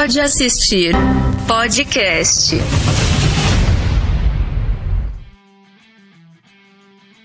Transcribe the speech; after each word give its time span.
Pode 0.00 0.18
assistir 0.18 0.94
podcast. 1.46 2.56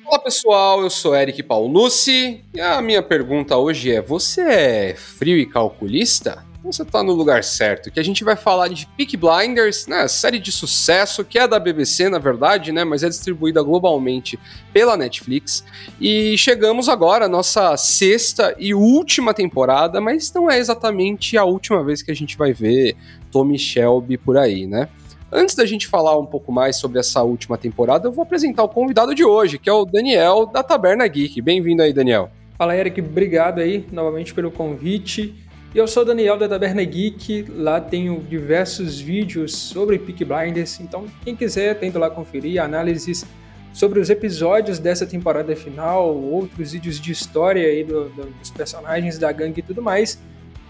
Olá 0.05 0.19
pessoal, 0.19 0.81
eu 0.81 0.89
sou 0.89 1.15
Eric 1.15 1.41
Paulucci 1.43 2.43
e 2.53 2.59
a 2.59 2.81
minha 2.81 3.01
pergunta 3.01 3.55
hoje 3.55 3.93
é: 3.93 4.01
você 4.01 4.41
é 4.41 4.93
frio 4.93 5.37
e 5.37 5.45
calculista? 5.45 6.43
Você 6.65 6.81
está 6.81 7.03
no 7.03 7.13
lugar 7.13 7.43
certo, 7.43 7.91
que 7.91 7.99
a 7.99 8.03
gente 8.03 8.23
vai 8.23 8.35
falar 8.35 8.67
de 8.69 8.87
Peak 8.97 9.15
Blinders, 9.15 9.85
né, 9.85 10.07
série 10.07 10.39
de 10.39 10.51
sucesso 10.51 11.23
que 11.23 11.37
é 11.37 11.47
da 11.47 11.59
BBC, 11.59 12.09
na 12.09 12.17
verdade, 12.17 12.71
né, 12.71 12.83
mas 12.83 13.03
é 13.03 13.09
distribuída 13.09 13.61
globalmente 13.61 14.39
pela 14.73 14.97
Netflix. 14.97 15.63
E 16.01 16.35
chegamos 16.37 16.89
agora 16.89 17.25
à 17.25 17.29
nossa 17.29 17.77
sexta 17.77 18.55
e 18.57 18.73
última 18.73 19.33
temporada, 19.33 20.01
mas 20.01 20.33
não 20.33 20.49
é 20.49 20.57
exatamente 20.57 21.37
a 21.37 21.45
última 21.45 21.83
vez 21.83 22.01
que 22.01 22.11
a 22.11 22.15
gente 22.15 22.35
vai 22.35 22.51
ver 22.51 22.95
Tommy 23.31 23.59
Shelby 23.59 24.17
por 24.17 24.37
aí, 24.37 24.65
né? 24.65 24.89
Antes 25.31 25.53
da 25.53 25.65
gente 25.65 25.87
falar 25.87 26.17
um 26.17 26.25
pouco 26.25 26.51
mais 26.51 26.77
sobre 26.77 26.99
essa 26.99 27.21
última 27.21 27.57
temporada, 27.57 28.07
eu 28.07 28.11
vou 28.11 28.23
apresentar 28.23 28.63
o 28.63 28.69
convidado 28.69 29.13
de 29.13 29.23
hoje, 29.23 29.59
que 29.59 29.69
é 29.69 29.73
o 29.73 29.85
Daniel 29.85 30.45
da 30.45 30.63
Taberna 30.63 31.05
Geek. 31.07 31.41
Bem-vindo 31.41 31.81
aí, 31.81 31.91
Daniel. 31.91 32.31
Fala, 32.57 32.75
Eric. 32.75 33.01
Obrigado 33.01 33.59
aí 33.59 33.85
novamente 33.91 34.33
pelo 34.33 34.49
convite. 34.49 35.35
Eu 35.75 35.89
sou 35.89 36.03
o 36.03 36.05
Daniel 36.05 36.37
da 36.37 36.47
Taberna 36.47 36.81
Geek, 36.85 37.47
lá 37.49 37.81
tenho 37.81 38.21
diversos 38.21 38.97
vídeos 38.97 39.53
sobre 39.53 39.99
Peak 39.99 40.23
Blinders, 40.23 40.79
então 40.79 41.05
quem 41.21 41.35
quiser 41.35 41.77
tenta 41.77 41.99
lá 41.99 42.09
conferir 42.09 42.63
análises 42.63 43.25
sobre 43.73 43.99
os 43.99 44.09
episódios 44.09 44.79
dessa 44.79 45.05
temporada 45.05 45.53
final, 45.53 46.15
outros 46.15 46.71
vídeos 46.71 46.97
de 46.97 47.11
história 47.11 47.67
aí 47.67 47.83
do, 47.83 48.05
do, 48.05 48.25
dos 48.39 48.49
personagens 48.51 49.19
da 49.19 49.29
gangue 49.33 49.59
e 49.59 49.63
tudo 49.63 49.81
mais. 49.81 50.17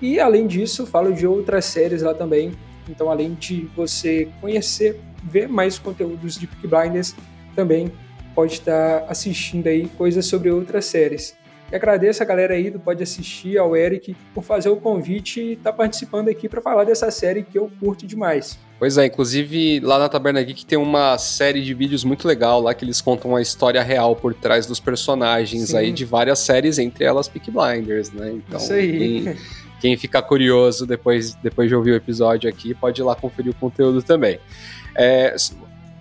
E 0.01 0.19
além 0.19 0.47
disso, 0.47 0.87
falo 0.87 1.13
de 1.13 1.27
outras 1.27 1.65
séries 1.65 2.01
lá 2.01 2.15
também. 2.15 2.53
Então, 2.89 3.11
além 3.11 3.35
de 3.35 3.69
você 3.75 4.27
conhecer, 4.41 4.99
ver 5.23 5.47
mais 5.47 5.77
conteúdos 5.77 6.33
de 6.33 6.47
Peak 6.47 6.65
Blinders, 6.65 7.13
também 7.55 7.91
pode 8.33 8.53
estar 8.53 9.05
assistindo 9.07 9.67
aí 9.67 9.87
coisas 9.87 10.25
sobre 10.25 10.49
outras 10.49 10.85
séries. 10.85 11.37
E 11.75 11.77
agradeço 11.77 12.23
a 12.23 12.25
galera 12.25 12.53
aí 12.53 12.71
do 12.71 12.79
Pode 12.79 13.03
Assistir, 13.03 13.57
ao 13.57 13.75
Eric, 13.75 14.15
por 14.33 14.45
fazer 14.45 14.69
o 14.69 14.77
convite 14.77 15.41
e 15.41 15.53
estar 15.55 15.73
tá 15.73 15.77
participando 15.77 16.29
aqui 16.29 16.47
para 16.47 16.61
falar 16.61 16.85
dessa 16.85 17.11
série 17.11 17.43
que 17.43 17.59
eu 17.59 17.69
curto 17.81 18.07
demais. 18.07 18.57
Pois 18.79 18.97
é, 18.97 19.05
inclusive 19.05 19.81
lá 19.81 19.99
na 19.99 20.07
Taberna 20.07 20.41
Geek 20.41 20.65
tem 20.65 20.77
uma 20.77 21.17
série 21.17 21.61
de 21.61 21.73
vídeos 21.73 22.05
muito 22.05 22.25
legal 22.25 22.61
lá 22.61 22.73
que 22.73 22.85
eles 22.85 23.01
contam 23.01 23.35
a 23.35 23.41
história 23.41 23.83
real 23.83 24.15
por 24.15 24.33
trás 24.33 24.65
dos 24.65 24.79
personagens 24.79 25.71
Sim. 25.71 25.77
aí 25.77 25.91
de 25.91 26.05
várias 26.05 26.39
séries, 26.39 26.79
entre 26.79 27.03
elas 27.03 27.27
Peak 27.27 27.51
Blinders, 27.51 28.09
né? 28.09 28.31
Então, 28.31 28.57
Isso 28.57 28.71
aí. 28.71 29.23
Quem, 29.23 29.37
quem 29.81 29.97
ficar 29.97 30.21
curioso 30.21 30.85
depois, 30.85 31.35
depois 31.35 31.67
de 31.67 31.75
ouvir 31.75 31.91
o 31.91 31.95
episódio 31.95 32.49
aqui, 32.49 32.73
pode 32.73 33.01
ir 33.01 33.03
lá 33.03 33.17
conferir 33.17 33.51
o 33.51 33.55
conteúdo 33.55 34.01
também. 34.01 34.39
É, 34.95 35.35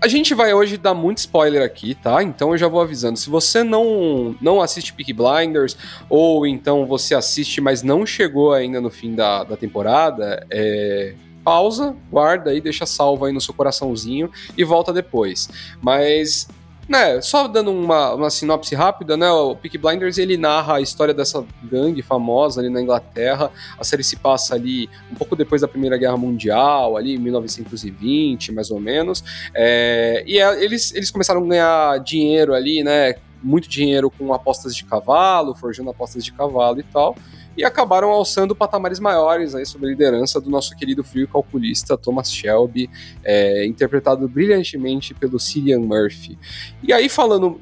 a 0.05 0.09
gente 0.09 0.35
vai 0.35 0.53
hoje 0.53 0.77
dar 0.77 0.93
muito 0.93 1.17
spoiler 1.17 1.63
aqui, 1.63 1.95
tá? 1.95 2.23
Então 2.23 2.51
eu 2.51 2.59
já 2.59 2.69
vou 2.69 2.83
avisando. 2.83 3.19
Se 3.19 3.31
você 3.31 3.65
não, 3.65 4.37
não 4.39 4.61
assiste 4.61 4.93
Peak 4.93 5.15
Blinders, 5.15 5.79
ou 6.11 6.47
então 6.47 6.85
você 6.85 7.15
assiste, 7.15 7.59
mas 7.59 7.83
não 7.83 8.05
chegou 8.05 8.53
ainda 8.53 8.83
no 8.83 8.91
fim 8.91 9.15
da, 9.15 9.45
da 9.45 9.57
temporada, 9.57 10.47
é, 10.51 11.15
pausa, 11.43 11.97
guarda 12.11 12.51
aí, 12.51 12.61
deixa 12.61 12.85
salvo 12.85 13.25
aí 13.25 13.33
no 13.33 13.41
seu 13.41 13.55
coraçãozinho 13.55 14.31
e 14.55 14.63
volta 14.63 14.93
depois. 14.93 15.49
Mas 15.81 16.49
né, 16.89 17.21
só 17.21 17.49
dando 17.49 17.71
uma, 17.71 18.15
uma 18.15 18.31
sinopse 18.31 18.75
rápida, 18.75 19.17
né, 19.17 19.31
o 19.31 19.57
Peak 19.57 19.79
Blinders 19.79 20.19
ele 20.19 20.37
narra 20.37 20.77
a 20.77 20.81
história 20.81 21.15
dessa 21.15 21.45
gangue 21.63 22.03
famosa 22.03 22.61
ali 22.61 22.71
na 22.71 22.81
Inglaterra. 22.81 23.51
A 23.79 23.85
série 23.85 24.05
se 24.05 24.17
passa 24.17 24.55
ali 24.55 24.89
um 25.11 25.15
pouco 25.15 25.35
depois 25.35 25.61
da 25.63 25.69
Primeira 25.69 25.97
Guerra 25.97 26.17
Mundial, 26.17 26.97
ali 26.97 27.15
em 27.15 27.19
1920, 27.19 28.53
mais 28.53 28.71
ou 28.71 28.81
menos. 28.81 29.25
É, 29.55 30.23
e 30.27 30.39
é, 30.39 30.63
eles, 30.63 30.95
eles 30.95 31.11
começaram 31.11 31.43
a 31.45 31.47
ganhar 31.47 31.99
dinheiro 32.01 32.55
ali, 32.55 32.83
né, 32.83 33.15
muito 33.43 33.69
dinheiro 33.69 34.11
com 34.11 34.33
apostas 34.33 34.75
de 34.75 34.85
cavalo, 34.85 35.55
forjando 35.55 35.91
apostas 35.91 36.25
de 36.25 36.33
cavalo 36.33 36.81
e 36.81 36.85
tal 36.85 37.15
e 37.57 37.65
acabaram 37.65 38.11
alçando 38.11 38.55
patamares 38.55 38.99
maiores 38.99 39.55
aí 39.55 39.65
sob 39.65 39.87
a 39.87 39.89
liderança 39.89 40.41
do 40.41 40.51
nosso 40.51 40.77
querido 40.77 41.05
frio 41.05 41.29
calculista 41.29 41.97
Thomas 41.97 42.33
Shelby, 42.33 42.91
é, 43.23 43.67
interpretado 43.67 44.29
brilhantemente 44.29 45.15
pelo 45.15 45.39
Cillian 45.39 45.81
Murphy. 45.81 46.39
E 46.83 46.93
aí 46.93 47.09
falando, 47.09 47.61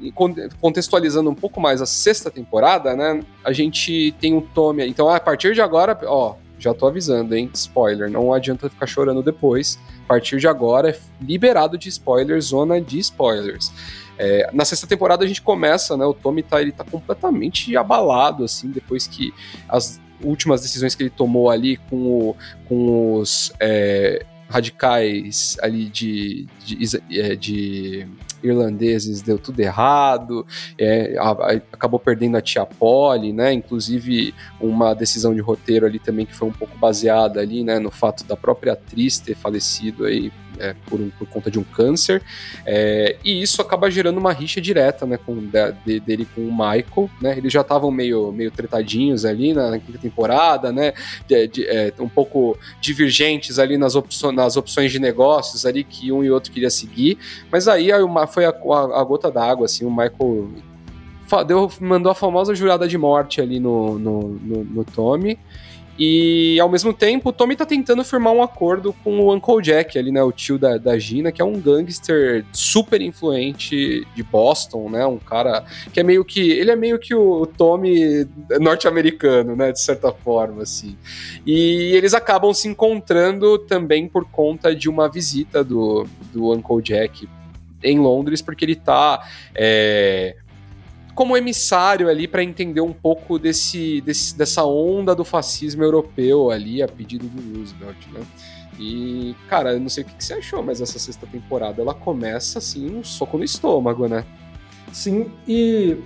contextualizando 0.61 1.31
um 1.31 1.35
pouco 1.35 1.61
mais 1.61 1.83
a 1.83 1.87
sexta 1.87 2.31
temporada, 2.31 2.95
né, 2.97 3.23
a 3.45 3.53
gente 3.53 4.15
tem 4.21 4.37
o 4.37 4.41
Tommy, 4.41 4.87
então 4.87 5.09
a 5.09 5.21
partir 5.21 5.55
de 5.55 5.61
agora, 5.61 5.99
ó, 6.05 6.37
já 6.63 6.73
tô 6.73 6.87
avisando, 6.87 7.35
hein? 7.35 7.51
Spoiler, 7.53 8.11
não 8.11 8.33
adianta 8.33 8.71
ficar 8.71 8.87
chorando 8.87 9.23
depois. 9.23 9.79
A 10.05 10.09
partir 10.09 10.39
de 10.39 10.47
agora 10.47 10.91
é 10.91 10.99
liberado 11.21 11.77
de 11.77 11.89
spoilers, 11.89 12.47
zona 12.47 12.81
de 12.81 12.99
spoilers. 12.99 13.73
É, 14.19 14.49
na 14.53 14.65
sexta 14.65 14.87
temporada 14.87 15.25
a 15.25 15.29
gente 15.29 15.43
começa, 15.43 15.97
né? 15.97 16.05
O 16.05 16.15
Tommy 16.15 16.43
tá, 16.43 16.61
ele 16.61 16.73
tá 16.73 16.85
completamente 16.85 17.77
abalado, 17.77 18.45
assim, 18.45 18.71
depois 18.71 19.07
que 19.07 19.33
as 19.69 20.01
últimas 20.23 20.63
decisões 20.63 20.95
que 20.95 21.03
ele 21.03 21.11
tomou 21.11 21.51
ali 21.51 21.77
com, 21.77 21.97
o, 21.97 22.37
com 22.69 23.15
os 23.17 23.53
é, 23.59 24.25
radicais 24.49 25.57
ali 25.61 25.87
de, 25.87 26.47
de, 26.65 27.01
é, 27.19 27.35
de, 27.35 28.07
irlandeses 28.43 29.23
deu 29.23 29.39
tudo 29.39 29.61
errado, 29.61 30.47
é, 30.79 31.17
a, 31.19 31.31
a, 31.31 31.53
acabou 31.73 31.99
perdendo 31.99 32.37
a 32.37 32.41
tia 32.41 32.65
Polly, 32.67 33.33
né? 33.33 33.53
Inclusive 33.53 34.35
uma 34.61 34.95
decisão 34.95 35.35
de 35.35 35.41
roteiro 35.41 35.87
ali 35.87 35.99
também 35.99 36.27
que 36.27 36.35
foi 36.35 36.49
um 36.49 36.53
pouco 36.53 36.77
baseada 36.79 37.41
ali, 37.41 37.63
né? 37.65 37.79
No 37.79 37.91
fato 37.91 38.25
da 38.25 38.37
própria 38.37 38.73
atriz 38.73 39.19
ter 39.19 39.35
falecido 39.35 40.05
aí 40.05 40.33
é, 40.59 40.75
por, 40.87 41.01
um, 41.01 41.11
por, 41.11 41.27
conta 41.29 41.51
de 41.51 41.59
um 41.59 41.65
câncer, 41.65 42.23
é, 42.67 43.17
e 43.25 43.43
isso 43.43 43.61
acaba 43.61 43.91
gerando 43.91 44.19
uma 44.19 44.33
rixa 44.33 44.61
direta, 44.61 45.07
né, 45.07 45.19
com, 45.19 45.37
de, 45.85 46.01
dele 46.01 46.27
com 46.35 46.43
o 46.43 46.53
Michael, 46.53 47.11
né, 47.21 47.37
eles 47.37 47.53
já 47.53 47.61
estavam 47.61 47.91
meio, 47.91 48.33
meio 48.33 48.51
tretadinhos 48.51 49.25
ali 49.25 49.53
na, 49.53 49.71
na 49.71 49.79
quinta 49.79 49.99
temporada, 49.99 50.73
né, 50.73 50.93
de, 51.27 51.47
de, 51.49 51.67
é, 51.67 51.93
um 51.99 52.09
pouco 52.09 52.59
divergentes 52.81 53.59
ali 53.59 53.77
nas, 53.77 53.95
opço, 53.95 54.33
nas 54.33 54.57
opções 54.57 54.91
de 54.93 54.99
negócios 54.99 55.67
ali 55.67 55.85
que 55.85 56.13
um 56.13 56.23
e 56.23 56.31
outro 56.31 56.53
queria 56.53 56.71
seguir, 56.71 57.19
mas 57.51 57.69
aí 57.69 57.91
foi 58.29 58.45
a, 58.45 58.51
a, 58.51 59.01
a 59.01 59.05
gota 59.05 59.31
d'água, 59.31 59.67
assim, 59.67 59.85
o 59.85 59.91
Michael 59.91 60.51
deu, 61.47 61.71
mandou 61.81 62.13
a 62.13 62.15
famosa 62.15 62.55
jurada 62.55 62.87
de 62.87 62.99
morte 62.99 63.41
ali 63.41 63.59
no, 63.59 63.99
no, 63.99 64.29
no, 64.29 64.65
no 64.65 64.85
Tommy, 64.85 65.39
e 65.99 66.59
ao 66.59 66.69
mesmo 66.69 66.93
tempo, 66.93 67.29
o 67.29 67.33
Tommy 67.33 67.55
tá 67.55 67.67
tentando 67.67 68.03
firmar 68.05 68.33
um 68.33 68.43
acordo 68.43 68.95
com 69.05 69.21
o 69.21 69.35
Uncle 69.35 69.61
Jack 69.61 69.99
ali, 69.99 70.11
né? 70.11 70.23
O 70.23 70.33
tio 70.33 70.59
da, 70.59 70.79
da 70.79 70.99
Gina, 70.99 71.31
que 71.31 71.43
é 71.43 71.45
um 71.45 71.61
gangster 71.61 72.45
super 72.53 73.01
influente 73.03 74.07
de 74.15 74.23
Boston, 74.23 74.89
né? 74.89 75.05
Um 75.07 75.19
cara 75.19 75.65
que 75.93 76.01
é 76.01 76.03
meio 76.03 76.25
que. 76.25 76.51
Ele 76.51 76.71
é 76.71 76.77
meio 76.77 76.99
que 76.99 77.15
o 77.15 77.47
Tommy 77.47 78.27
norte-americano, 78.59 79.55
né? 79.55 79.73
De 79.73 79.81
certa 79.81 80.11
forma, 80.13 80.63
assim. 80.63 80.97
E 81.47 81.93
eles 81.95 82.15
acabam 82.15 82.55
se 82.55 82.69
encontrando 82.69 83.59
também 83.59 84.09
por 84.09 84.25
conta 84.25 84.75
de 84.75 84.89
uma 84.89 85.11
visita 85.11 85.63
do, 85.63 86.07
do 86.33 86.53
Uncle 86.53 86.83
Jack 86.83 87.29
em 87.83 87.99
Londres, 87.99 88.41
porque 88.41 88.65
ele 88.65 88.77
tá. 88.77 89.23
É, 89.55 90.37
como 91.15 91.37
emissário 91.37 92.09
ali 92.09 92.27
para 92.27 92.43
entender 92.43 92.81
um 92.81 92.93
pouco 92.93 93.39
desse, 93.39 94.01
desse, 94.01 94.37
dessa 94.37 94.65
onda 94.65 95.15
do 95.15 95.25
fascismo 95.25 95.83
europeu 95.83 96.51
ali, 96.51 96.83
a 96.83 96.89
pedido 96.89 97.27
do 97.27 97.59
Roosevelt, 97.59 98.07
né? 98.13 98.21
E, 98.79 99.37
cara, 99.49 99.75
eu 99.75 99.81
não 99.81 99.89
sei 99.89 100.03
o 100.03 100.07
que, 100.07 100.25
você 100.25 100.35
achou, 100.35 100.63
mas 100.63 100.81
essa 100.81 100.99
sexta 100.99 101.27
temporada 101.27 101.83
ela 101.83 101.95
começa 101.95 102.59
assim, 102.59 102.95
um 102.97 103.05
soco 103.05 103.37
no 103.37 103.45
estômago, 103.45 104.09
né? 104.09 104.25
Sim, 104.93 105.31
e 105.47 105.97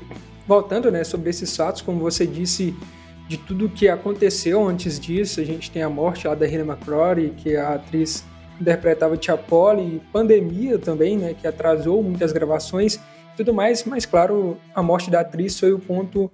voltando, 0.47 0.91
né, 0.91 1.05
sobre 1.05 1.31
esses 1.31 1.57
fatos, 1.57 1.83
como 1.83 2.01
você 2.01 2.27
disse, 2.27 2.75
de 3.29 3.37
tudo 3.37 3.69
que 3.69 3.89
aconteceu 3.89 4.67
antes 4.67 4.99
disso, 5.01 5.41
a 5.41 5.45
gente 5.45 5.71
tem 5.71 5.83
a 5.83 5.89
morte 5.89 6.27
lá 6.27 6.35
da 6.35 6.47
Rina 6.47 6.65
McCrory, 6.65 7.31
que 7.37 7.57
a 7.57 7.75
atriz 7.75 8.25
interpretava 8.61 9.17
Tia 9.17 9.37
Polly, 9.37 10.01
pandemia 10.13 10.79
também, 10.79 11.17
né, 11.17 11.35
que 11.35 11.47
atrasou 11.47 12.03
muitas 12.03 12.33
gravações, 12.33 13.01
tudo 13.37 13.53
mais, 13.53 13.85
mas 13.85 14.07
claro, 14.07 14.57
a 14.75 14.83
morte 14.83 15.11
da 15.11 15.21
atriz 15.21 15.59
foi 15.59 15.73
o 15.73 15.79
ponto 15.79 16.31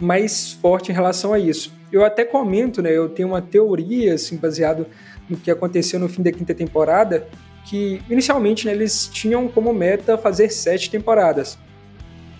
mais 0.00 0.52
forte 0.52 0.90
em 0.90 0.94
relação 0.94 1.32
a 1.32 1.38
isso. 1.38 1.72
Eu 1.90 2.04
até 2.04 2.24
comento, 2.24 2.82
né, 2.82 2.90
eu 2.90 3.08
tenho 3.08 3.28
uma 3.28 3.42
teoria 3.42 4.14
assim 4.14 4.36
baseado 4.36 4.86
no 5.28 5.36
que 5.36 5.50
aconteceu 5.50 5.98
no 5.98 6.08
fim 6.08 6.22
da 6.22 6.32
quinta 6.32 6.54
temporada, 6.54 7.26
que 7.64 8.02
inicialmente 8.10 8.66
né, 8.66 8.72
eles 8.72 9.08
tinham 9.08 9.48
como 9.48 9.72
meta 9.72 10.18
fazer 10.18 10.50
sete 10.50 10.90
temporadas. 10.90 11.58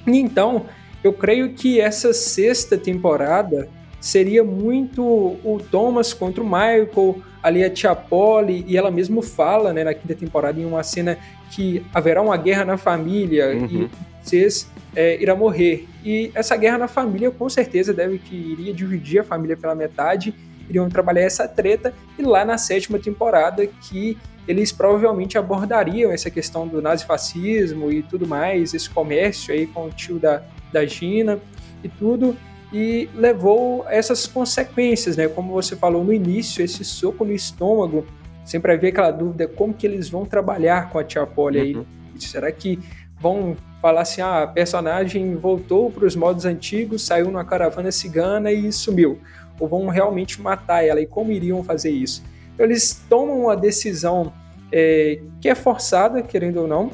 E 0.07 0.19
então, 0.19 0.67
eu 1.03 1.13
creio 1.13 1.55
que 1.55 1.81
essa 1.81 2.13
sexta 2.13 2.77
temporada 2.77 3.69
seria 4.05 4.45
muito 4.45 5.03
o 5.03 5.59
Thomas 5.71 6.13
contra 6.13 6.43
o 6.43 6.45
Michael, 6.45 7.23
ali 7.43 7.65
a 7.65 7.71
Tia 7.71 7.95
Polly, 7.95 8.63
e 8.69 8.77
ela 8.77 8.91
mesmo 8.91 9.23
fala 9.23 9.73
né, 9.73 9.83
na 9.83 9.95
quinta 9.95 10.15
temporada 10.15 10.61
em 10.61 10.67
uma 10.67 10.83
cena 10.83 11.17
que 11.51 11.83
haverá 11.95 12.21
uma 12.21 12.37
guerra 12.37 12.67
na 12.67 12.77
família 12.77 13.57
uhum. 13.57 13.65
e 13.65 13.91
vocês 14.23 14.71
é, 14.95 15.23
irá 15.23 15.35
morrer. 15.35 15.89
E 16.05 16.31
essa 16.35 16.55
guerra 16.55 16.77
na 16.77 16.87
família 16.87 17.31
com 17.31 17.49
certeza 17.49 17.95
deve 17.95 18.19
que 18.19 18.37
iria 18.37 18.75
dividir 18.75 19.21
a 19.21 19.25
família 19.25 19.57
pela 19.57 19.75
metade 19.75 20.35
iriam 20.69 20.87
trabalhar 20.91 21.23
essa 21.23 21.49
treta, 21.49 21.95
e 22.19 22.23
lá 22.23 22.45
na 22.45 22.59
sétima 22.59 22.99
temporada 22.99 23.67
que 23.67 24.19
eles 24.47 24.71
provavelmente 24.71 25.39
abordariam 25.39 26.13
essa 26.13 26.31
questão 26.31 26.69
do 26.69 26.83
nazifascismo 26.83 27.91
e 27.91 28.03
tudo 28.03 28.27
mais, 28.27 28.75
esse 28.75 28.89
comércio 28.91 29.55
aí 29.55 29.67
com 29.67 29.87
o 29.87 29.91
tio 29.91 30.19
da, 30.19 30.43
da 30.71 30.85
Gina 30.85 31.39
e 31.83 31.89
tudo, 31.89 32.37
e 32.75 33.09
levou 33.15 33.87
essas 33.89 34.27
consequências, 34.27 35.17
né? 35.17 35.29
Como 35.29 35.53
você 35.53 35.77
falou 35.77 36.03
no 36.03 36.13
início, 36.13 36.65
esse 36.65 36.85
soco 36.85 37.25
no 37.25 37.33
estômago, 37.33 38.05
sempre 38.45 38.73
havia 38.73 38.89
aquela 38.89 39.13
dúvida 39.13 39.47
como 39.47 39.73
que 39.73 39.87
eles 39.87 40.09
vão 40.09 40.27
trabalhar 40.27 40.91
com 40.91 40.99
a 40.99 41.05
tia 41.05 41.25
Polly 41.25 41.61
aí. 41.61 41.77
Uhum. 41.77 41.85
Será 42.19 42.51
que 42.51 42.81
vão 43.21 43.57
falar 43.81 44.01
assim, 44.01 44.23
ah, 44.23 44.43
a 44.43 44.47
personagem 44.49 45.37
voltou 45.37 45.89
para 45.89 46.05
os 46.05 46.17
modos 46.17 46.45
antigos, 46.45 47.07
saiu 47.07 47.27
numa 47.27 47.45
caravana 47.45 47.93
cigana 47.93 48.51
e 48.51 48.73
sumiu? 48.73 49.21
Ou 49.61 49.69
vão 49.69 49.87
realmente 49.87 50.43
matar 50.43 50.85
ela? 50.85 51.01
E 51.01 51.07
como 51.07 51.31
iriam 51.31 51.63
fazer 51.63 51.93
isso? 51.93 52.25
Então, 52.55 52.67
eles 52.67 53.05
tomam 53.09 53.43
uma 53.43 53.57
decisão 53.57 54.33
é, 54.73 55.21
que 55.41 55.49
é 55.49 55.55
forçada, 55.55 56.23
querendo 56.23 56.63
ou 56.63 56.67
não, 56.67 56.91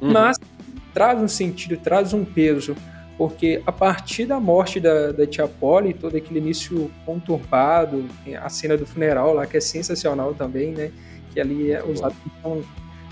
uhum. 0.00 0.12
mas 0.12 0.38
traz 0.94 1.20
um 1.20 1.26
sentido, 1.26 1.76
traz 1.76 2.12
um 2.12 2.24
peso, 2.24 2.76
porque 3.16 3.62
a 3.66 3.72
partir 3.72 4.26
da 4.26 4.38
morte 4.38 4.78
da, 4.78 5.10
da 5.10 5.26
tia 5.26 5.48
Polly, 5.48 5.94
todo 5.94 6.16
aquele 6.16 6.38
início 6.38 6.90
conturbado, 7.04 8.06
a 8.42 8.48
cena 8.48 8.76
do 8.76 8.86
funeral 8.86 9.32
lá, 9.32 9.46
que 9.46 9.56
é 9.56 9.60
sensacional 9.60 10.34
também, 10.34 10.72
né? 10.72 10.90
Que 11.32 11.40
ali 11.40 11.72
é 11.72 11.82
usado 11.82 12.14
então, 12.26 12.62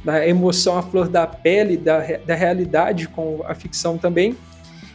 da 0.05 0.27
emoção 0.27 0.77
à 0.77 0.83
flor 0.83 1.09
da 1.09 1.27
pele, 1.27 1.77
da, 1.77 2.01
da 2.27 2.35
realidade 2.35 3.09
com 3.09 3.43
a 3.47 3.55
ficção 3.55 3.97
também. 3.97 4.37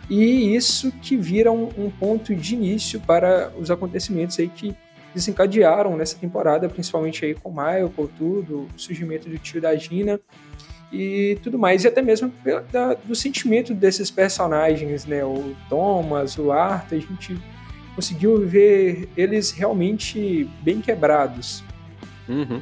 E 0.07 0.56
isso 0.56 0.91
que 0.91 1.17
vira 1.17 1.51
um, 1.51 1.69
um 1.77 1.89
ponto 1.89 2.35
de 2.35 2.53
início 2.53 3.00
para 3.00 3.51
os 3.59 3.71
acontecimentos 3.71 4.39
aí 4.39 4.47
que 4.47 4.75
desencadearam 5.13 5.97
nessa 5.97 6.17
temporada, 6.17 6.69
principalmente 6.69 7.25
aí 7.25 7.33
com 7.33 7.50
o 7.50 7.51
Michael, 7.51 7.91
tudo, 8.15 8.67
o 8.75 8.79
surgimento 8.79 9.27
do 9.27 9.39
tio 9.39 9.59
da 9.59 9.75
Gina 9.75 10.19
e 10.91 11.38
tudo 11.44 11.57
mais, 11.57 11.83
e 11.83 11.88
até 11.88 12.01
mesmo 12.01 12.33
da, 12.71 12.95
do 12.95 13.15
sentimento 13.15 13.74
desses 13.74 14.09
personagens, 14.09 15.06
né? 15.06 15.24
O 15.24 15.56
Thomas, 15.69 16.38
o 16.38 16.51
Arthur, 16.51 16.97
a 16.97 17.00
gente 17.00 17.38
conseguiu 17.95 18.45
ver 18.47 19.09
eles 19.15 19.51
realmente 19.51 20.50
bem 20.62 20.81
quebrados. 20.81 21.63
Uhum. 22.27 22.62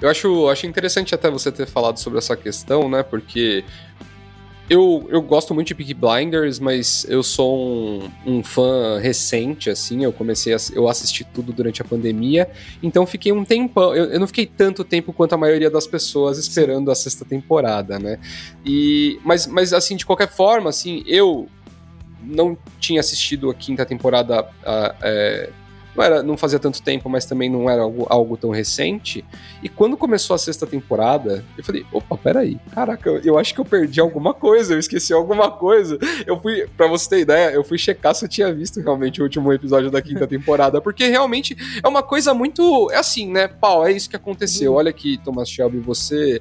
Eu 0.00 0.08
acho, 0.08 0.48
acho 0.48 0.66
interessante 0.66 1.14
até 1.14 1.30
você 1.30 1.50
ter 1.50 1.66
falado 1.66 1.98
sobre 1.98 2.18
essa 2.18 2.36
questão, 2.36 2.88
né? 2.88 3.02
Porque 3.02 3.64
eu, 4.68 5.06
eu 5.10 5.20
gosto 5.20 5.54
muito 5.54 5.68
de 5.68 5.74
Peaky 5.74 5.92
Blinders, 5.92 6.58
mas 6.58 7.04
eu 7.08 7.22
sou 7.22 7.58
um, 7.58 8.10
um, 8.26 8.42
fã 8.42 8.98
recente, 8.98 9.68
assim. 9.68 10.02
Eu 10.04 10.12
comecei 10.12 10.54
a 10.54 10.56
eu 10.72 10.88
assisti 10.88 11.22
tudo 11.22 11.52
durante 11.52 11.82
a 11.82 11.84
pandemia, 11.84 12.50
então 12.82 13.06
fiquei 13.06 13.30
um 13.30 13.44
tempão. 13.44 13.94
Eu, 13.94 14.06
eu 14.06 14.18
não 14.18 14.26
fiquei 14.26 14.46
tanto 14.46 14.82
tempo 14.82 15.12
quanto 15.12 15.34
a 15.34 15.36
maioria 15.36 15.70
das 15.70 15.86
pessoas 15.86 16.38
esperando 16.38 16.90
a 16.90 16.94
sexta 16.94 17.24
temporada, 17.26 17.98
né? 17.98 18.18
E, 18.64 19.20
mas, 19.22 19.46
mas, 19.46 19.74
assim, 19.74 19.96
de 19.96 20.06
qualquer 20.06 20.28
forma, 20.28 20.70
assim, 20.70 21.04
eu 21.06 21.46
não 22.22 22.56
tinha 22.80 23.00
assistido 23.00 23.50
a 23.50 23.54
quinta 23.54 23.84
temporada. 23.84 24.48
A, 24.64 24.94
é, 25.02 25.50
não, 25.94 26.04
era, 26.04 26.22
não 26.22 26.36
fazia 26.36 26.58
tanto 26.58 26.82
tempo, 26.82 27.08
mas 27.08 27.24
também 27.24 27.50
não 27.50 27.68
era 27.68 27.82
algo, 27.82 28.06
algo 28.08 28.36
tão 28.36 28.50
recente. 28.50 29.24
E 29.62 29.68
quando 29.68 29.96
começou 29.96 30.34
a 30.34 30.38
sexta 30.38 30.66
temporada, 30.66 31.44
eu 31.56 31.64
falei, 31.64 31.86
opa, 31.92 32.16
peraí, 32.16 32.58
caraca, 32.74 33.10
eu 33.24 33.38
acho 33.38 33.54
que 33.54 33.60
eu 33.60 33.64
perdi 33.64 34.00
alguma 34.00 34.34
coisa, 34.34 34.74
eu 34.74 34.78
esqueci 34.78 35.12
alguma 35.12 35.50
coisa. 35.50 35.98
Eu 36.26 36.40
fui, 36.40 36.66
pra 36.76 36.86
você 36.86 37.08
ter 37.08 37.20
ideia, 37.20 37.50
eu 37.50 37.64
fui 37.64 37.78
checar 37.78 38.14
se 38.14 38.24
eu 38.24 38.28
tinha 38.28 38.52
visto 38.52 38.80
realmente 38.80 39.20
o 39.20 39.24
último 39.24 39.52
episódio 39.52 39.90
da 39.90 40.02
quinta 40.02 40.26
temporada, 40.26 40.80
porque 40.80 41.06
realmente 41.08 41.56
é 41.82 41.88
uma 41.88 42.02
coisa 42.02 42.34
muito, 42.34 42.90
é 42.90 42.96
assim, 42.96 43.30
né, 43.30 43.48
pau, 43.48 43.86
é 43.86 43.92
isso 43.92 44.08
que 44.08 44.16
aconteceu. 44.16 44.72
Uhum. 44.72 44.78
Olha 44.78 44.90
aqui, 44.90 45.18
Thomas 45.24 45.48
Shelby, 45.48 45.78
você, 45.78 46.40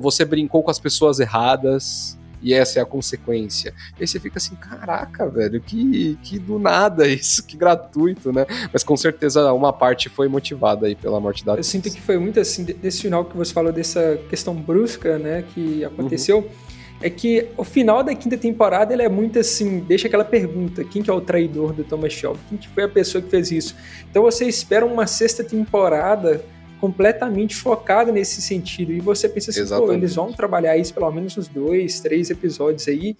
você 0.00 0.24
brincou 0.24 0.62
com 0.62 0.70
as 0.70 0.78
pessoas 0.78 1.20
erradas, 1.20 2.16
e 2.44 2.52
essa 2.52 2.78
é 2.78 2.82
a 2.82 2.84
consequência. 2.84 3.74
E 3.98 4.02
aí 4.02 4.06
você 4.06 4.20
fica 4.20 4.36
assim, 4.36 4.54
caraca, 4.54 5.26
velho, 5.28 5.60
que, 5.60 6.18
que 6.22 6.38
do 6.38 6.58
nada 6.58 7.06
isso, 7.08 7.44
que 7.44 7.56
gratuito, 7.56 8.32
né? 8.32 8.46
Mas 8.72 8.84
com 8.84 8.96
certeza 8.96 9.52
uma 9.52 9.72
parte 9.72 10.10
foi 10.10 10.28
motivada 10.28 10.86
aí 10.86 10.94
pela 10.94 11.18
morte 11.18 11.44
da 11.44 11.54
Eu 11.54 11.64
sinto 11.64 11.90
que 11.90 12.00
foi 12.00 12.18
muito 12.18 12.38
assim, 12.38 12.62
desse 12.64 13.00
final 13.02 13.24
que 13.24 13.36
você 13.36 13.52
falou, 13.52 13.72
dessa 13.72 14.20
questão 14.28 14.54
brusca, 14.54 15.18
né, 15.18 15.42
que 15.54 15.82
aconteceu. 15.84 16.38
Uhum 16.38 16.74
é 17.00 17.10
que 17.10 17.48
o 17.58 17.64
final 17.64 18.02
da 18.02 18.14
quinta 18.14 18.36
temporada 18.38 18.94
ele 18.94 19.02
é 19.02 19.08
muito 19.08 19.38
assim, 19.38 19.80
deixa 19.80 20.06
aquela 20.06 20.24
pergunta, 20.24 20.82
quem 20.84 21.02
que 21.02 21.10
é 21.10 21.12
o 21.12 21.20
traidor 21.20 21.74
do 21.74 21.84
Thomas 21.84 22.14
Shelby? 22.14 22.38
Quem 22.48 22.56
que 22.56 22.68
foi 22.68 22.84
a 22.84 22.88
pessoa 22.88 23.20
que 23.20 23.28
fez 23.28 23.50
isso? 23.50 23.76
Então 24.10 24.22
você 24.22 24.46
espera 24.46 24.86
uma 24.86 25.06
sexta 25.06 25.44
temporada 25.44 26.42
completamente 26.84 27.56
focado 27.56 28.12
nesse 28.12 28.42
sentido. 28.42 28.92
E 28.92 29.00
você 29.00 29.26
pensa 29.26 29.50
assim, 29.50 29.60
Exatamente. 29.60 29.88
pô, 29.88 29.94
eles 29.94 30.14
vão 30.14 30.30
trabalhar 30.30 30.76
isso 30.76 30.92
pelo 30.92 31.10
menos 31.10 31.34
uns 31.38 31.48
dois, 31.48 31.98
três 31.98 32.28
episódios 32.28 32.86
aí. 32.86 33.16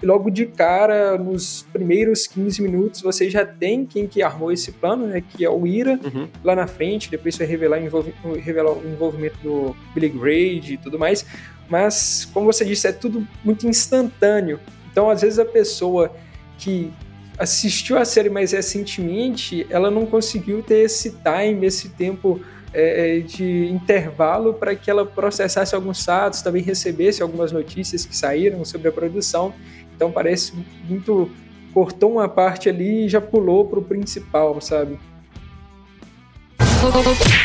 E 0.00 0.06
logo 0.06 0.30
de 0.30 0.46
cara, 0.46 1.18
nos 1.18 1.66
primeiros 1.72 2.28
15 2.28 2.62
minutos, 2.62 3.02
você 3.02 3.28
já 3.28 3.44
tem 3.44 3.84
quem 3.84 4.06
que 4.06 4.22
armou 4.22 4.52
esse 4.52 4.70
plano, 4.70 5.08
né? 5.08 5.20
Que 5.20 5.44
é 5.44 5.50
o 5.50 5.66
Ira, 5.66 5.98
uhum. 6.04 6.28
lá 6.44 6.54
na 6.54 6.68
frente. 6.68 7.10
Depois 7.10 7.36
vai 7.36 7.48
revelar, 7.48 7.82
envolvi 7.82 8.14
revelar 8.36 8.70
o 8.70 8.88
envolvimento 8.88 9.36
do 9.42 9.74
Billy 9.92 10.10
Grade 10.10 10.74
e 10.74 10.78
tudo 10.78 10.96
mais. 10.96 11.26
Mas, 11.68 12.24
como 12.32 12.46
você 12.46 12.64
disse, 12.64 12.86
é 12.86 12.92
tudo 12.92 13.26
muito 13.44 13.66
instantâneo. 13.66 14.60
Então, 14.92 15.10
às 15.10 15.22
vezes, 15.22 15.40
a 15.40 15.44
pessoa 15.44 16.14
que 16.56 16.92
assistiu 17.36 17.98
a 17.98 18.04
série 18.04 18.30
mais 18.30 18.52
recentemente, 18.52 19.66
ela 19.68 19.90
não 19.90 20.06
conseguiu 20.06 20.62
ter 20.62 20.84
esse 20.84 21.10
time, 21.10 21.66
esse 21.66 21.88
tempo 21.88 22.40
é, 22.72 23.18
é, 23.18 23.20
de 23.20 23.66
intervalo 23.66 24.54
para 24.54 24.74
que 24.74 24.90
ela 24.90 25.06
processasse 25.06 25.74
alguns 25.74 26.04
fatos, 26.04 26.42
também 26.42 26.62
recebesse 26.62 27.22
algumas 27.22 27.52
notícias 27.52 28.04
que 28.04 28.16
saíram 28.16 28.64
sobre 28.64 28.88
a 28.88 28.92
produção. 28.92 29.54
Então 29.94 30.12
parece 30.12 30.52
muito 30.88 31.30
cortou 31.72 32.12
uma 32.12 32.28
parte 32.28 32.68
ali 32.68 33.06
e 33.06 33.08
já 33.08 33.20
pulou 33.20 33.64
para 33.66 33.78
o 33.78 33.82
principal, 33.82 34.60
sabe? 34.60 34.98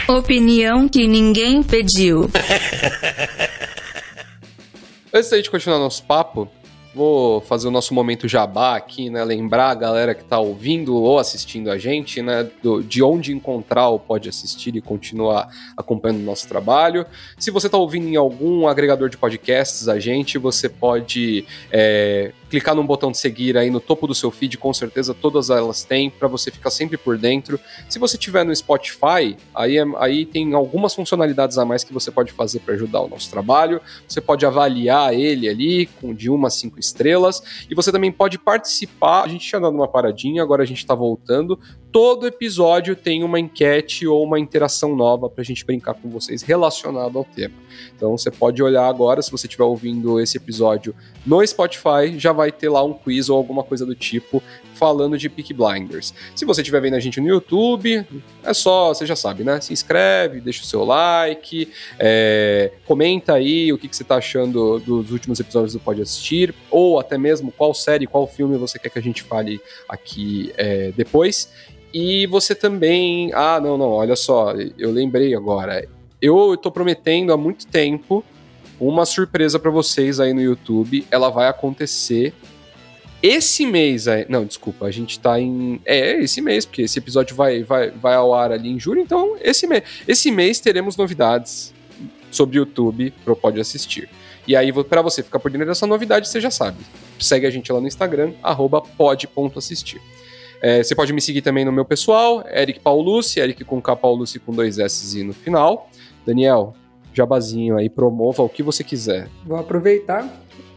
Opinião 0.07 0.87
que 0.87 1.07
ninguém 1.07 1.61
pediu. 1.63 2.29
Antes 5.13 5.29
da 5.29 5.37
gente 5.37 5.51
continuar 5.51 5.77
nosso 5.77 6.03
papo, 6.03 6.49
Vou 6.93 7.41
fazer 7.41 7.67
o 7.67 7.71
nosso 7.71 7.93
momento 7.93 8.27
jabá 8.27 8.75
aqui, 8.75 9.09
né? 9.09 9.23
Lembrar 9.23 9.71
a 9.71 9.75
galera 9.75 10.13
que 10.13 10.21
está 10.21 10.39
ouvindo 10.39 10.95
ou 10.95 11.17
assistindo 11.17 11.71
a 11.71 11.77
gente, 11.77 12.21
né? 12.21 12.47
Do, 12.61 12.83
de 12.83 13.01
onde 13.01 13.33
encontrar 13.33 13.89
ou 13.89 13.99
pode 13.99 14.29
assistir 14.29 14.75
e 14.75 14.81
continuar 14.81 15.47
acompanhando 15.75 16.21
o 16.21 16.25
nosso 16.25 16.47
trabalho. 16.47 17.05
Se 17.37 17.49
você 17.49 17.67
está 17.67 17.77
ouvindo 17.77 18.07
em 18.07 18.15
algum 18.15 18.67
agregador 18.67 19.09
de 19.09 19.17
podcasts 19.17 19.87
a 19.87 19.99
gente, 19.99 20.37
você 20.37 20.69
pode 20.69 21.45
é, 21.71 22.31
clicar 22.53 22.75
no 22.75 22.83
botão 22.83 23.09
de 23.09 23.17
seguir 23.17 23.57
aí 23.57 23.71
no 23.71 23.79
topo 23.79 24.05
do 24.05 24.13
seu 24.13 24.29
feed, 24.29 24.59
com 24.59 24.71
certeza 24.71 25.11
todas 25.11 25.49
elas 25.49 25.83
têm, 25.83 26.11
para 26.11 26.27
você 26.27 26.51
ficar 26.51 26.69
sempre 26.69 26.97
por 26.97 27.17
dentro. 27.17 27.59
Se 27.89 27.97
você 27.97 28.15
tiver 28.15 28.45
no 28.45 28.55
Spotify, 28.55 29.35
aí, 29.55 29.79
é, 29.79 29.83
aí 29.97 30.23
tem 30.23 30.53
algumas 30.53 30.93
funcionalidades 30.93 31.57
a 31.57 31.65
mais 31.65 31.83
que 31.83 31.91
você 31.91 32.11
pode 32.11 32.31
fazer 32.31 32.59
para 32.59 32.75
ajudar 32.75 33.01
o 33.01 33.07
nosso 33.07 33.27
trabalho. 33.31 33.81
Você 34.07 34.21
pode 34.21 34.45
avaliar 34.45 35.15
ele 35.15 35.49
ali 35.49 35.87
com 35.99 36.13
de 36.13 36.29
uma 36.29 36.47
a 36.47 36.51
cinco 36.51 36.79
estrelas 36.79 37.41
e 37.67 37.73
você 37.73 37.91
também 37.91 38.11
pode 38.11 38.37
participar. 38.37 39.23
A 39.23 39.27
gente 39.27 39.47
tinha 39.47 39.59
dado 39.59 39.73
uma 39.73 39.87
paradinha, 39.87 40.43
agora 40.43 40.61
a 40.61 40.65
gente 40.67 40.77
está 40.77 40.93
voltando 40.93 41.59
todo 41.93 42.25
episódio 42.25 42.95
tem 42.95 43.23
uma 43.23 43.39
enquete 43.39 44.07
ou 44.07 44.23
uma 44.23 44.39
interação 44.39 44.95
nova 44.95 45.29
para 45.29 45.43
a 45.43 45.45
gente 45.45 45.63
brincar 45.63 45.93
com 45.93 46.09
vocês 46.09 46.41
relacionado 46.41 47.19
ao 47.19 47.23
tema. 47.23 47.53
Então 47.95 48.17
você 48.17 48.31
pode 48.31 48.63
olhar 48.63 48.87
agora, 48.87 49.21
se 49.21 49.31
você 49.31 49.45
estiver 49.45 49.63
ouvindo 49.63 50.19
esse 50.19 50.35
episódio 50.35 50.95
no 51.23 51.45
Spotify, 51.45 52.17
já 52.17 52.33
vai 52.33 52.51
ter 52.51 52.67
lá 52.67 52.83
um 52.83 52.93
quiz 52.93 53.29
ou 53.29 53.37
alguma 53.37 53.63
coisa 53.63 53.85
do 53.85 53.93
tipo 53.93 54.41
falando 54.73 55.19
de 55.19 55.29
Peak 55.29 55.53
Blinders. 55.53 56.15
Se 56.35 56.45
você 56.45 56.61
estiver 56.61 56.81
vendo 56.81 56.95
a 56.95 56.99
gente 56.99 57.21
no 57.21 57.27
YouTube, 57.27 58.05
é 58.43 58.53
só, 58.55 58.91
você 58.91 59.05
já 59.05 59.15
sabe, 59.15 59.43
né? 59.43 59.61
Se 59.61 59.71
inscreve, 59.71 60.41
deixa 60.41 60.63
o 60.63 60.65
seu 60.65 60.83
like, 60.83 61.71
é, 61.99 62.71
comenta 62.85 63.35
aí 63.35 63.71
o 63.71 63.77
que, 63.77 63.87
que 63.87 63.95
você 63.95 64.01
está 64.01 64.15
achando 64.15 64.79
dos 64.79 65.11
últimos 65.11 65.39
episódios 65.39 65.73
do 65.73 65.79
Pode 65.79 66.01
Assistir, 66.01 66.55
ou 66.71 66.99
até 66.99 67.19
mesmo 67.19 67.51
qual 67.51 67.71
série, 67.73 68.07
qual 68.07 68.25
filme 68.25 68.57
você 68.57 68.79
quer 68.79 68.89
que 68.89 68.97
a 68.97 69.01
gente 69.01 69.21
fale 69.21 69.61
aqui 69.87 70.51
é, 70.57 70.91
depois. 70.91 71.49
E 71.93 72.25
você 72.27 72.55
também. 72.55 73.31
Ah, 73.33 73.59
não, 73.61 73.77
não, 73.77 73.89
olha 73.89 74.15
só, 74.15 74.53
eu 74.77 74.91
lembrei 74.91 75.35
agora. 75.35 75.87
Eu 76.21 76.55
estou 76.55 76.71
prometendo 76.71 77.31
há 77.31 77.37
muito 77.37 77.67
tempo 77.67 78.23
uma 78.79 79.05
surpresa 79.05 79.59
para 79.59 79.69
vocês 79.69 80.19
aí 80.19 80.33
no 80.33 80.41
YouTube. 80.41 81.05
Ela 81.11 81.29
vai 81.29 81.47
acontecer 81.47 82.33
esse 83.21 83.65
mês. 83.65 84.07
Aí, 84.07 84.25
não, 84.27 84.43
desculpa, 84.43 84.85
a 84.85 84.91
gente 84.91 85.19
tá 85.19 85.39
em. 85.39 85.79
É, 85.85 86.19
esse 86.19 86.41
mês, 86.41 86.65
porque 86.65 86.81
esse 86.81 86.97
episódio 86.97 87.35
vai, 87.35 87.63
vai, 87.63 87.91
vai 87.91 88.15
ao 88.15 88.33
ar 88.33 88.51
ali 88.51 88.69
em 88.69 88.79
julho, 88.79 88.99
então 88.99 89.37
esse 89.39 89.67
mês. 89.67 89.83
Esse 90.07 90.31
mês 90.31 90.59
teremos 90.59 90.97
novidades 90.97 91.73
sobre 92.31 92.57
o 92.57 92.61
YouTube 92.61 93.13
pro 93.23 93.35
Pode 93.35 93.59
Assistir. 93.59 94.09
E 94.45 94.55
aí, 94.55 94.73
para 94.83 95.01
você 95.01 95.23
ficar 95.23 95.39
por 95.39 95.49
dentro 95.49 95.67
dessa 95.67 95.87
novidade, 95.87 96.27
você 96.27 96.41
já 96.41 96.51
sabe. 96.51 96.77
Segue 97.17 97.45
a 97.45 97.49
gente 97.49 97.71
lá 97.71 97.79
no 97.79 97.87
Instagram, 97.87 98.33
pod.assistir. 98.97 100.01
É, 100.65 100.81
você 100.81 100.95
pode 100.95 101.11
me 101.11 101.19
seguir 101.19 101.41
também 101.41 101.65
no 101.65 101.73
meu 101.73 101.83
pessoal, 101.83 102.41
Eric 102.49 102.79
Paulucci, 102.79 103.37
Eric 103.41 103.65
com 103.65 103.81
K 103.81 103.97
Paulucci 103.97 104.39
com 104.39 104.53
dois 104.53 104.79
S 104.79 105.21
no 105.21 105.33
final. 105.33 105.89
Daniel, 106.25 106.73
jabazinho 107.13 107.75
aí, 107.75 107.89
promova 107.89 108.43
o 108.43 108.47
que 108.47 108.63
você 108.63 108.81
quiser. 108.81 109.27
Vou 109.45 109.57
aproveitar, 109.57 110.25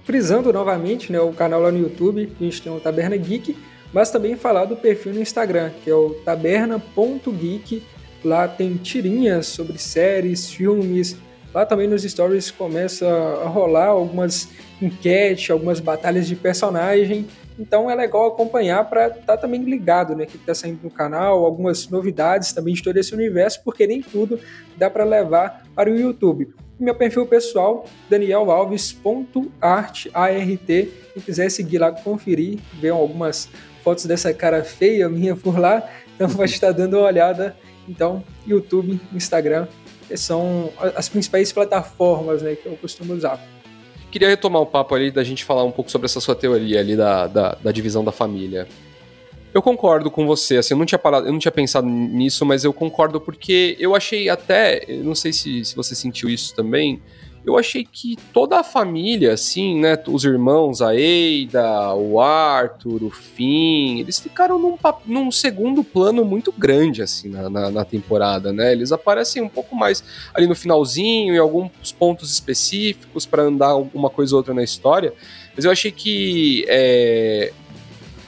frisando 0.02 0.52
novamente 0.52 1.12
né, 1.12 1.20
o 1.20 1.32
canal 1.32 1.60
lá 1.62 1.70
no 1.70 1.78
YouTube, 1.78 2.32
a 2.40 2.42
gente 2.42 2.62
tem 2.62 2.72
o 2.72 2.80
Taberna 2.80 3.16
Geek, 3.16 3.56
mas 3.92 4.10
também 4.10 4.34
falar 4.34 4.64
do 4.64 4.74
perfil 4.74 5.14
no 5.14 5.20
Instagram, 5.20 5.70
que 5.84 5.88
é 5.88 5.94
o 5.94 6.14
taberna.geek. 6.24 7.84
Lá 8.24 8.48
tem 8.48 8.74
tirinhas 8.74 9.46
sobre 9.46 9.78
séries, 9.78 10.50
filmes. 10.50 11.16
Lá 11.54 11.64
também 11.64 11.86
nos 11.86 12.02
stories 12.02 12.50
começa 12.50 13.06
a 13.06 13.46
rolar 13.46 13.86
algumas 13.86 14.48
enquetes, 14.82 15.48
algumas 15.48 15.78
batalhas 15.78 16.26
de 16.26 16.34
personagem. 16.34 17.24
Então 17.58 17.90
é 17.90 17.94
legal 17.94 18.26
acompanhar 18.26 18.84
para 18.84 19.08
estar 19.08 19.20
tá 19.22 19.36
também 19.36 19.62
ligado, 19.62 20.14
né, 20.14 20.26
que 20.26 20.36
está 20.36 20.54
saindo 20.54 20.80
no 20.82 20.90
canal, 20.90 21.44
algumas 21.44 21.88
novidades 21.88 22.52
também 22.52 22.74
de 22.74 22.82
todo 22.82 22.96
esse 22.96 23.14
universo, 23.14 23.62
porque 23.64 23.86
nem 23.86 24.02
tudo 24.02 24.38
dá 24.76 24.90
para 24.90 25.04
levar 25.04 25.64
para 25.74 25.90
o 25.90 25.96
YouTube. 25.96 26.54
Meu 26.78 26.94
perfil 26.94 27.24
pessoal, 27.26 27.86
danielalves.art, 28.10 30.06
quem 30.66 31.22
quiser 31.24 31.50
seguir 31.50 31.78
lá, 31.78 31.90
conferir, 31.90 32.58
ver 32.74 32.90
algumas 32.90 33.48
fotos 33.82 34.04
dessa 34.04 34.34
cara 34.34 34.62
feia 34.62 35.08
minha 35.08 35.34
por 35.34 35.58
lá, 35.58 35.88
então 36.14 36.28
pode 36.28 36.52
estar 36.52 36.72
dando 36.72 36.98
uma 36.98 37.06
olhada. 37.06 37.56
Então, 37.88 38.22
YouTube, 38.46 39.00
Instagram, 39.14 39.68
são 40.14 40.70
as 40.94 41.08
principais 41.08 41.50
plataformas 41.52 42.42
né, 42.42 42.54
que 42.54 42.66
eu 42.66 42.76
costumo 42.76 43.14
usar 43.14 43.40
queria 44.16 44.28
retomar 44.30 44.62
o 44.62 44.66
papo 44.66 44.94
ali 44.94 45.10
da 45.10 45.22
gente 45.22 45.44
falar 45.44 45.62
um 45.62 45.70
pouco 45.70 45.90
sobre 45.90 46.06
essa 46.06 46.20
sua 46.20 46.34
teoria 46.34 46.80
ali 46.80 46.96
da, 46.96 47.26
da, 47.26 47.58
da 47.62 47.70
divisão 47.70 48.02
da 48.02 48.10
família. 48.10 48.66
Eu 49.52 49.60
concordo 49.60 50.10
com 50.10 50.26
você, 50.26 50.56
assim, 50.56 50.72
eu 50.72 50.78
não 50.78 50.86
tinha 50.86 50.98
parado, 50.98 51.26
eu 51.26 51.32
não 51.32 51.38
tinha 51.38 51.52
pensado 51.52 51.86
nisso, 51.86 52.44
mas 52.46 52.64
eu 52.64 52.72
concordo 52.72 53.20
porque 53.20 53.76
eu 53.78 53.94
achei 53.94 54.30
até, 54.30 54.86
não 55.02 55.14
sei 55.14 55.34
se, 55.34 55.66
se 55.66 55.76
você 55.76 55.94
sentiu 55.94 56.30
isso 56.30 56.54
também, 56.54 57.00
eu 57.46 57.56
achei 57.56 57.86
que 57.90 58.16
toda 58.32 58.58
a 58.58 58.64
família, 58.64 59.32
assim, 59.32 59.78
né, 59.78 59.96
os 60.08 60.24
irmãos, 60.24 60.82
a 60.82 60.96
Eida, 60.96 61.94
o 61.94 62.20
Arthur, 62.20 63.04
o 63.04 63.10
Finn, 63.10 64.00
eles 64.00 64.18
ficaram 64.18 64.58
num, 64.58 64.76
num 65.06 65.30
segundo 65.30 65.84
plano 65.84 66.24
muito 66.24 66.50
grande, 66.50 67.02
assim, 67.02 67.28
na, 67.28 67.48
na, 67.48 67.70
na, 67.70 67.84
temporada, 67.84 68.52
né? 68.52 68.72
Eles 68.72 68.90
aparecem 68.90 69.40
um 69.40 69.48
pouco 69.48 69.76
mais 69.76 70.02
ali 70.34 70.48
no 70.48 70.56
finalzinho, 70.56 71.36
em 71.36 71.38
alguns 71.38 71.92
pontos 71.96 72.32
específicos 72.32 73.24
para 73.24 73.44
andar 73.44 73.76
uma 73.76 74.10
coisa 74.10 74.34
ou 74.34 74.38
outra 74.38 74.52
na 74.52 74.64
história, 74.64 75.14
mas 75.54 75.64
eu 75.64 75.70
achei 75.70 75.92
que 75.92 76.64
é, 76.66 77.52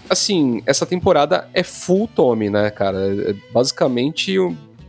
assim, 0.09 0.63
essa 0.65 0.87
temporada 0.87 1.49
é 1.53 1.65
full 1.65 2.07
Tommy, 2.07 2.49
né, 2.49 2.71
cara? 2.71 2.99
É 3.31 3.35
basicamente 3.53 4.39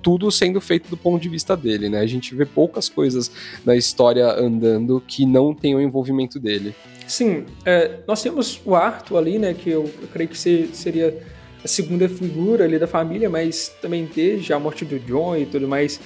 tudo 0.01 0.31
sendo 0.31 0.59
feito 0.61 0.89
do 0.89 0.97
ponto 0.97 1.21
de 1.21 1.29
vista 1.29 1.55
dele, 1.55 1.89
né? 1.89 1.99
A 1.99 2.07
gente 2.07 2.33
vê 2.35 2.45
poucas 2.45 2.89
coisas 2.89 3.31
na 3.65 3.75
história 3.75 4.27
andando 4.27 5.01
que 5.05 5.25
não 5.25 5.53
tem 5.53 5.75
o 5.75 5.81
envolvimento 5.81 6.39
dele. 6.39 6.73
Sim, 7.07 7.45
é, 7.65 7.99
nós 8.07 8.21
temos 8.21 8.61
o 8.65 8.75
Arthur 8.75 9.17
ali, 9.17 9.39
né? 9.39 9.53
Que 9.53 9.69
eu, 9.69 9.91
eu 10.01 10.07
creio 10.07 10.29
que 10.29 10.37
seria 10.37 11.17
a 11.63 11.67
segunda 11.67 12.07
figura 12.07 12.65
ali 12.65 12.79
da 12.79 12.87
família, 12.87 13.29
mas 13.29 13.75
também 13.81 14.09
desde 14.13 14.53
a 14.53 14.59
morte 14.59 14.85
do 14.85 14.99
John 14.99 15.35
e 15.35 15.45
tudo 15.45 15.67
mais, 15.67 15.99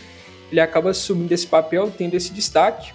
ele 0.51 0.59
acaba 0.59 0.89
assumindo 0.91 1.33
esse 1.33 1.47
papel, 1.47 1.91
tendo 1.95 2.15
esse 2.15 2.33
destaque. 2.33 2.91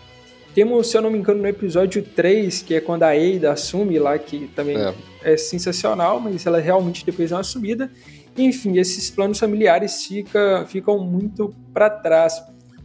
Temos, 0.55 0.89
se 0.89 0.97
eu 0.97 1.03
não 1.03 1.11
me 1.11 1.19
engano, 1.19 1.41
no 1.41 1.47
episódio 1.47 2.03
3, 2.03 2.63
que 2.63 2.75
é 2.75 2.81
quando 2.81 3.05
a 3.05 3.11
Ada 3.11 3.53
assume 3.53 3.99
lá, 3.99 4.19
que 4.19 4.49
também 4.57 4.77
é, 4.77 4.95
é 5.23 5.37
sensacional, 5.37 6.19
mas 6.19 6.47
ela 6.47 6.59
realmente 6.59 7.05
depois 7.05 7.31
é 7.31 7.35
uma 7.35 7.43
assumida. 7.43 7.91
Enfim, 8.39 8.79
esses 8.79 9.11
planos 9.11 9.39
familiares 9.39 10.05
fica, 10.05 10.65
ficam 10.69 10.99
muito 10.99 11.53
para 11.75 11.91
trás. 11.91 12.41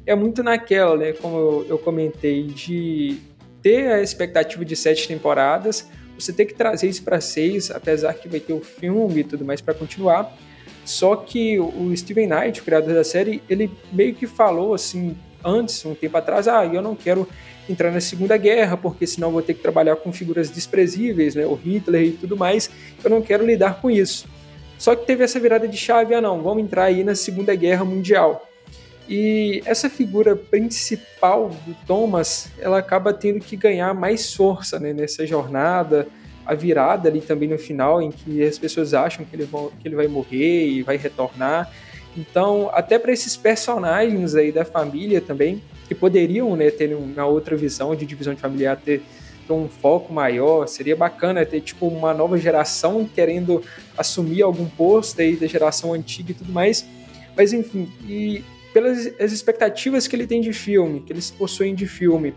É 0.06 0.16
muito 0.16 0.42
naquela, 0.42 0.98
né, 0.98 1.14
como 1.14 1.64
eu 1.70 1.78
comentei, 1.78 2.48
de 2.48 3.20
ter 3.62 3.92
a 3.92 4.02
expectativa 4.02 4.66
de 4.66 4.76
sete 4.76 5.08
temporadas, 5.08 5.88
você 6.18 6.34
tem 6.34 6.46
que 6.46 6.54
trazer 6.54 6.90
isso 6.90 7.04
para 7.04 7.22
seis, 7.22 7.72
apesar 7.72 8.14
que 8.16 8.28
vai 8.28 8.40
ter 8.40 8.54
o 8.54 8.62
filme 8.62 9.22
e 9.22 9.24
tudo 9.24 9.46
mais 9.46 9.62
para 9.62 9.74
continuar. 9.74 10.36
Só 10.84 11.16
que 11.16 11.60
o 11.60 11.96
Steven 11.96 12.28
Knight, 12.28 12.60
o 12.60 12.64
criador 12.64 12.94
da 12.94 13.04
série, 13.04 13.42
ele 13.50 13.72
meio 13.92 14.14
que 14.14 14.28
falou 14.28 14.74
assim 14.74 15.16
antes, 15.44 15.86
um 15.86 15.96
tempo 15.96 16.18
atrás, 16.18 16.48
ah, 16.48 16.66
eu 16.66 16.82
não 16.82 16.96
quero 16.96 17.28
entrar 17.70 17.92
na 17.92 18.02
Segunda 18.02 18.36
Guerra, 18.36 18.76
porque 18.76 19.08
senão 19.08 19.32
vou 19.32 19.42
ter 19.42 19.54
que 19.54 19.62
trabalhar 19.62 19.96
com 19.96 20.12
figuras 20.12 20.50
desprezíveis, 20.50 21.36
né, 21.36 21.46
o 21.46 21.54
Hitler 21.54 22.04
e 22.04 22.12
tudo 22.12 22.36
mais. 22.36 22.70
Eu 23.04 23.10
não 23.10 23.22
quero 23.22 23.46
lidar 23.46 23.80
com 23.80 23.90
isso. 23.90 24.28
Só 24.78 24.96
que 24.96 25.06
teve 25.06 25.24
essa 25.24 25.40
virada 25.40 25.68
de 25.68 25.78
chave, 25.78 26.14
ah 26.14 26.22
não, 26.22 26.42
vamos 26.42 26.64
entrar 26.64 26.86
aí 26.86 27.04
na 27.04 27.16
Segunda 27.16 27.56
Guerra 27.56 27.86
Mundial. 27.86 28.50
E 29.08 29.62
essa 29.66 29.90
figura 29.90 30.36
principal 30.36 31.50
do 31.66 31.76
Thomas, 31.86 32.50
ela 32.60 32.80
acaba 32.80 33.14
tendo 33.14 33.40
que 33.40 33.56
ganhar 33.56 33.94
mais 33.94 34.34
força 34.34 34.80
né, 34.80 34.94
nessa 34.94 35.26
jornada, 35.28 36.08
a 36.46 36.54
virada 36.54 37.10
ali 37.10 37.22
também 37.22 37.50
no 37.50 37.58
final, 37.58 38.02
em 38.02 38.12
que 38.12 38.44
as 38.44 38.58
pessoas 38.58 38.94
acham 38.94 39.26
que 39.26 39.36
ele, 39.36 39.46
vão, 39.46 39.72
que 39.80 39.88
ele 39.88 39.96
vai 39.96 40.08
morrer 40.08 40.68
e 40.68 40.84
vai 40.84 40.98
retornar. 40.98 41.72
Então, 42.16 42.70
até 42.74 43.00
para 43.00 43.12
esses 43.12 43.36
personagens 43.36 44.36
aí 44.36 44.52
da 44.52 44.64
família 44.64 45.20
também, 45.20 45.62
que 45.88 45.96
poderiam 45.96 46.56
né, 46.56 46.70
ter 46.70 46.94
uma 46.96 47.26
outra 47.26 47.56
visão 47.56 47.96
de 47.96 48.06
divisão 48.06 48.34
de 48.34 48.42
familiar, 48.42 48.78
ter 48.78 49.02
ter 49.44 49.54
um 49.54 49.68
foco 49.68 50.14
maior. 50.14 50.68
Seria 50.68 50.96
bacana 50.96 51.46
ter 51.46 51.62
tipo 51.62 51.88
uma 51.88 52.14
nova 52.14 52.38
geração 52.38 53.08
querendo 53.14 53.62
assumir 53.98 54.42
algum 54.42 54.66
posto 54.66 55.22
aí 55.22 55.36
da 55.36 55.48
geração 55.48 55.94
antiga 55.94 56.32
e 56.32 56.34
tudo 56.34 56.52
mais. 56.52 56.86
Mas 57.36 57.54
enfim, 57.54 57.92
e 58.08 58.44
pelas 58.74 59.08
as 59.20 59.32
expectativas 59.32 60.08
que 60.08 60.16
ele 60.16 60.28
tem 60.28 60.42
de 60.42 60.54
filme, 60.54 61.02
que 61.02 61.14
eles 61.14 61.30
possuem 61.30 61.76
de 61.76 61.86
filme, 61.86 62.34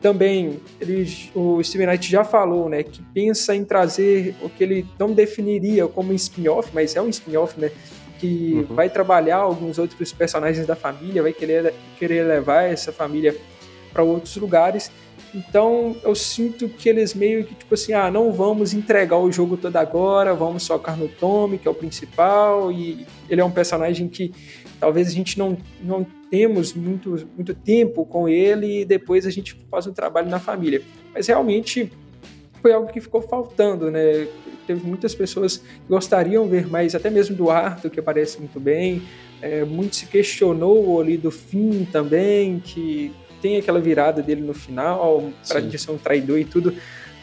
também 0.00 0.60
ele, 0.80 1.06
o 1.34 1.62
Steven 1.62 1.86
Knight 1.86 2.10
já 2.10 2.24
falou, 2.24 2.68
né, 2.68 2.82
que 2.82 3.02
pensa 3.14 3.54
em 3.54 3.64
trazer 3.64 4.34
o 4.40 4.48
que 4.48 4.64
ele 4.64 4.86
não 4.98 5.12
definiria 5.12 5.86
como 5.86 6.12
spin-off, 6.14 6.70
mas 6.72 6.96
é 6.96 7.02
um 7.02 7.08
spin-off, 7.10 7.60
né, 7.60 7.70
que 8.18 8.66
uhum. 8.68 8.74
vai 8.74 8.88
trabalhar 8.88 9.36
alguns 9.36 9.78
outros 9.78 10.12
personagens 10.12 10.66
da 10.66 10.74
família, 10.74 11.22
vai 11.22 11.32
querer, 11.32 11.74
querer 11.98 12.24
levar 12.26 12.64
essa 12.64 12.92
família 12.92 13.36
para 13.92 14.02
outros 14.02 14.36
lugares. 14.36 14.90
Então 15.34 15.96
eu 16.02 16.14
sinto 16.14 16.68
que 16.68 16.88
eles 16.88 17.14
meio 17.14 17.44
que 17.44 17.54
tipo 17.54 17.74
assim, 17.74 17.92
ah, 17.92 18.10
não 18.10 18.32
vamos 18.32 18.72
entregar 18.74 19.18
o 19.18 19.30
jogo 19.30 19.56
todo 19.56 19.76
agora, 19.76 20.34
vamos 20.34 20.66
focar 20.66 20.96
no 20.96 21.08
Tommy, 21.08 21.58
que 21.58 21.68
é 21.68 21.70
o 21.70 21.74
principal, 21.74 22.72
e 22.72 23.06
ele 23.28 23.40
é 23.40 23.44
um 23.44 23.50
personagem 23.50 24.08
que 24.08 24.32
talvez 24.80 25.08
a 25.08 25.12
gente 25.12 25.38
não, 25.38 25.56
não 25.80 26.04
temos 26.30 26.72
muito, 26.74 27.28
muito 27.36 27.54
tempo 27.54 28.04
com 28.04 28.28
ele 28.28 28.80
e 28.80 28.84
depois 28.84 29.26
a 29.26 29.30
gente 29.30 29.54
faz 29.70 29.86
um 29.86 29.92
trabalho 29.92 30.28
na 30.28 30.40
família. 30.40 30.82
Mas 31.12 31.26
realmente 31.26 31.92
foi 32.60 32.72
algo 32.72 32.92
que 32.92 33.00
ficou 33.00 33.22
faltando, 33.22 33.90
né? 33.90 34.26
Teve 34.66 34.86
muitas 34.86 35.14
pessoas 35.14 35.58
que 35.58 35.64
gostariam 35.88 36.46
ver 36.46 36.68
mais, 36.68 36.94
até 36.94 37.10
mesmo 37.10 37.34
do 37.34 37.50
Arthur, 37.50 37.90
que 37.90 38.00
aparece 38.00 38.38
muito 38.38 38.60
bem. 38.60 39.02
É, 39.42 39.64
muito 39.64 39.96
se 39.96 40.06
questionou 40.06 41.00
ali 41.00 41.16
do 41.16 41.30
fim 41.30 41.86
também, 41.90 42.60
que 42.60 43.10
tem 43.40 43.56
aquela 43.56 43.80
virada 43.80 44.22
dele 44.22 44.40
no 44.40 44.54
final, 44.54 45.30
para 45.46 45.60
de 45.60 45.78
ser 45.78 45.90
um 45.90 45.98
traidor 45.98 46.38
e 46.38 46.44
tudo, 46.44 46.74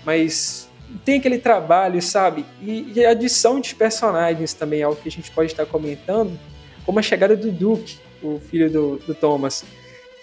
mas 0.06 0.70
tem 1.04 1.20
aquele 1.20 1.38
trabalho, 1.38 2.02
sabe? 2.02 2.46
E, 2.62 2.94
e, 2.96 3.06
a 3.06 3.12
adição 3.12 3.60
de 3.60 3.76
personagens 3.76 4.54
também 4.54 4.82
é 4.82 4.84
algo 4.84 5.00
que 5.02 5.10
a 5.10 5.12
gente 5.12 5.32
pode 5.32 5.52
estar 5.52 5.66
comentando, 5.66 6.38
como 6.86 7.00
a 7.00 7.02
chegada 7.02 7.36
do 7.36 7.52
Duke, 7.52 7.98
o 8.24 8.40
filho 8.40 8.70
do, 8.70 8.98
do 8.98 9.14
Thomas, 9.14 9.66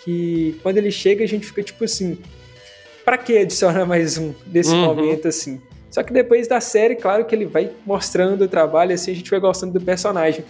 que 0.05 0.59
quando 0.63 0.79
ele 0.79 0.91
chega 0.91 1.25
a 1.25 1.29
gente 1.29 1.47
fica 1.47 1.63
tipo 1.63 1.85
assim, 1.85 2.19
para 3.05 3.19
que 3.19 3.37
adicionar 3.39 3.85
mais 3.87 4.17
um 4.17 4.35
desse 4.47 4.71
uhum. 4.71 4.85
momento 4.85 5.29
assim? 5.29 5.61
Só 5.91 6.03
que 6.03 6.13
depois 6.13 6.49
da 6.49 6.61
série, 6.61 6.97
claro 6.97 7.25
que 7.25 7.35
ele 7.35 7.47
vai 7.47 7.71
mostrando 7.87 8.43
o 8.43 8.49
trabalho, 8.49 8.93
assim 8.93 9.13
a 9.13 9.15
gente 9.15 9.31
vai 9.31 9.39
gostando 9.39 9.79
do 9.79 9.85
personagem. 9.85 10.45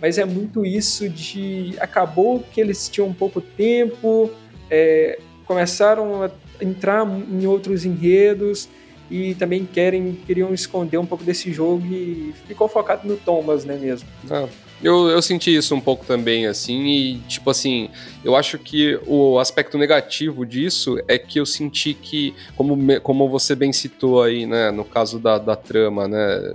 Mas 0.00 0.18
é 0.18 0.24
muito 0.24 0.64
isso 0.64 1.08
de. 1.08 1.74
Acabou 1.78 2.40
que 2.40 2.60
eles 2.60 2.88
tinham 2.88 3.08
um 3.08 3.14
pouco 3.14 3.40
tempo, 3.40 4.30
é, 4.70 5.18
começaram 5.46 6.22
a 6.22 6.30
entrar 6.60 7.06
em 7.06 7.46
outros 7.46 7.84
enredos 7.84 8.68
e 9.10 9.34
também 9.34 9.64
querem 9.64 10.18
queriam 10.26 10.52
esconder 10.52 10.98
um 10.98 11.06
pouco 11.06 11.24
desse 11.24 11.52
jogo 11.52 11.86
e 11.86 12.34
ficou 12.46 12.68
focado 12.68 13.08
no 13.08 13.16
Thomas, 13.16 13.64
né 13.64 13.76
mesmo. 13.76 14.08
Ah, 14.30 14.46
eu, 14.82 15.08
eu 15.08 15.20
senti 15.20 15.54
isso 15.54 15.74
um 15.74 15.80
pouco 15.80 16.04
também, 16.06 16.46
assim, 16.46 16.86
e 16.86 17.18
tipo 17.26 17.50
assim, 17.50 17.90
eu 18.24 18.36
acho 18.36 18.58
que 18.58 18.98
o 19.06 19.38
aspecto 19.38 19.76
negativo 19.76 20.46
disso 20.46 20.98
é 21.08 21.18
que 21.18 21.40
eu 21.40 21.46
senti 21.46 21.94
que, 21.94 22.34
como, 22.54 23.00
como 23.00 23.28
você 23.28 23.54
bem 23.56 23.72
citou 23.72 24.22
aí, 24.22 24.46
né, 24.46 24.70
no 24.70 24.84
caso 24.84 25.18
da, 25.18 25.38
da 25.38 25.56
trama, 25.56 26.06
né, 26.06 26.54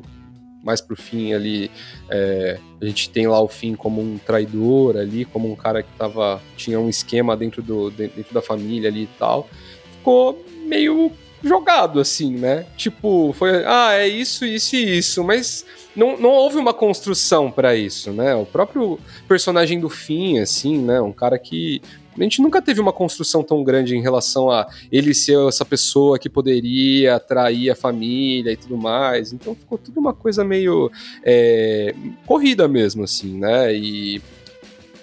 mais 0.63 0.79
pro 0.79 0.95
fim 0.95 1.33
ali, 1.33 1.69
é, 2.09 2.57
a 2.81 2.85
gente 2.85 3.09
tem 3.09 3.27
lá 3.27 3.39
o 3.41 3.47
fim 3.47 3.75
como 3.75 4.01
um 4.01 4.17
traidor 4.17 4.95
ali, 4.95 5.25
como 5.25 5.51
um 5.51 5.55
cara 5.55 5.83
que 5.83 5.91
tava, 5.97 6.41
tinha 6.55 6.79
um 6.79 6.89
esquema 6.89 7.35
dentro, 7.35 7.61
do, 7.61 7.91
dentro 7.91 8.33
da 8.33 8.41
família 8.41 8.89
ali 8.89 9.03
e 9.03 9.09
tal. 9.19 9.49
Ficou 9.97 10.43
meio 10.65 11.11
jogado, 11.43 11.99
assim, 11.99 12.35
né? 12.35 12.65
Tipo, 12.77 13.33
foi, 13.33 13.63
ah, 13.65 13.93
é 13.93 14.07
isso, 14.07 14.45
isso 14.45 14.75
e 14.75 14.97
isso, 14.97 15.23
mas 15.23 15.65
não, 15.95 16.17
não 16.17 16.29
houve 16.29 16.57
uma 16.57 16.73
construção 16.73 17.51
para 17.51 17.75
isso, 17.75 18.11
né? 18.11 18.33
O 18.33 18.45
próprio 18.45 18.99
personagem 19.27 19.79
do 19.79 19.89
fim, 19.89 20.39
assim, 20.39 20.77
né? 20.77 21.01
Um 21.01 21.11
cara 21.11 21.37
que 21.37 21.81
a 22.17 22.23
gente 22.23 22.41
nunca 22.41 22.61
teve 22.61 22.79
uma 22.79 22.93
construção 22.93 23.43
tão 23.43 23.63
grande 23.63 23.95
em 23.95 24.01
relação 24.01 24.49
a 24.49 24.67
ele 24.91 25.13
ser 25.13 25.37
essa 25.47 25.65
pessoa 25.65 26.19
que 26.19 26.29
poderia 26.29 27.15
atrair 27.15 27.71
a 27.71 27.75
família 27.75 28.51
e 28.51 28.57
tudo 28.57 28.77
mais. 28.77 29.33
Então 29.33 29.55
ficou 29.55 29.77
tudo 29.77 29.99
uma 29.99 30.13
coisa 30.13 30.43
meio 30.43 30.91
é, 31.23 31.93
corrida 32.25 32.67
mesmo, 32.67 33.03
assim, 33.03 33.37
né? 33.37 33.75
E 33.75 34.21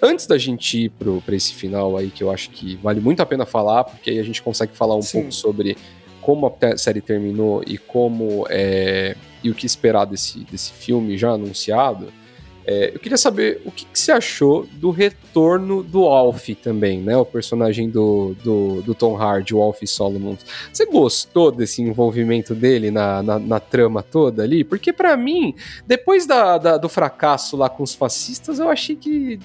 antes 0.01 0.25
da 0.25 0.37
gente 0.37 0.85
ir 0.85 0.89
pro, 0.89 1.21
pra 1.21 1.35
esse 1.35 1.53
final 1.53 1.97
aí, 1.97 2.09
que 2.09 2.23
eu 2.23 2.31
acho 2.31 2.49
que 2.49 2.77
vale 2.77 2.99
muito 2.99 3.21
a 3.21 3.25
pena 3.25 3.45
falar, 3.45 3.83
porque 3.83 4.09
aí 4.09 4.19
a 4.19 4.23
gente 4.23 4.41
consegue 4.41 4.75
falar 4.75 4.95
um 4.95 5.01
Sim. 5.01 5.19
pouco 5.19 5.31
sobre 5.33 5.77
como 6.21 6.47
a 6.47 6.77
série 6.77 7.01
terminou 7.01 7.63
e 7.65 7.77
como 7.77 8.45
é, 8.49 9.15
e 9.43 9.49
o 9.49 9.55
que 9.55 9.65
esperar 9.65 10.05
desse, 10.05 10.39
desse 10.39 10.71
filme 10.71 11.17
já 11.17 11.31
anunciado. 11.31 12.13
É, 12.65 12.91
eu 12.93 12.99
queria 12.99 13.17
saber 13.17 13.59
o 13.65 13.71
que, 13.71 13.85
que, 13.85 13.99
você 13.99 14.11
achou 14.11 14.67
do 14.73 14.91
retorno 14.91 15.81
do 15.81 16.05
Alf 16.05 16.49
também, 16.61 17.01
né? 17.01 17.17
O 17.17 17.25
personagem 17.25 17.89
do, 17.89 18.35
do, 18.43 18.83
do 18.83 18.93
Tom 18.93 19.15
Hardy, 19.15 19.55
o 19.55 19.61
Alf 19.61 19.81
Solomon. 19.85 20.35
Você 20.71 20.85
gostou 20.85 21.51
desse 21.51 21.81
envolvimento 21.81 22.53
dele 22.53 22.91
na, 22.91 23.23
na, 23.23 23.39
na 23.39 23.59
trama 23.59 24.03
toda 24.03 24.43
ali? 24.43 24.63
Porque 24.63 24.93
para 24.93 25.17
mim, 25.17 25.55
depois 25.87 26.27
da, 26.27 26.59
da, 26.59 26.77
do 26.77 26.87
fracasso 26.87 27.57
lá 27.57 27.67
com 27.67 27.81
os 27.81 27.95
fascistas, 27.95 28.59
eu 28.59 28.69
achei 28.69 28.95
que 28.95 29.39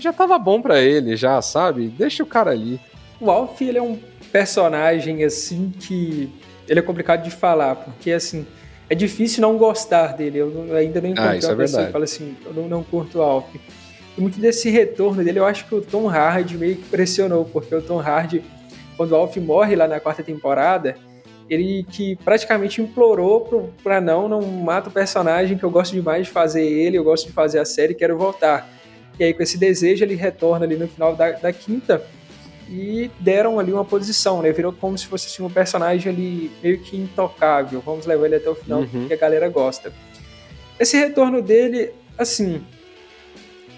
já 0.00 0.12
tava 0.12 0.38
bom 0.38 0.62
para 0.62 0.80
ele, 0.80 1.16
já, 1.16 1.40
sabe? 1.42 1.88
Deixa 1.88 2.22
o 2.22 2.26
cara 2.26 2.50
ali. 2.50 2.80
O 3.20 3.30
Alf, 3.30 3.60
ele 3.60 3.78
é 3.78 3.82
um 3.82 3.98
personagem, 4.34 5.22
assim, 5.22 5.72
que... 5.78 6.28
Ele 6.68 6.80
é 6.80 6.82
complicado 6.82 7.22
de 7.22 7.30
falar, 7.30 7.76
porque, 7.76 8.10
assim 8.10 8.44
é 8.88 8.94
difícil 8.94 9.42
não 9.42 9.56
gostar 9.56 10.14
dele. 10.14 10.38
Eu 10.38 10.76
ainda 10.76 11.00
não 11.00 11.08
encontrei 11.08 11.40
ah, 11.42 11.46
uma 11.46 11.52
é 11.52 11.56
pessoa 11.56 11.86
que 11.86 11.92
fala 11.92 12.04
assim, 12.04 12.36
eu 12.44 12.52
não, 12.52 12.68
não 12.68 12.82
curto 12.82 13.18
o 13.18 13.22
Alf. 13.22 13.54
E 14.16 14.20
muito 14.20 14.38
desse 14.38 14.70
retorno 14.70 15.24
dele, 15.24 15.38
eu 15.38 15.46
acho 15.46 15.66
que 15.66 15.74
o 15.74 15.80
Tom 15.80 16.08
Hardy 16.08 16.56
meio 16.56 16.76
que 16.76 16.88
pressionou, 16.88 17.44
porque 17.44 17.74
o 17.74 17.82
Tom 17.82 17.98
Hardy, 17.98 18.42
quando 18.96 19.12
o 19.12 19.16
Alf 19.16 19.36
morre 19.38 19.74
lá 19.74 19.88
na 19.88 19.98
quarta 19.98 20.22
temporada, 20.22 20.96
ele 21.48 21.84
que 21.90 22.16
praticamente 22.16 22.80
implorou 22.80 23.72
para 23.82 24.00
não, 24.00 24.28
não 24.28 24.40
mata 24.42 24.88
o 24.88 24.92
personagem 24.92 25.58
que 25.58 25.64
eu 25.64 25.70
gosto 25.70 25.92
demais 25.92 26.26
de 26.26 26.32
fazer 26.32 26.64
ele, 26.64 26.96
eu 26.96 27.04
gosto 27.04 27.26
de 27.26 27.32
fazer 27.32 27.58
a 27.58 27.64
série, 27.64 27.94
quero 27.94 28.16
voltar. 28.16 28.70
E 29.18 29.24
aí 29.24 29.34
com 29.34 29.42
esse 29.42 29.58
desejo 29.58 30.04
ele 30.04 30.14
retorna 30.14 30.64
ali 30.64 30.76
no 30.76 30.88
final 30.88 31.14
da, 31.14 31.32
da 31.32 31.52
quinta 31.52 32.02
e 32.74 33.10
deram 33.20 33.60
ali 33.60 33.72
uma 33.72 33.84
posição, 33.84 34.42
né? 34.42 34.50
Virou 34.50 34.72
como 34.72 34.98
se 34.98 35.06
fosse 35.06 35.28
assim, 35.28 35.44
um 35.44 35.48
personagem 35.48 36.12
ali 36.12 36.50
meio 36.60 36.80
que 36.80 36.96
intocável. 36.96 37.80
Vamos 37.80 38.04
levar 38.04 38.26
ele 38.26 38.34
até 38.34 38.50
o 38.50 38.54
final, 38.56 38.80
uhum. 38.80 38.88
porque 38.88 39.14
a 39.14 39.16
galera 39.16 39.48
gosta. 39.48 39.92
Esse 40.78 40.96
retorno 40.96 41.40
dele, 41.40 41.92
assim, 42.18 42.60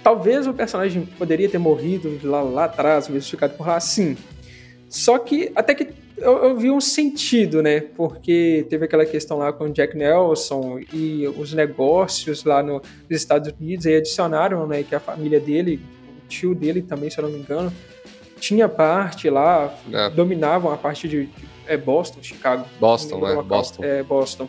talvez 0.03 0.47
o 0.47 0.55
personagem 0.55 1.05
poderia 1.19 1.47
ter 1.47 1.59
morrido 1.59 2.19
lá, 2.23 2.41
lá 2.41 2.65
atrás, 2.65 3.07
mesmo 3.07 3.31
ficado 3.31 3.55
por 3.55 3.67
lá, 3.67 3.79
sim. 3.79 4.17
Só 4.89 5.19
que 5.19 5.53
até 5.55 5.75
que 5.75 5.89
eu, 6.17 6.45
eu, 6.45 6.57
vi 6.57 6.71
um 6.71 6.81
sentido, 6.81 7.63
né? 7.63 7.81
Porque 7.81 8.65
teve 8.71 8.87
aquela 8.87 9.05
questão 9.05 9.37
lá 9.37 9.53
com 9.53 9.65
o 9.65 9.71
Jack 9.71 9.95
Nelson 9.95 10.81
e 10.91 11.29
os 11.37 11.53
negócios 11.53 12.45
lá 12.45 12.63
no, 12.63 12.81
nos 13.11 13.11
Estados 13.11 13.53
Unidos, 13.61 13.85
aí 13.85 13.97
adicionaram, 13.97 14.67
né, 14.67 14.83
que 14.83 14.95
a 14.95 15.01
família 15.01 15.39
dele, 15.39 15.83
o 16.25 16.29
tio 16.29 16.55
dele 16.55 16.81
também, 16.81 17.11
se 17.11 17.19
eu 17.19 17.25
não 17.25 17.31
me 17.31 17.41
engano, 17.41 17.71
tinha 18.39 18.69
parte 18.69 19.29
lá, 19.31 19.75
é. 19.93 20.11
dominavam 20.11 20.73
a 20.73 20.77
parte 20.77 21.09
de, 21.09 21.27
de 21.27 21.49
é 21.67 21.77
Boston, 21.77 22.23
Chicago. 22.23 22.67
Boston, 22.79 23.21
né? 23.21 23.43
Boston. 23.43 23.85
É, 23.85 24.03
Boston. 24.03 24.49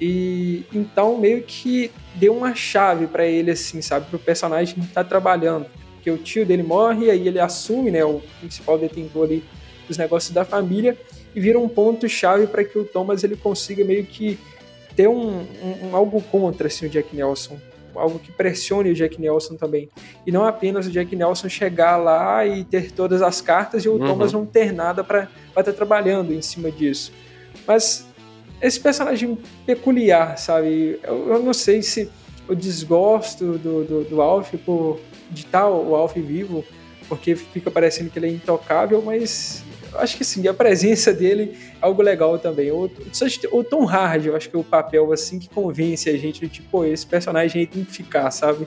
E 0.00 0.64
então 0.72 1.18
meio 1.18 1.42
que 1.42 1.90
deu 2.14 2.36
uma 2.36 2.54
chave 2.54 3.06
para 3.06 3.24
ele, 3.24 3.50
assim, 3.50 3.80
sabe? 3.80 4.06
Pro 4.10 4.18
personagem 4.18 4.74
que 4.74 4.86
tá 4.88 5.02
trabalhando. 5.02 5.66
Porque 5.94 6.10
o 6.10 6.18
tio 6.18 6.46
dele 6.46 6.62
morre, 6.62 7.06
e 7.06 7.10
aí 7.10 7.28
ele 7.28 7.40
assume, 7.40 7.90
né? 7.90 8.04
O 8.04 8.20
principal 8.40 8.78
detentor 8.78 9.24
ali 9.24 9.44
dos 9.86 9.96
negócios 9.96 10.32
da 10.32 10.44
família 10.44 10.96
e 11.34 11.40
vira 11.40 11.58
um 11.58 11.68
ponto-chave 11.68 12.46
para 12.46 12.64
que 12.64 12.78
o 12.78 12.84
Thomas 12.84 13.24
ele 13.24 13.36
consiga 13.36 13.84
meio 13.84 14.04
que 14.04 14.38
ter 14.94 15.08
um, 15.08 15.40
um, 15.40 15.88
um 15.88 15.96
algo 15.96 16.20
contra 16.22 16.66
assim, 16.66 16.86
o 16.86 16.88
Jack 16.88 17.14
Nelson 17.14 17.58
algo 17.98 18.18
que 18.18 18.32
pressione 18.32 18.90
o 18.90 18.94
Jack 18.94 19.20
Nelson 19.20 19.56
também. 19.56 19.88
E 20.26 20.32
não 20.32 20.46
apenas 20.46 20.86
o 20.86 20.90
Jack 20.90 21.14
Nelson 21.14 21.48
chegar 21.48 21.96
lá 21.96 22.46
e 22.46 22.64
ter 22.64 22.92
todas 22.92 23.22
as 23.22 23.40
cartas 23.40 23.84
e 23.84 23.88
o 23.88 23.92
uhum. 23.92 24.06
Thomas 24.06 24.32
não 24.32 24.46
ter 24.46 24.72
nada 24.72 25.02
para 25.02 25.28
estar 25.48 25.64
tá 25.64 25.72
trabalhando 25.72 26.32
em 26.32 26.42
cima 26.42 26.70
disso. 26.70 27.12
Mas 27.66 28.06
esse 28.60 28.80
personagem 28.80 29.38
peculiar, 29.64 30.38
sabe? 30.38 30.98
Eu, 31.02 31.28
eu 31.28 31.42
não 31.42 31.54
sei 31.54 31.82
se 31.82 32.10
o 32.48 32.54
desgosto 32.54 33.58
do, 33.58 33.84
do, 33.84 34.04
do 34.04 34.22
Alf 34.22 34.54
por 34.64 35.00
de 35.30 35.44
estar 35.44 35.68
o 35.68 35.94
Alf 35.94 36.16
vivo, 36.16 36.64
porque 37.08 37.36
fica 37.36 37.70
parecendo 37.70 38.10
que 38.10 38.18
ele 38.18 38.26
é 38.26 38.30
intocável, 38.30 39.02
mas 39.02 39.62
acho 39.98 40.16
que 40.16 40.24
sim, 40.24 40.46
a 40.48 40.54
presença 40.54 41.12
dele 41.12 41.52
é 41.54 41.76
algo 41.80 42.02
legal 42.02 42.38
também. 42.38 42.70
O, 42.70 42.88
Tom 43.64 43.86
Hardy, 43.86 44.28
eu 44.28 44.36
acho 44.36 44.48
que 44.48 44.56
é 44.56 44.58
o 44.58 44.64
papel 44.64 45.12
assim 45.12 45.38
que 45.38 45.48
convence 45.48 46.08
a 46.08 46.16
gente 46.16 46.40
de 46.40 46.48
tipo, 46.48 46.84
esse 46.84 47.06
personagem 47.06 47.66
tem 47.66 47.84
que 47.84 47.92
ficar, 47.92 48.30
sabe? 48.30 48.66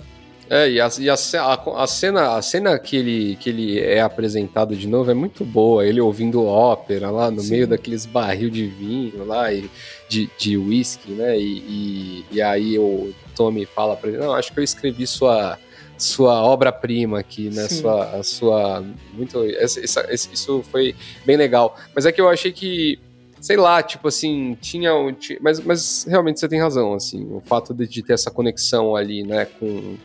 É, 0.49 0.69
e, 0.69 0.81
a, 0.81 0.89
e 0.99 1.09
a, 1.09 1.13
a, 1.13 1.83
a, 1.83 1.87
cena, 1.87 2.35
a 2.35 2.41
cena 2.41 2.77
que 2.77 2.97
ele, 2.97 3.37
que 3.37 3.49
ele 3.49 3.79
é 3.79 4.01
apresentado 4.01 4.75
de 4.75 4.85
novo 4.85 5.09
é 5.09 5.13
muito 5.13 5.45
boa. 5.45 5.85
Ele 5.85 6.01
ouvindo 6.01 6.43
ópera 6.45 7.09
lá 7.09 7.31
no 7.31 7.39
Sim. 7.39 7.51
meio 7.51 7.67
daqueles 7.67 8.05
barril 8.05 8.49
de 8.49 8.67
vinho 8.67 9.23
lá 9.25 9.53
e 9.53 9.69
de, 10.09 10.29
de 10.37 10.57
whisky, 10.57 11.13
né? 11.13 11.39
E, 11.39 11.57
e, 11.59 12.25
e 12.33 12.41
aí 12.41 12.77
o 12.77 13.13
Tommy 13.33 13.65
fala 13.65 13.95
pra 13.95 14.09
ele: 14.09 14.17
Não, 14.17 14.33
acho 14.33 14.51
que 14.51 14.59
eu 14.59 14.63
escrevi 14.63 15.07
sua 15.07 15.57
sua 16.01 16.43
obra-prima 16.43 17.19
aqui, 17.19 17.49
né? 17.49 17.67
Sua, 17.67 18.15
a 18.15 18.23
sua. 18.23 18.83
Muito. 19.13 19.43
Essa, 19.43 20.11
isso 20.11 20.63
foi 20.63 20.95
bem 21.25 21.37
legal. 21.37 21.77
Mas 21.95 22.05
é 22.05 22.11
que 22.11 22.19
eu 22.19 22.29
achei 22.29 22.51
que. 22.51 22.99
Sei 23.39 23.57
lá, 23.57 23.81
tipo 23.81 24.07
assim, 24.07 24.57
tinha. 24.61 24.91
Mas, 25.39 25.59
mas 25.59 26.05
realmente 26.07 26.39
você 26.39 26.47
tem 26.47 26.59
razão, 26.59 26.93
assim. 26.93 27.27
O 27.31 27.41
fato 27.41 27.73
de, 27.73 27.87
de 27.87 28.03
ter 28.03 28.13
essa 28.13 28.31
conexão 28.31 28.95
ali, 28.95 29.23
né, 29.23 29.45
com. 29.45 29.95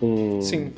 com 0.00 0.40
Sim 0.40 0.72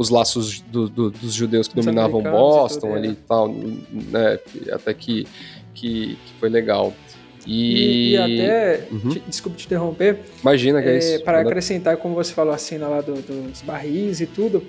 os 0.00 0.08
laços 0.08 0.62
do, 0.62 0.88
do, 0.88 1.10
dos 1.10 1.34
judeus 1.34 1.68
que 1.68 1.74
dominavam 1.74 2.22
Boston 2.22 2.78
e 2.78 2.80
tudo, 2.80 2.94
ali 2.94 3.08
é. 3.08 3.10
e 3.10 3.14
tal, 3.16 3.48
né, 3.48 4.38
até 4.72 4.94
que, 4.94 5.26
que, 5.74 6.16
que, 6.16 6.32
foi 6.40 6.48
legal. 6.48 6.94
E, 7.46 8.12
e, 8.12 8.16
até, 8.16 8.86
uhum. 8.90 9.08
te, 9.10 9.20
desculpe 9.26 9.56
te 9.56 9.66
interromper. 9.66 10.18
Imagina 10.42 10.82
que 10.82 10.88
é, 10.88 10.94
é 10.94 10.98
isso. 10.98 11.24
Para 11.24 11.40
acrescentar, 11.40 11.96
como 11.96 12.14
você 12.14 12.32
falou, 12.32 12.52
a 12.52 12.58
cena 12.58 12.86
lá 12.88 13.00
do, 13.00 13.14
dos 13.14 13.62
barris 13.62 14.20
e 14.20 14.26
tudo, 14.26 14.62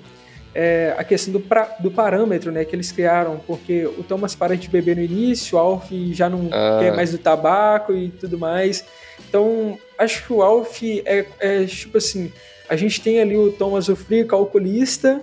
é, 0.54 0.94
a 0.96 1.04
questão 1.04 1.32
do, 1.32 1.40
pra, 1.40 1.76
do 1.80 1.90
parâmetro 1.90 2.52
né, 2.52 2.64
que 2.64 2.74
eles 2.74 2.92
criaram, 2.92 3.40
porque 3.46 3.86
o 3.86 4.02
Thomas 4.02 4.34
para 4.34 4.56
de 4.56 4.68
beber 4.68 4.96
no 4.96 5.02
início, 5.02 5.56
o 5.56 5.60
Alf 5.60 5.90
já 6.12 6.28
não 6.28 6.48
ah. 6.50 6.78
quer 6.80 6.94
mais 6.94 7.10
do 7.12 7.18
tabaco 7.18 7.94
e 7.94 8.08
tudo 8.08 8.38
mais. 8.38 8.84
Então, 9.28 9.78
acho 9.98 10.26
que 10.26 10.32
o 10.32 10.42
Alf 10.42 10.82
é, 10.82 11.24
é 11.40 11.64
tipo 11.64 11.98
assim: 11.98 12.32
a 12.68 12.76
gente 12.76 13.00
tem 13.00 13.20
ali 13.20 13.36
o 13.36 13.52
Thomas 13.52 13.88
o 13.88 13.96
frio 13.96 14.26
calculista, 14.26 15.22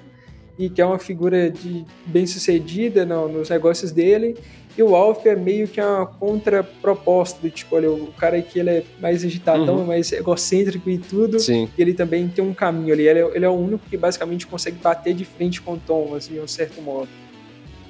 e 0.57 0.69
que 0.69 0.81
é 0.81 0.85
uma 0.85 0.99
figura 0.99 1.49
de 1.49 1.85
bem 2.05 2.25
sucedida 2.25 3.05
no, 3.05 3.29
nos 3.29 3.49
negócios 3.49 3.91
dele, 3.91 4.35
e 4.77 4.84
o 4.84 4.95
Alf 4.95 5.25
é 5.25 5.36
meio 5.36 5.67
que 5.67 5.82
uma 5.82 6.05
contraproposta 6.05 7.41
do 7.41 7.49
tipo, 7.49 7.75
olha, 7.75 7.91
o 7.91 8.13
cara 8.13 8.38
aqui 8.38 8.60
ele 8.60 8.69
é 8.69 8.84
mais 8.99 9.25
agitadão, 9.25 9.79
uhum. 9.79 9.86
mais 9.86 10.12
egocêntrico 10.12 10.89
e 10.89 10.97
tudo. 10.97 11.39
Sim. 11.39 11.69
E 11.77 11.82
ele 11.82 11.93
também 11.93 12.27
tem 12.27 12.43
um 12.43 12.53
caminho 12.53 12.93
ali. 12.93 13.08
Ele 13.08 13.19
é, 13.19 13.32
ele 13.36 13.45
é 13.45 13.49
o 13.49 13.53
único 13.53 13.89
que 13.89 13.97
basicamente 13.97 14.47
consegue 14.47 14.77
bater 14.77 15.13
de 15.13 15.25
frente 15.25 15.62
com 15.62 15.73
o 15.73 15.77
Tom, 15.77 16.15
assim, 16.15 16.34
de 16.34 16.39
um 16.39 16.47
certo 16.47 16.82
modo 16.82 17.10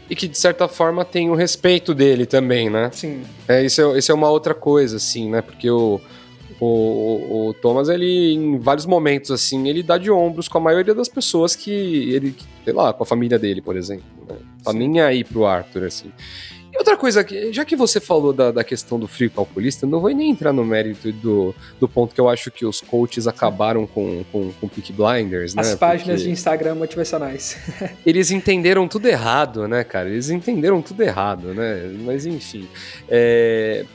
e 0.09 0.15
que 0.15 0.27
de 0.27 0.37
certa 0.37 0.67
forma 0.67 1.05
tem 1.05 1.29
o 1.29 1.35
respeito 1.35 1.93
dele 1.93 2.25
também, 2.25 2.69
né? 2.69 2.89
Sim. 2.91 3.21
É, 3.47 3.63
isso, 3.63 3.81
é, 3.81 3.99
isso 3.99 4.11
é 4.11 4.15
uma 4.15 4.29
outra 4.29 4.55
coisa, 4.55 4.97
assim, 4.97 5.29
né? 5.29 5.39
Porque 5.39 5.69
o, 5.69 6.01
o, 6.59 7.49
o, 7.49 7.53
Thomas, 7.53 7.89
ele, 7.89 8.33
em 8.33 8.57
vários 8.57 8.87
momentos, 8.87 9.29
assim, 9.29 9.69
ele 9.69 9.83
dá 9.83 9.99
de 9.99 10.09
ombros 10.09 10.47
com 10.47 10.57
a 10.57 10.61
maioria 10.61 10.95
das 10.95 11.07
pessoas 11.07 11.55
que 11.55 11.71
ele, 11.71 12.35
sei 12.65 12.73
lá, 12.73 12.91
com 12.91 13.03
a 13.03 13.05
família 13.05 13.37
dele, 13.37 13.61
por 13.61 13.77
exemplo. 13.77 14.05
Né? 14.27 14.35
Tá 14.63 14.71
Sim. 14.71 14.79
nem 14.79 14.99
aí 14.99 15.23
pro 15.23 15.45
Arthur, 15.45 15.83
assim. 15.83 16.11
Outra 16.79 16.95
coisa, 16.95 17.25
já 17.51 17.65
que 17.65 17.75
você 17.75 17.99
falou 17.99 18.31
da, 18.31 18.51
da 18.51 18.63
questão 18.63 18.97
do 18.97 19.05
frio 19.05 19.29
calculista, 19.29 19.85
não 19.85 19.99
vou 19.99 20.09
nem 20.11 20.29
entrar 20.29 20.53
no 20.53 20.63
mérito 20.63 21.11
do, 21.11 21.53
do 21.77 21.89
ponto 21.89 22.15
que 22.15 22.21
eu 22.21 22.29
acho 22.29 22.49
que 22.49 22.65
os 22.65 22.79
coaches 22.79 23.27
acabaram 23.27 23.85
com, 23.85 24.23
com, 24.31 24.49
com 24.53 24.67
Peak 24.69 24.93
Blinders, 24.93 25.53
né? 25.53 25.61
As 25.61 25.75
páginas 25.75 26.21
Porque 26.21 26.27
de 26.27 26.31
Instagram 26.31 26.75
motivacionais. 26.75 27.57
eles 28.05 28.31
entenderam 28.31 28.87
tudo 28.87 29.09
errado, 29.09 29.67
né, 29.67 29.83
cara? 29.83 30.07
Eles 30.07 30.29
entenderam 30.29 30.81
tudo 30.81 31.03
errado, 31.03 31.53
né? 31.53 31.91
Mas 32.05 32.25
enfim. 32.25 32.65
É... 33.09 33.85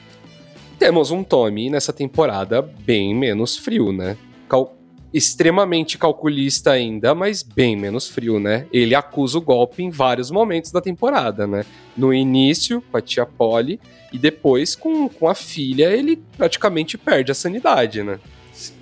Temos 0.79 1.11
um 1.11 1.25
Tommy 1.25 1.71
nessa 1.71 1.91
temporada 1.91 2.61
bem 2.61 3.15
menos 3.15 3.57
frio, 3.57 3.95
né? 3.95 4.15
Cal 4.47 4.77
extremamente 5.15 5.97
calculista 5.97 6.73
ainda, 6.73 7.15
mas 7.15 7.41
bem 7.41 7.77
menos 7.77 8.09
frio, 8.09 8.41
né? 8.41 8.67
Ele 8.73 8.97
acusa 8.97 9.39
o 9.39 9.41
golpe 9.41 9.81
em 9.81 9.89
vários 9.89 10.29
momentos 10.29 10.73
da 10.73 10.81
temporada, 10.81 11.47
né? 11.47 11.65
No 11.97 12.13
início, 12.13 12.83
com 12.91 12.97
a 12.97 13.01
tia 13.01 13.25
Polly, 13.25 13.79
e 14.13 14.19
depois 14.19 14.75
com, 14.75 15.09
com 15.09 15.29
a 15.29 15.35
filha, 15.35 15.89
ele 15.93 16.21
praticamente 16.37 16.99
perde 16.99 17.31
a 17.31 17.35
sanidade, 17.35 18.03
né? 18.03 18.19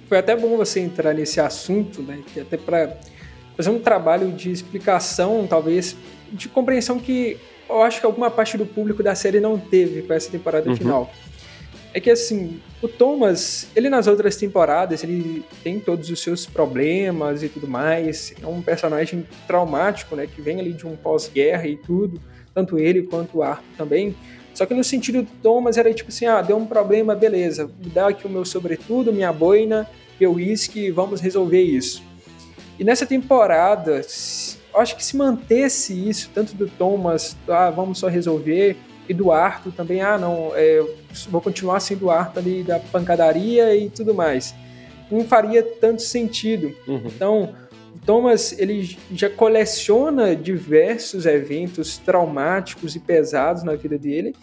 Foi 0.09 0.17
até 0.17 0.35
bom 0.35 0.57
você 0.57 0.81
entrar 0.81 1.13
nesse 1.13 1.39
assunto, 1.39 2.01
né? 2.01 2.21
Que 2.33 2.41
até 2.41 2.57
para 2.57 2.97
fazer 3.55 3.69
um 3.69 3.79
trabalho 3.79 4.33
de 4.33 4.51
explicação, 4.51 5.47
talvez, 5.47 5.95
de 6.33 6.49
compreensão 6.49 6.99
que 6.99 7.37
eu 7.69 7.83
acho 7.83 8.01
que 8.01 8.07
alguma 8.07 8.31
parte 8.31 8.57
do 8.57 8.65
público 8.65 9.03
da 9.03 9.15
série 9.15 9.39
não 9.39 9.59
teve 9.59 10.03
com 10.03 10.15
essa 10.15 10.31
temporada 10.31 10.71
uhum. 10.71 10.77
final. 10.77 11.13
É 11.95 12.01
que 12.01 12.11
assim, 12.11 12.61
o 12.81 12.89
Thomas, 12.89 13.69
ele 13.77 13.91
nas 13.91 14.07
outras 14.07 14.37
temporadas, 14.37 15.05
ele 15.05 15.45
tem 15.63 15.79
todos 15.79 16.09
os 16.09 16.21
seus 16.21 16.47
problemas 16.47 17.43
e 17.43 17.49
tudo 17.49 17.69
mais. 17.69 18.35
É 18.43 18.47
um 18.47 18.63
personagem 18.63 19.27
traumático, 19.47 20.17
né? 20.17 20.27
Que 20.27 20.41
vem 20.41 20.59
ali 20.59 20.73
de 20.73 20.87
um 20.87 20.97
pós-guerra 20.97 21.67
e 21.67 21.77
tudo. 21.77 22.21
Tanto 22.55 22.79
ele 22.79 23.03
quanto 23.03 23.39
o 23.39 23.43
Arthur 23.43 23.65
também. 23.77 24.15
Só 24.55 24.67
que 24.67 24.75
no 24.75 24.85
sentido 24.85 25.23
do 25.23 25.31
Thomas 25.43 25.77
era 25.77 25.93
tipo 25.93 26.11
assim, 26.11 26.27
ah, 26.27 26.41
deu 26.41 26.57
um 26.57 26.67
problema, 26.67 27.15
beleza. 27.15 27.71
Me 27.79 27.91
dá 27.91 28.09
aqui 28.09 28.27
o 28.27 28.31
meu 28.31 28.45
sobretudo, 28.45 29.13
minha 29.13 29.33
boina, 29.33 29.89
meu 30.21 30.35
uísque, 30.35 30.91
vamos 30.91 31.21
resolver 31.21 31.63
isso. 31.63 32.03
E 32.79 32.85
nessa 32.85 33.07
temporada, 33.07 34.01
acho 34.75 34.97
que 34.97 35.05
se 35.05 35.17
mantesse 35.17 36.09
isso, 36.09 36.31
tanto 36.35 36.55
do 36.55 36.69
Thomas, 36.69 37.37
ah, 37.49 37.71
vamos 37.71 37.99
só 37.99 38.09
resolver, 38.09 38.77
e 39.09 39.15
do 39.15 39.33
Arthur 39.33 39.73
também, 39.73 40.01
ah, 40.01 40.17
não, 40.17 40.53
é, 40.55 40.85
vou 41.29 41.41
continuar 41.41 41.81
sendo 41.81 42.07
o 42.07 42.11
Arthur 42.11 42.41
ali 42.41 42.63
da 42.63 42.79
pancadaria 42.79 43.75
e 43.75 43.91
tudo 43.91 44.15
mais. 44.15 44.55
Não 45.11 45.25
faria 45.25 45.63
tanto 45.63 46.03
sentido. 46.03 46.75
Uhum. 46.87 47.03
Então, 47.07 47.55
o 47.95 47.99
Thomas, 48.07 48.59
ele 48.59 48.97
já 49.13 49.29
coleciona 49.29 50.35
diversos 50.35 51.27
eventos 51.27 51.99
traumáticos 51.99 52.97
e 52.97 53.01
pesados 53.01 53.63
na 53.63 53.75
vida 53.75 53.99
dele, 53.99 54.35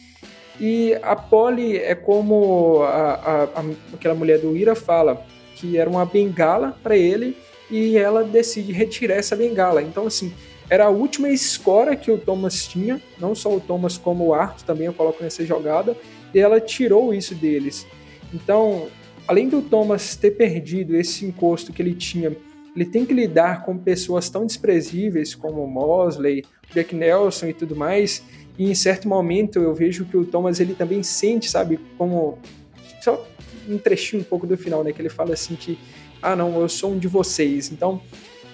e 0.60 0.94
a 1.02 1.16
Polly 1.16 1.78
é 1.78 1.96
como 1.96 2.84
a, 2.84 3.14
a, 3.14 3.44
a, 3.44 3.66
aquela 3.94 4.14
mulher 4.14 4.40
do 4.40 4.56
Ira 4.56 4.76
fala, 4.76 5.26
que 5.56 5.78
era 5.78 5.90
uma 5.90 6.06
bengala 6.06 6.78
para 6.84 6.98
ele, 6.98 7.36
e 7.72 7.98
ela 7.98 8.24
decide 8.24 8.72
retirar 8.72 9.16
essa 9.16 9.36
bengala. 9.36 9.82
Então, 9.82 10.08
assim, 10.08 10.34
era 10.70 10.86
a 10.86 10.90
última 10.90 11.30
escora 11.30 11.96
que 11.96 12.12
o 12.12 12.18
Thomas 12.18 12.68
tinha, 12.68 13.02
não 13.20 13.34
só 13.34 13.56
o 13.56 13.60
Thomas 13.60 13.98
como 13.98 14.28
o 14.28 14.34
Arthur 14.34 14.66
também 14.66 14.86
eu 14.86 14.94
coloco 14.94 15.24
nessa 15.24 15.44
jogada, 15.46 15.98
e 16.34 16.40
ela 16.40 16.62
tirou 16.62 17.14
isso 17.14 17.34
deles. 17.34 17.88
Então, 18.34 18.88
além 19.28 19.50
do 19.50 19.62
Thomas 19.62 20.16
ter 20.16 20.32
perdido 20.32 20.96
esse 20.96 21.26
encosto 21.26 21.74
que 21.74 21.82
ele 21.82 21.96
tinha, 21.96 22.36
ele 22.76 22.86
tem 22.86 23.04
que 23.04 23.14
lidar 23.14 23.66
com 23.66 23.78
pessoas 23.78 24.30
tão 24.30 24.46
desprezíveis 24.46 25.34
como 25.34 25.66
Mosley, 25.66 26.46
Jack 26.72 26.96
Nelson 26.96 27.48
e 27.48 27.54
tudo 27.54 27.76
mais, 27.76 28.24
e 28.58 28.70
em 28.70 28.76
certo 28.76 29.08
momento 29.08 29.58
eu 29.58 29.74
vejo 29.74 30.06
que 30.06 30.18
o 30.18 30.26
Thomas 30.26 30.60
ele 30.60 30.76
também 30.76 31.02
sente, 31.02 31.50
sabe, 31.50 31.80
como 31.98 32.38
só 33.02 33.26
um 33.68 33.78
trechinho 33.78 34.22
um 34.22 34.26
pouco 34.26 34.46
do 34.46 34.56
final, 34.56 34.84
né, 34.84 34.92
que 34.92 35.02
ele 35.02 35.10
fala 35.10 35.34
assim 35.34 35.56
que 35.56 35.80
ah, 36.22 36.36
não, 36.36 36.60
eu 36.60 36.68
sou 36.68 36.92
um 36.92 37.00
de 37.00 37.08
vocês. 37.08 37.72
Então, 37.72 38.02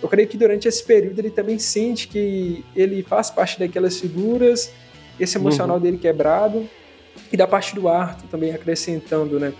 eu 0.06 0.10
creio 0.10 0.28
que 0.28 0.38
durante 0.38 0.68
esse 0.68 0.84
período 0.84 1.18
ele 1.18 1.32
também 1.32 1.58
sente 1.58 2.08
que 2.08 2.64
ele 2.76 3.02
faz 3.02 3.32
parte 3.32 3.60
daquelas 3.60 4.00
figuras, 4.00 4.72
esse 5.20 5.36
emocional 5.36 5.78
uhum. 5.78 5.82
dele 5.82 5.98
quebrado, 5.98 6.70
e 7.34 7.36
da 7.36 7.48
parte 7.48 7.74
do 7.74 7.88
Arthur 7.88 8.28
também 8.28 8.54
acrescentando, 8.54 9.40
né? 9.40 9.52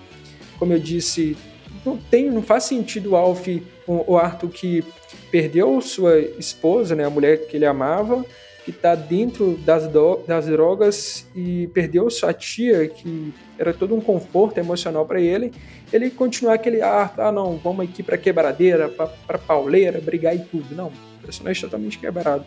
Como 0.60 0.72
eu 0.72 0.80
disse, 0.80 1.36
não, 1.84 1.98
tem, 1.98 2.30
não 2.30 2.44
faz 2.44 2.66
sentido 2.66 3.12
o 3.12 3.16
Alf, 3.16 3.48
o 3.88 4.18
Arthur 4.18 4.50
que 4.50 4.84
perdeu 5.32 5.82
sua 5.82 6.20
esposa, 6.20 6.96
né, 6.96 7.06
a 7.06 7.10
mulher 7.10 7.48
que 7.48 7.58
ele 7.58 7.66
amava, 7.66 8.24
que 8.66 8.72
está 8.72 8.96
dentro 8.96 9.56
das, 9.58 9.88
do, 9.88 10.18
das 10.28 10.48
drogas 10.48 11.28
e 11.36 11.68
perdeu 11.68 12.10
sua 12.10 12.34
tia, 12.34 12.88
que 12.88 13.32
era 13.60 13.72
todo 13.72 13.94
um 13.94 14.02
conforto 14.02 14.58
emocional 14.58 15.06
para 15.06 15.22
ele, 15.22 15.54
ele 15.94 16.10
continuar 16.10 16.56
aquele 16.56 16.82
ar, 16.82 17.14
ah, 17.20 17.32
não, 17.32 17.58
vamos 17.58 17.86
aqui 17.86 18.02
para 18.02 18.18
quebradeira, 18.18 18.90
para 18.90 19.38
pauleira, 19.38 20.02
brigar 20.02 20.36
e 20.36 20.40
tudo. 20.40 20.76
Não, 20.76 20.88
o 20.88 21.22
personagem 21.24 21.62
totalmente 21.62 22.00
quebrado. 22.00 22.44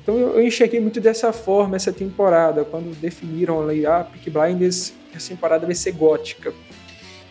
Então 0.00 0.16
eu, 0.16 0.36
eu, 0.36 0.46
enxerguei 0.46 0.78
muito 0.78 1.00
dessa 1.00 1.32
forma 1.32 1.74
essa 1.74 1.92
temporada, 1.92 2.64
quando 2.64 2.96
definiram 3.00 3.60
ali, 3.60 3.84
ah, 3.84 4.04
Peak 4.04 4.30
Blinders, 4.30 4.94
essa 5.12 5.30
temporada 5.30 5.66
vai 5.66 5.74
ser 5.74 5.90
gótica. 5.90 6.54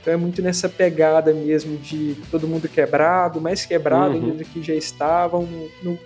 Então 0.01 0.13
é 0.13 0.17
muito 0.17 0.41
nessa 0.41 0.67
pegada 0.67 1.33
mesmo 1.33 1.77
de 1.77 2.17
todo 2.29 2.45
mundo 2.45 2.67
quebrado, 2.67 3.39
mais 3.39 3.65
quebrado 3.65 4.17
uhum. 4.17 4.25
ainda 4.25 4.43
do 4.43 4.43
que 4.43 4.61
já 4.61 4.75
estavam, 4.75 5.47
no, 5.81 5.97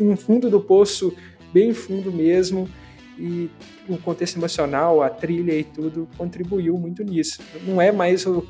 no 0.00 0.16
fundo 0.16 0.48
do 0.48 0.58
poço 0.58 1.14
bem 1.56 1.72
fundo 1.72 2.12
mesmo, 2.12 2.68
e 3.18 3.48
o 3.88 3.96
contexto 3.96 4.36
emocional, 4.36 5.02
a 5.02 5.08
trilha 5.08 5.58
e 5.58 5.64
tudo 5.64 6.06
contribuiu 6.18 6.76
muito 6.76 7.02
nisso. 7.02 7.40
Não 7.66 7.80
é 7.80 7.90
mais 7.90 8.26
o, 8.26 8.46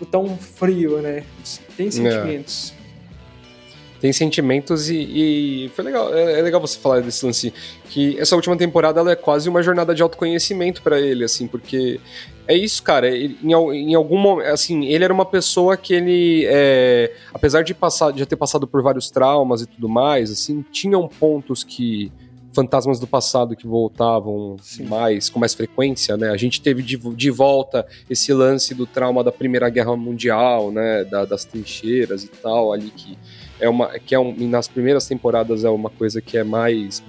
o 0.00 0.06
tão 0.06 0.38
frio, 0.38 1.02
né? 1.02 1.24
Tem 1.76 1.90
sentimentos. 1.90 2.72
É. 2.78 2.84
Tem 4.00 4.12
sentimentos 4.12 4.88
e, 4.88 4.96
e, 4.96 5.68
foi 5.70 5.84
legal. 5.84 6.14
É, 6.14 6.38
é, 6.38 6.42
legal 6.42 6.60
você 6.60 6.78
falar 6.78 7.00
desse 7.00 7.26
lance 7.26 7.52
que 7.90 8.16
essa 8.20 8.36
última 8.36 8.56
temporada 8.56 9.00
ela 9.00 9.10
é 9.10 9.16
quase 9.16 9.48
uma 9.48 9.60
jornada 9.60 9.92
de 9.92 10.02
autoconhecimento 10.02 10.80
para 10.80 11.00
ele, 11.00 11.24
assim, 11.24 11.48
porque 11.48 11.98
é 12.46 12.54
isso, 12.54 12.82
cara. 12.84 13.08
Ele, 13.08 13.36
em, 13.42 13.52
em, 13.52 13.94
algum 13.94 14.18
momento, 14.18 14.46
assim, 14.46 14.84
ele 14.84 15.02
era 15.02 15.12
uma 15.12 15.24
pessoa 15.24 15.76
que 15.76 15.92
ele, 15.92 16.44
é, 16.46 17.14
apesar 17.32 17.62
de 17.62 17.74
passar, 17.74 18.12
de 18.12 18.24
ter 18.26 18.36
passado 18.36 18.64
por 18.64 18.80
vários 18.80 19.10
traumas 19.10 19.62
e 19.62 19.66
tudo 19.66 19.88
mais, 19.88 20.30
assim, 20.30 20.64
tinham 20.70 21.08
pontos 21.08 21.64
que 21.64 22.12
fantasmas 22.54 23.00
do 23.00 23.06
passado 23.06 23.56
que 23.56 23.66
voltavam 23.66 24.56
Sim. 24.62 24.84
mais 24.84 25.28
com 25.28 25.38
mais 25.38 25.54
frequência, 25.54 26.16
né? 26.16 26.30
A 26.30 26.36
gente 26.36 26.60
teve 26.60 26.82
de, 26.82 26.96
de 26.96 27.30
volta 27.30 27.86
esse 28.08 28.32
lance 28.32 28.74
do 28.74 28.86
trauma 28.86 29.24
da 29.24 29.32
Primeira 29.32 29.68
Guerra 29.68 29.96
Mundial, 29.96 30.70
né? 30.70 31.04
Da, 31.04 31.24
das 31.24 31.44
trincheiras 31.44 32.24
e 32.24 32.28
tal, 32.28 32.72
ali 32.72 32.90
que 32.90 33.18
é 33.60 33.68
uma 33.68 33.98
que 33.98 34.14
é 34.14 34.18
um, 34.18 34.34
nas 34.48 34.68
primeiras 34.68 35.06
temporadas 35.06 35.64
é 35.64 35.70
uma 35.70 35.90
coisa 35.90 36.20
que 36.20 36.36
é 36.36 36.44
mais 36.44 37.02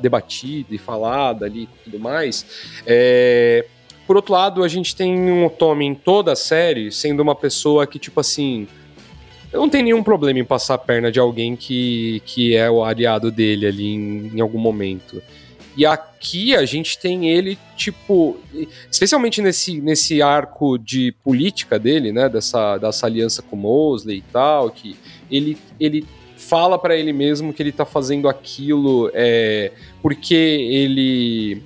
debatida 0.00 0.74
e 0.74 0.78
falada 0.78 1.46
ali 1.46 1.62
e 1.64 1.84
tudo 1.84 1.98
mais. 1.98 2.46
É, 2.86 3.64
por 4.06 4.16
outro 4.16 4.32
lado, 4.32 4.62
a 4.62 4.68
gente 4.68 4.94
tem 4.94 5.30
um 5.30 5.48
Tommy 5.48 5.86
em 5.86 5.94
toda 5.94 6.32
a 6.32 6.36
série 6.36 6.90
sendo 6.90 7.20
uma 7.20 7.34
pessoa 7.34 7.86
que, 7.86 7.98
tipo 7.98 8.20
assim, 8.20 8.66
eu 9.52 9.60
não 9.60 9.68
tenho 9.68 9.84
nenhum 9.84 10.02
problema 10.02 10.38
em 10.38 10.44
passar 10.44 10.74
a 10.74 10.78
perna 10.78 11.12
de 11.12 11.20
alguém 11.20 11.54
que, 11.54 12.22
que 12.24 12.56
é 12.56 12.70
o 12.70 12.82
aliado 12.82 13.30
dele 13.30 13.66
ali 13.66 13.86
em, 13.86 14.30
em 14.34 14.40
algum 14.40 14.58
momento. 14.58 15.22
E 15.76 15.86
aqui 15.86 16.54
a 16.54 16.64
gente 16.64 16.98
tem 16.98 17.30
ele, 17.30 17.58
tipo, 17.76 18.36
especialmente 18.90 19.40
nesse, 19.40 19.80
nesse 19.80 20.20
arco 20.20 20.78
de 20.78 21.12
política 21.24 21.78
dele, 21.78 22.12
né, 22.12 22.28
dessa, 22.28 22.76
dessa 22.78 23.06
aliança 23.06 23.42
com 23.42 23.56
Mosley 23.56 24.18
e 24.18 24.24
tal, 24.32 24.70
que 24.70 24.96
ele, 25.30 25.56
ele 25.80 26.06
fala 26.36 26.78
para 26.78 26.96
ele 26.96 27.12
mesmo 27.12 27.52
que 27.52 27.62
ele 27.62 27.72
tá 27.72 27.86
fazendo 27.86 28.28
aquilo 28.28 29.10
é, 29.14 29.72
porque 30.02 30.34
ele 30.34 31.62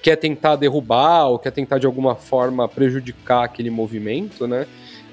quer 0.00 0.16
tentar 0.16 0.54
derrubar 0.54 1.26
ou 1.26 1.38
quer 1.38 1.50
tentar 1.50 1.78
de 1.78 1.86
alguma 1.86 2.14
forma 2.14 2.68
prejudicar 2.68 3.44
aquele 3.44 3.70
movimento, 3.70 4.46
né? 4.46 4.66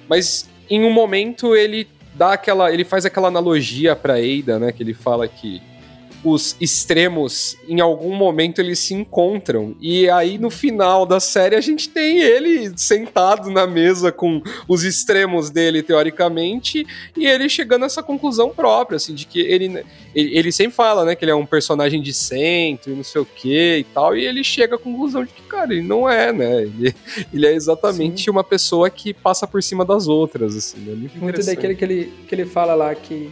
Mas 0.07 0.47
em 0.69 0.83
um 0.83 0.91
momento 0.91 1.55
ele 1.55 1.87
dá 2.15 2.33
aquela, 2.33 2.71
ele 2.71 2.83
faz 2.83 3.05
aquela 3.05 3.27
analogia 3.27 3.95
para 3.95 4.19
Eida, 4.19 4.57
né, 4.57 4.71
que 4.71 4.81
ele 4.81 4.93
fala 4.93 5.27
que 5.27 5.61
os 6.25 6.57
extremos, 6.59 7.55
em 7.67 7.79
algum 7.79 8.15
momento, 8.15 8.59
eles 8.59 8.79
se 8.79 8.95
encontram. 8.95 9.75
E 9.79 10.09
aí, 10.09 10.39
no 10.39 10.49
final 10.49 11.05
da 11.05 11.19
série, 11.19 11.55
a 11.55 11.61
gente 11.61 11.87
tem 11.87 12.19
ele 12.19 12.73
sentado 12.75 13.51
na 13.51 13.67
mesa 13.67 14.11
com 14.11 14.41
os 14.67 14.83
extremos 14.83 15.51
dele, 15.51 15.83
teoricamente, 15.83 16.85
e 17.15 17.27
ele 17.27 17.47
chegando 17.47 17.83
a 17.83 17.85
essa 17.85 18.01
conclusão 18.01 18.49
própria, 18.49 18.95
assim, 18.97 19.13
de 19.13 19.27
que 19.27 19.39
ele, 19.39 19.85
ele, 20.15 20.35
ele 20.35 20.51
sempre 20.51 20.73
fala, 20.73 21.05
né, 21.05 21.13
que 21.15 21.23
ele 21.23 21.31
é 21.31 21.35
um 21.35 21.45
personagem 21.45 22.01
de 22.01 22.11
centro 22.11 22.91
e 22.91 22.95
não 22.95 23.03
sei 23.03 23.21
o 23.21 23.25
que 23.25 23.77
e 23.77 23.83
tal, 23.83 24.17
e 24.17 24.25
ele 24.25 24.43
chega 24.43 24.77
à 24.77 24.79
conclusão 24.79 25.23
de 25.23 25.31
que, 25.31 25.43
cara, 25.43 25.71
ele 25.73 25.83
não 25.83 26.09
é, 26.09 26.33
né? 26.33 26.63
Ele, 26.63 26.95
ele 27.31 27.45
é 27.45 27.53
exatamente 27.53 28.23
Sim. 28.23 28.31
uma 28.31 28.43
pessoa 28.43 28.89
que 28.89 29.13
passa 29.13 29.45
por 29.45 29.61
cima 29.61 29.85
das 29.85 30.07
outras, 30.07 30.55
assim, 30.55 30.79
né? 30.79 30.95
Muito, 30.95 31.17
Muito 31.19 31.45
daquele 31.45 31.75
que 31.75 31.85
ele, 31.85 32.13
que 32.27 32.33
ele 32.33 32.45
fala 32.45 32.73
lá 32.73 32.95
que 32.95 33.31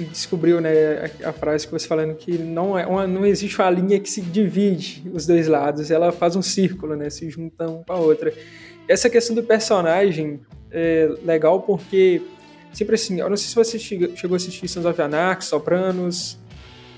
descobriu 0.00 0.60
né, 0.60 1.10
a, 1.22 1.30
a, 1.30 1.32
frase 1.32 1.66
que 1.66 1.72
você 1.72 1.86
falando 1.86 2.14
que 2.14 2.36
não, 2.38 2.78
é 2.78 2.86
uma, 2.86 3.06
não 3.06 3.24
existe 3.24 3.58
uma 3.58 3.70
linha 3.70 3.98
que 4.00 4.10
se 4.10 4.20
divide 4.20 5.02
os 5.12 5.26
dois 5.26 5.48
lados, 5.48 5.90
ela 5.90 6.12
faz 6.12 6.36
um 6.36 6.42
círculo, 6.42 6.96
né, 6.96 7.10
se 7.10 7.28
juntam 7.30 7.78
um 7.78 7.84
com 7.84 7.92
a 7.92 7.96
outra. 7.96 8.32
Essa 8.88 9.08
questão 9.08 9.34
do 9.34 9.42
personagem 9.42 10.40
é 10.70 11.08
legal 11.24 11.62
porque 11.62 12.20
sempre 12.72 12.96
assim, 12.96 13.20
eu 13.20 13.30
não 13.30 13.36
sei 13.36 13.48
se 13.48 13.54
você 13.54 13.78
chegou 13.78 14.34
a 14.34 14.36
assistir 14.36 14.68
Sons 14.68 14.84
of 14.84 15.00
Anarchy, 15.00 15.44
Sopranos. 15.44 16.38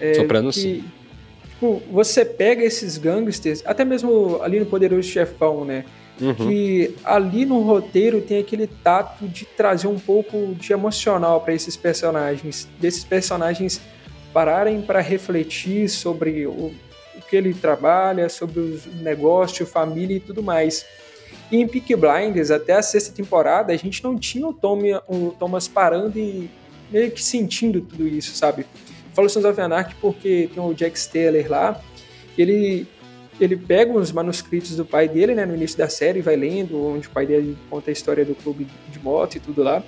É, 0.00 0.14
Sopranos, 0.14 0.54
que, 0.54 0.60
sim. 0.60 0.84
Tipo, 1.50 1.82
você 1.90 2.24
pega 2.24 2.62
esses 2.62 2.98
gangsters, 2.98 3.62
até 3.64 3.84
mesmo 3.84 4.42
ali 4.42 4.60
no 4.60 4.66
Poderoso 4.66 5.08
Chefão, 5.08 5.64
né? 5.64 5.84
Uhum. 6.20 6.34
que 6.34 6.94
ali 7.04 7.44
no 7.44 7.60
roteiro 7.62 8.20
tem 8.20 8.38
aquele 8.38 8.66
tato 8.66 9.28
de 9.28 9.44
trazer 9.44 9.88
um 9.88 9.98
pouco 9.98 10.54
de 10.54 10.72
emocional 10.72 11.40
para 11.40 11.54
esses 11.54 11.76
personagens, 11.76 12.68
desses 12.78 13.04
personagens 13.04 13.80
pararem 14.32 14.82
para 14.82 15.00
refletir 15.00 15.88
sobre 15.88 16.46
o, 16.46 16.50
o, 16.50 16.74
que 17.28 17.36
ele 17.36 17.54
trabalha, 17.54 18.28
sobre 18.28 18.60
o 18.60 18.80
negócio, 19.00 19.66
família 19.66 20.16
e 20.16 20.20
tudo 20.20 20.42
mais. 20.42 20.84
E 21.50 21.56
em 21.56 21.66
Peak 21.66 21.94
Blinders, 21.96 22.50
até 22.50 22.74
a 22.74 22.82
sexta 22.82 23.12
temporada, 23.12 23.72
a 23.72 23.76
gente 23.76 24.02
não 24.02 24.18
tinha 24.18 24.46
o, 24.46 24.52
Tom, 24.52 24.80
o 25.08 25.34
Thomas 25.38 25.68
parando 25.68 26.18
e 26.18 26.50
meio 26.90 27.10
que 27.10 27.22
sentindo 27.22 27.80
tudo 27.80 28.06
isso, 28.06 28.34
sabe? 28.34 28.66
Falo 29.14 29.28
Sons 29.28 29.44
of 29.44 29.60
Anarchy 29.60 29.94
porque 30.00 30.50
tem 30.52 30.62
o 30.62 30.74
Jack 30.74 30.98
Steller 30.98 31.50
lá, 31.50 31.80
ele 32.36 32.86
ele 33.40 33.56
pega 33.56 33.92
os 33.92 34.12
manuscritos 34.12 34.76
do 34.76 34.84
pai 34.84 35.08
dele, 35.08 35.34
né, 35.34 35.44
no 35.44 35.54
início 35.54 35.76
da 35.76 35.88
série, 35.88 36.20
vai 36.22 36.36
lendo, 36.36 36.82
onde 36.82 37.08
o 37.08 37.10
pai 37.10 37.26
dele 37.26 37.56
conta 37.68 37.90
a 37.90 37.92
história 37.92 38.24
do 38.24 38.34
clube 38.34 38.66
de 38.90 38.98
moto 38.98 39.36
e 39.36 39.40
tudo 39.40 39.62
lá. 39.62 39.82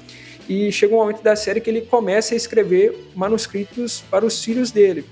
E 0.49 0.71
chega 0.73 0.95
um 0.95 0.99
momento 0.99 1.23
da 1.23 1.37
série 1.37 1.61
que 1.61 1.69
ele 1.69 1.83
começa 1.83 2.35
a 2.35 2.37
escrever 2.37 3.11
manuscritos 3.15 4.03
para 4.11 4.25
os 4.25 4.43
filhos 4.43 4.71
dele. 4.71 5.05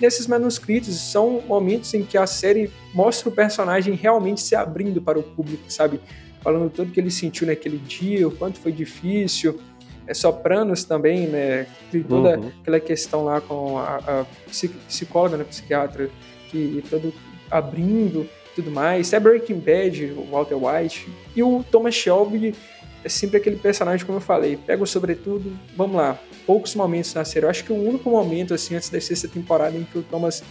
Nesses 0.00 0.26
manuscritos 0.26 0.96
são 0.96 1.40
momentos 1.46 1.94
em 1.94 2.02
que 2.02 2.18
a 2.18 2.26
série 2.26 2.70
mostra 2.92 3.28
o 3.28 3.32
personagem 3.32 3.94
realmente 3.94 4.40
se 4.40 4.56
abrindo 4.56 5.00
para 5.00 5.18
o 5.18 5.22
público, 5.22 5.62
sabe? 5.68 6.00
Falando 6.40 6.68
tudo 6.70 6.90
que 6.90 6.98
ele 6.98 7.10
sentiu 7.10 7.46
naquele 7.46 7.78
dia, 7.78 8.26
o 8.26 8.30
quanto 8.32 8.58
foi 8.58 8.72
difícil. 8.72 9.60
É 10.04 10.12
Sopranos 10.12 10.82
também, 10.82 11.28
né? 11.28 11.66
Tem 11.92 12.02
toda 12.02 12.36
uhum. 12.36 12.50
aquela 12.60 12.80
questão 12.80 13.24
lá 13.24 13.40
com 13.40 13.78
a, 13.78 13.96
a 13.98 14.26
psicóloga, 14.88 15.36
né, 15.36 15.44
psiquiatra, 15.44 16.10
que 16.50 16.82
todo 16.90 17.14
abrindo 17.52 18.28
tudo 18.54 18.70
mais. 18.70 19.12
É 19.12 19.20
Breaking 19.20 19.58
Bad, 19.58 20.04
o 20.16 20.24
Walter 20.30 20.56
White. 20.56 21.08
E 21.34 21.42
o 21.42 21.64
Thomas 21.70 21.94
Shelby 21.94 22.54
é 23.04 23.08
sempre 23.08 23.36
aquele 23.38 23.56
personagem, 23.56 24.06
como 24.06 24.18
eu 24.18 24.22
falei, 24.22 24.56
pega 24.56 24.82
o 24.82 24.86
sobretudo, 24.86 25.52
vamos 25.76 25.96
lá, 25.96 26.18
poucos 26.46 26.74
momentos 26.74 27.12
na 27.14 27.24
série. 27.24 27.46
Eu 27.46 27.50
acho 27.50 27.64
que 27.64 27.72
o 27.72 27.88
único 27.88 28.08
momento, 28.08 28.54
assim, 28.54 28.74
antes 28.74 28.90
da 28.90 29.00
sexta 29.00 29.26
temporada 29.26 29.76
em 29.76 29.84
que 29.84 29.98
o 29.98 30.02
Thomas 30.02 30.42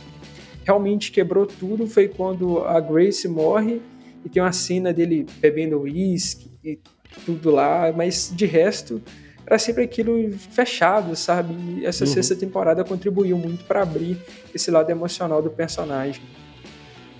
realmente 0.65 1.11
quebrou 1.11 1.45
tudo 1.45 1.87
foi 1.87 2.07
quando 2.07 2.59
a 2.59 2.79
Grace 2.79 3.27
morre 3.27 3.81
e 4.23 4.29
tem 4.29 4.41
uma 4.41 4.51
cena 4.51 4.93
dele 4.93 5.25
bebendo 5.39 5.79
uísque 5.79 6.51
e 6.63 6.79
tudo 7.25 7.51
lá, 7.51 7.91
mas 7.95 8.31
de 8.33 8.45
resto 8.45 9.01
era 9.45 9.57
sempre 9.57 9.83
aquilo 9.83 10.31
fechado, 10.33 11.15
sabe? 11.15 11.53
E 11.53 11.85
essa 11.85 12.05
uhum. 12.05 12.11
sexta 12.11 12.35
temporada 12.35 12.83
contribuiu 12.83 13.37
muito 13.37 13.65
para 13.65 13.81
abrir 13.81 14.17
esse 14.53 14.69
lado 14.69 14.89
emocional 14.89 15.41
do 15.41 15.49
personagem. 15.49 16.21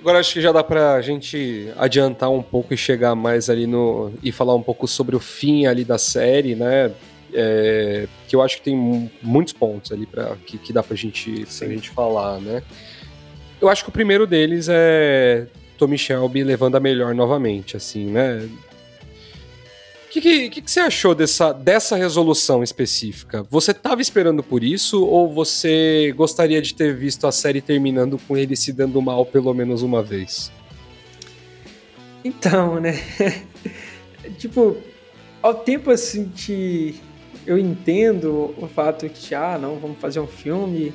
Agora 0.02 0.20
acho 0.20 0.34
que 0.34 0.42
já 0.42 0.52
dá 0.52 0.64
pra 0.64 1.00
gente 1.02 1.72
adiantar 1.78 2.32
um 2.32 2.42
pouco 2.42 2.74
e 2.74 2.78
chegar 2.78 3.14
mais 3.14 3.52
ali 3.52 3.68
no. 3.68 4.12
e 4.24 4.32
falar 4.32 4.56
um 4.56 4.62
pouco 4.62 4.88
sobre 4.88 5.16
o 5.16 5.20
fim 5.20 5.68
ali 5.68 5.86
da 5.86 6.00
série, 6.00 6.56
né? 6.56 6.92
É, 7.32 8.08
que 8.28 8.36
eu 8.36 8.42
acho 8.42 8.58
que 8.58 8.64
tem 8.64 9.12
muitos 9.22 9.54
pontos 9.54 9.92
ali 9.92 10.08
pra, 10.08 10.36
que, 10.46 10.58
que 10.58 10.74
dá 10.74 10.82
pra 10.82 10.98
gente, 10.98 11.46
pra 11.46 11.68
gente 11.68 11.92
falar, 11.92 12.42
né? 12.42 12.64
Eu 13.62 13.70
acho 13.70 13.84
que 13.84 13.90
o 13.90 13.94
primeiro 13.94 14.26
deles 14.26 14.68
é 14.70 15.46
Tommy 15.78 16.00
Shelby 16.00 16.44
levando 16.44 16.76
a 16.76 16.80
melhor 16.80 17.14
novamente, 17.14 17.78
assim, 17.78 18.06
né? 18.06 18.50
O 20.12 20.14
que, 20.14 20.20
que, 20.20 20.62
que, 20.62 20.70
você 20.70 20.82
achou 20.82 21.16
dessa, 21.16 21.54
dessa 21.54 21.96
resolução 21.96 22.62
específica? 22.62 23.44
Você 23.50 23.72
estava 23.72 24.02
esperando 24.02 24.44
por 24.44 24.62
isso 24.62 25.06
ou 25.06 25.34
você 25.34 26.14
gostaria 26.18 26.62
de 26.62 26.74
ter 26.74 26.94
visto 26.94 27.26
a 27.26 27.32
série 27.32 27.62
terminando 27.62 28.20
com 28.28 28.36
ele 28.36 28.58
se 28.58 28.74
dando 28.74 29.02
mal 29.02 29.26
pelo 29.26 29.54
menos 29.54 29.82
uma 29.82 30.04
vez? 30.04 30.52
Então, 32.26 32.76
né? 32.82 33.02
tipo, 34.38 34.76
ao 35.42 35.54
tempo 35.54 35.90
assim 35.90 36.30
que 36.36 37.00
eu 37.48 37.58
entendo 37.58 38.54
o 38.58 38.68
fato 38.68 39.08
que, 39.08 39.34
ah, 39.34 39.58
não, 39.58 39.80
vamos 39.80 39.98
fazer 39.98 40.20
um 40.20 40.28
filme, 40.28 40.94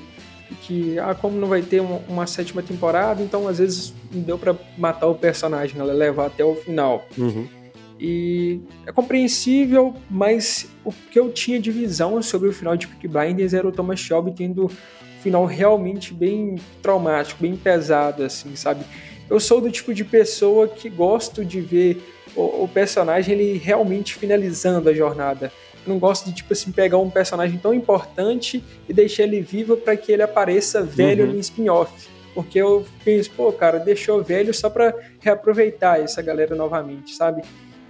que, 0.61 0.99
ah, 0.99 1.15
como 1.15 1.39
não 1.39 1.49
vai 1.49 1.63
ter 1.63 1.81
uma, 1.81 2.03
uma 2.07 2.27
sétima 2.27 2.63
temporada, 2.63 3.23
então 3.23 3.49
às 3.49 3.57
vezes 3.57 3.95
não 4.13 4.21
deu 4.21 4.37
para 4.39 4.55
matar 4.77 5.07
o 5.07 5.15
personagem, 5.15 5.81
ela 5.81 5.95
levar 5.95 6.27
até 6.27 6.45
o 6.45 6.55
final. 6.55 7.07
Uhum. 7.17 7.56
E 7.99 8.61
é 8.87 8.93
compreensível, 8.93 9.95
mas 10.11 10.69
o 10.85 10.93
que 10.93 11.19
eu 11.19 11.33
tinha 11.33 11.59
de 11.59 11.71
visão 11.71 12.23
sobre 12.23 12.49
o 12.49 12.53
final 12.53 12.77
de 12.77 12.87
Peaky 12.87 13.09
Blinders 13.09 13.55
era 13.55 13.67
o 13.67 13.73
Thomas 13.73 14.01
Shelby 14.01 14.33
tendo 14.33 14.67
um 14.67 15.21
final 15.23 15.47
realmente 15.47 16.13
bem 16.13 16.57
traumático, 16.83 17.41
bem 17.41 17.57
pesado, 17.57 18.23
assim, 18.23 18.55
sabe? 18.55 18.85
Eu 19.29 19.41
sou 19.41 19.61
do 19.61 19.71
tipo 19.71 19.95
de 19.95 20.05
pessoa 20.05 20.69
que 20.69 20.89
gosto 20.89 21.45
de 21.45 21.61
ver 21.61 22.03
o, 22.37 22.65
o 22.65 22.69
personagem 22.69 23.35
ele 23.35 23.59
realmente 23.59 24.15
finalizando 24.15 24.89
a 24.91 24.95
jornada. 24.95 25.51
Eu 25.85 25.93
não 25.93 25.99
gosto 25.99 26.27
de 26.27 26.35
tipo 26.35 26.53
assim 26.53 26.71
pegar 26.71 26.99
um 26.99 27.09
personagem 27.09 27.59
tão 27.59 27.73
importante 27.73 28.63
e 28.89 28.93
deixar 28.93 29.23
ele 29.23 29.41
vivo 29.41 29.77
para 29.77 29.97
que 29.97 30.13
ele 30.13 30.23
apareça 30.23 30.83
velho 30.83 31.25
uhum. 31.25 31.33
no 31.33 31.41
spin-off. 31.41 32.09
Porque 32.35 32.59
eu 32.59 32.85
penso, 33.03 33.31
pô, 33.31 33.51
cara, 33.51 33.79
deixou 33.79 34.23
velho 34.23 34.53
só 34.53 34.69
para 34.69 34.95
reaproveitar 35.21 36.01
essa 36.01 36.21
galera 36.21 36.55
novamente, 36.55 37.15
sabe? 37.15 37.43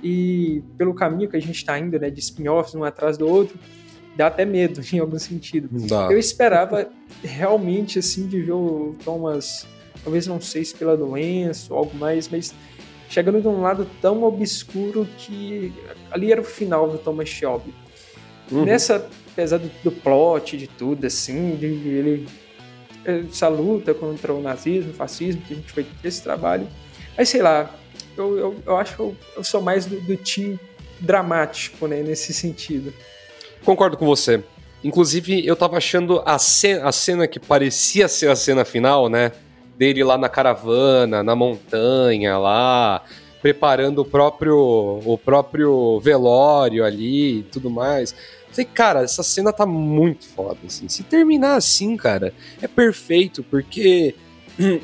E 0.07 0.62
pelo 0.79 0.95
caminho 0.95 1.29
que 1.29 1.37
a 1.37 1.40
gente 1.40 1.57
está 1.57 1.77
indo, 1.77 1.99
né, 1.99 2.09
de 2.09 2.21
spin-offs 2.21 2.77
um 2.77 2.85
atrás 2.85 3.19
do 3.19 3.27
outro, 3.27 3.59
dá 4.16 4.29
até 4.29 4.45
medo 4.45 4.81
em 4.95 5.01
algum 5.01 5.19
sentido. 5.19 5.69
Dá. 5.88 6.09
Eu 6.11 6.19
esperava 6.19 6.88
realmente 7.25 7.99
assim 7.99 8.29
de 8.29 8.40
ver 8.40 8.53
o 8.53 8.95
Thomas, 9.05 9.66
talvez 10.05 10.27
não 10.29 10.40
sei 10.40 10.64
se 10.64 10.77
pela 10.77 10.97
doença 10.97 11.75
ou 11.75 11.81
algo 11.81 11.97
mais, 11.97 12.29
mas 12.29 12.55
chegando 13.09 13.40
de 13.40 13.49
um 13.49 13.61
lado 13.61 13.85
tão 14.01 14.23
obscuro 14.23 15.09
que 15.19 15.73
ali 16.12 16.31
era 16.31 16.40
o 16.40 16.45
final 16.45 16.88
do 16.88 16.99
Thomas 16.99 17.29
Shelby. 17.29 17.75
Uhum. 18.53 18.64
Nessa, 18.64 19.09
apesar 19.33 19.59
do, 19.59 19.69
do, 19.83 19.90
plot, 19.90 20.57
de 20.57 20.69
tudo, 20.69 21.05
assim, 21.05 21.57
de 21.57 21.66
ele 21.66 22.29
essa 23.05 23.49
luta 23.49 23.92
contra 23.92 24.33
o 24.33 24.40
nazismo, 24.40 24.90
o 24.90 24.95
fascismo, 24.95 25.42
que 25.42 25.53
a 25.53 25.57
gente 25.57 25.73
foi 25.73 25.85
esse 26.03 26.23
trabalho. 26.23 26.66
Mas 27.16 27.29
sei 27.29 27.40
lá, 27.40 27.73
eu, 28.16 28.38
eu, 28.38 28.57
eu 28.64 28.76
acho 28.76 28.94
que 28.94 29.00
eu, 29.00 29.16
eu 29.37 29.44
sou 29.44 29.61
mais 29.61 29.87
do, 29.87 30.00
do 30.00 30.16
time 30.16 30.59
dramático, 31.00 31.87
né, 31.87 32.02
nesse 32.02 32.33
sentido. 32.33 32.92
Concordo 33.64 33.96
com 33.96 34.07
você. 34.07 34.42
Inclusive, 34.83 35.44
eu 35.46 35.57
tava 35.57 35.76
achando 35.76 36.22
a 36.24 36.38
cena, 36.38 36.88
a 36.88 36.92
cena 36.92 37.26
que 37.26 37.40
parecia 37.40 38.09
ser 38.09 38.31
a 38.31 38.37
cena 38.37 38.64
final, 38.64 39.09
né? 39.09 39.33
Dele 39.76 40.05
lá 40.05 40.16
na 40.16 40.29
caravana, 40.29 41.22
na 41.22 41.35
montanha, 41.35 42.38
lá, 42.38 43.02
preparando 43.42 44.00
o 44.00 44.05
próprio, 44.05 45.00
o 45.05 45.18
próprio 45.18 46.00
velório 46.00 46.85
ali 46.85 47.40
e 47.40 47.42
tudo 47.42 47.68
mais. 47.68 48.14
Falei, 48.50 48.64
cara, 48.72 49.02
essa 49.02 49.22
cena 49.22 49.52
tá 49.52 49.66
muito 49.66 50.26
foda, 50.26 50.59
assim. 50.66 50.88
Se 50.88 51.02
terminar 51.02 51.57
assim, 51.57 51.96
cara, 51.96 52.33
é 52.62 52.66
perfeito, 52.66 53.42
porque 53.42 54.14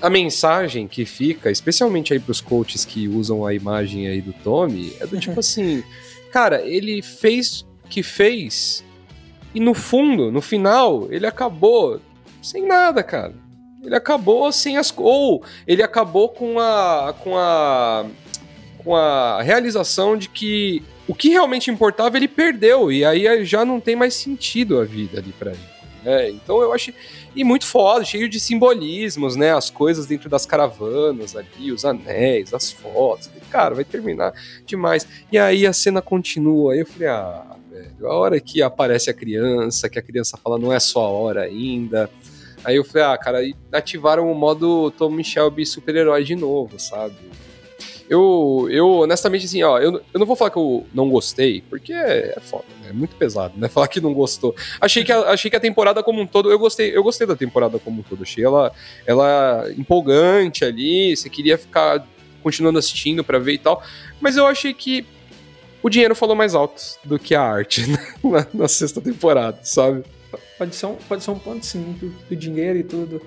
a 0.01 0.11
mensagem 0.11 0.87
que 0.87 1.05
fica, 1.05 1.51
especialmente 1.51 2.13
aí 2.13 2.21
pros 2.21 2.41
coaches 2.41 2.85
que 2.85 3.09
usam 3.09 3.47
a 3.47 3.55
imagem 3.55 4.07
aí 4.07 4.21
do 4.21 4.33
Tommy, 4.33 4.93
é 5.01 5.07
do 5.07 5.19
tipo 5.19 5.41
assim, 5.41 5.83
cara, 6.31 6.61
ele 6.63 7.01
fez 7.03 7.65
o 7.85 7.89
que 7.89 8.03
fez 8.03 8.85
e 9.55 9.61
no 9.61 9.75
fundo, 9.75 10.33
no 10.33 10.41
final, 10.41 11.09
ele 11.11 11.27
acabou 11.27 12.01
sem 12.43 12.67
nada, 12.67 13.03
cara. 13.03 13.35
Ele 13.85 13.95
acabou 13.95 14.51
sem 14.53 14.77
as 14.77 14.93
ou 14.97 15.45
ele 15.67 15.83
acabou 15.83 16.29
com 16.29 16.59
a 16.59 17.15
com 17.19 17.37
a 17.37 18.07
com 18.79 18.97
a 18.97 19.43
realização 19.43 20.17
de 20.17 20.29
que 20.29 20.83
o 21.07 21.15
que 21.15 21.31
realmente 21.31 21.71
importava 21.71 22.17
ele 22.17 22.29
perdeu 22.29 22.93
e 22.93 23.05
aí 23.05 23.45
já 23.45 23.65
não 23.65 23.81
tem 23.81 23.97
mais 23.97 24.15
sentido 24.15 24.79
a 24.79 24.85
vida 24.85 25.19
ali 25.19 25.33
para 25.33 25.51
ele. 25.51 25.72
É, 26.05 26.31
então 26.31 26.61
eu 26.61 26.73
acho. 26.73 26.93
E 27.35 27.45
muito 27.45 27.67
foda, 27.67 28.05
cheio 28.05 28.29
de 28.29 28.39
simbolismos, 28.39 29.37
né? 29.37 29.55
As 29.55 29.71
coisas 29.71 30.07
dentro 30.07 30.29
das 30.29 30.45
caravanas 30.45 31.37
ali, 31.37 31.73
os 31.73 31.85
anéis, 31.85 32.53
as 32.53 32.71
fotos. 32.71 33.31
Cara, 33.51 33.75
vai 33.75 33.85
terminar 33.85 34.33
demais. 34.67 35.07
E 35.31 35.39
aí 35.39 35.67
a 35.67 35.73
cena 35.73 36.03
continua. 36.03 36.73
Aí 36.73 36.81
eu 36.81 36.87
falei, 36.87 37.09
ah, 37.09 37.57
velho, 37.71 38.07
a 38.07 38.15
hora 38.15 38.41
que 38.41 38.63
aparece 38.63 39.11
a 39.11 39.15
criança, 39.15 39.89
que 39.89 39.99
a 39.99 40.03
criança 40.03 40.37
fala 40.37 40.59
não 40.59 40.73
é 40.73 40.81
só 40.81 41.05
a 41.05 41.11
hora 41.11 41.43
ainda. 41.43 42.11
Aí 42.65 42.77
eu 42.77 42.85
falei, 42.85 43.03
ah, 43.05 43.19
cara, 43.19 43.39
ativaram 43.73 44.31
o 44.31 44.35
modo 44.35 44.91
Tom 44.93 45.23
Shelby 45.23 45.67
super-herói 45.67 46.25
de 46.25 46.37
novo, 46.37 46.79
sabe? 46.79 47.15
Eu, 48.13 48.69
eu 48.71 48.89
honestamente, 48.99 49.47
assim, 49.47 49.63
ó, 49.63 49.79
eu, 49.79 50.03
eu 50.13 50.21
não 50.21 50.27
vou 50.27 50.37
falar 50.37 50.51
que 50.51 50.59
eu 50.59 50.87
não 50.93 51.09
gostei, 51.09 51.63
porque 51.71 51.95
é, 51.95 52.37
foda, 52.43 52.67
né? 52.83 52.91
É 52.91 52.93
muito 52.93 53.17
pesado, 53.17 53.55
né? 53.57 53.69
Falar 53.73 53.89
que 53.89 54.03
não 54.03 54.13
gostou. 54.13 54.55
Achei 54.79 55.03
que, 55.03 55.11
a, 55.11 55.31
achei 55.31 55.51
que 55.51 55.57
a 55.57 55.61
temporada 55.61 56.03
como 56.03 56.21
um 56.21 56.27
todo, 56.27 56.53
eu 56.53 56.59
gostei, 56.59 56.95
eu 56.95 57.03
gostei 57.03 57.27
da 57.27 57.35
temporada 57.35 57.79
como 57.79 58.01
um 58.01 58.03
todo. 58.03 58.23
Achei 58.23 58.45
ela, 58.45 58.71
ela 59.07 59.65
empolgante 59.79 60.63
ali, 60.63 61.17
você 61.17 61.31
queria 61.31 61.57
ficar 61.57 62.07
continuando 62.43 62.79
assistindo 62.79 63.25
para 63.25 63.39
ver 63.39 63.55
e 63.55 63.59
tal. 63.59 63.83
Mas 64.21 64.37
eu 64.37 64.47
achei 64.47 64.75
que 64.75 65.07
o 65.83 65.89
dinheiro 65.89 66.15
falou 66.15 66.37
mais 66.37 66.55
alto 66.55 66.83
do 67.03 67.19
que 67.19 67.35
a 67.35 67.41
arte 67.41 67.87
né? 67.89 68.15
na, 68.23 68.47
na, 68.53 68.69
sexta 68.69 69.01
temporada, 69.01 69.59
sabe? 69.63 70.05
Pode 70.59 70.77
ser 70.77 70.85
um, 70.85 70.97
pode 70.97 71.25
ser 71.25 71.31
um 71.31 71.39
ponto 71.39 71.65
sim, 71.65 71.97
do, 71.99 72.11
do 72.11 72.37
dinheiro 72.37 72.79
e 72.79 72.85
tudo. 72.85 73.23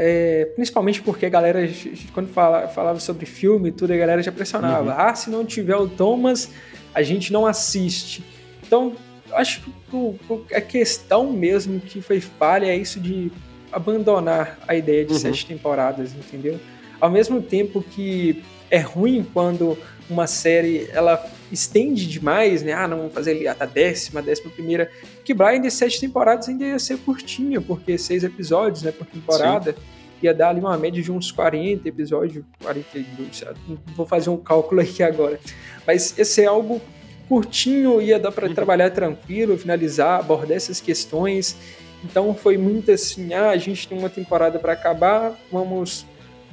É, 0.00 0.44
principalmente 0.54 1.02
porque 1.02 1.26
a 1.26 1.28
galera, 1.28 1.68
quando 2.14 2.28
fala, 2.28 2.68
falava 2.68 3.00
sobre 3.00 3.26
filme 3.26 3.70
e 3.70 3.72
tudo, 3.72 3.92
a 3.92 3.96
galera 3.96 4.22
já 4.22 4.30
pressionava. 4.30 4.92
Uhum. 4.92 4.96
Ah, 4.96 5.14
se 5.14 5.28
não 5.28 5.44
tiver 5.44 5.76
o 5.76 5.88
Thomas, 5.88 6.50
a 6.94 7.02
gente 7.02 7.32
não 7.32 7.44
assiste. 7.44 8.22
Então, 8.64 8.94
acho 9.32 9.60
que 9.90 10.54
a 10.54 10.60
questão 10.60 11.32
mesmo 11.32 11.80
que 11.80 12.00
foi 12.00 12.20
falha 12.20 12.66
é 12.66 12.76
isso 12.76 13.00
de 13.00 13.32
abandonar 13.72 14.56
a 14.68 14.76
ideia 14.76 15.04
de 15.04 15.14
uhum. 15.14 15.18
sete 15.18 15.44
temporadas, 15.44 16.12
entendeu? 16.14 16.60
Ao 17.00 17.10
mesmo 17.10 17.42
tempo 17.42 17.82
que 17.82 18.44
é 18.70 18.78
ruim 18.78 19.26
quando 19.34 19.76
uma 20.08 20.28
série 20.28 20.88
ela 20.92 21.16
estende 21.50 22.06
demais, 22.06 22.62
né? 22.62 22.72
Ah, 22.72 22.86
não, 22.86 22.98
vamos 22.98 23.14
fazer 23.14 23.32
ali 23.32 23.48
a 23.48 23.54
décima, 23.64 24.22
décima 24.22 24.50
primeira. 24.50 24.90
Que 25.24 25.34
Blind, 25.34 25.68
sete 25.70 26.00
temporadas 26.00 26.48
ainda 26.48 26.64
ia 26.64 26.78
ser 26.78 26.98
curtinha, 26.98 27.60
porque 27.60 27.96
seis 27.98 28.24
episódios, 28.24 28.82
né, 28.82 28.92
por 28.92 29.06
temporada. 29.06 29.72
Sim. 29.72 29.78
Ia 30.20 30.34
dar 30.34 30.48
ali 30.48 30.58
uma 30.58 30.76
média 30.76 31.00
de 31.00 31.12
uns 31.12 31.30
40 31.30 31.88
episódios, 31.88 32.44
42, 32.60 33.44
não 33.68 33.78
vou 33.94 34.04
fazer 34.04 34.30
um 34.30 34.36
cálculo 34.36 34.80
aqui 34.80 35.00
agora. 35.00 35.38
Mas 35.86 36.18
esse 36.18 36.42
é 36.42 36.46
algo 36.46 36.80
curtinho, 37.28 38.02
ia 38.02 38.18
dar 38.18 38.32
para 38.32 38.48
uhum. 38.48 38.54
trabalhar 38.54 38.90
tranquilo, 38.90 39.56
finalizar, 39.56 40.18
abordar 40.18 40.56
essas 40.56 40.80
questões. 40.80 41.56
Então 42.04 42.34
foi 42.34 42.58
muito 42.58 42.90
assim, 42.90 43.32
ah, 43.32 43.50
a 43.50 43.56
gente 43.56 43.86
tem 43.86 43.96
uma 43.96 44.10
temporada 44.10 44.58
para 44.58 44.72
acabar, 44.72 45.38
vamos 45.52 46.04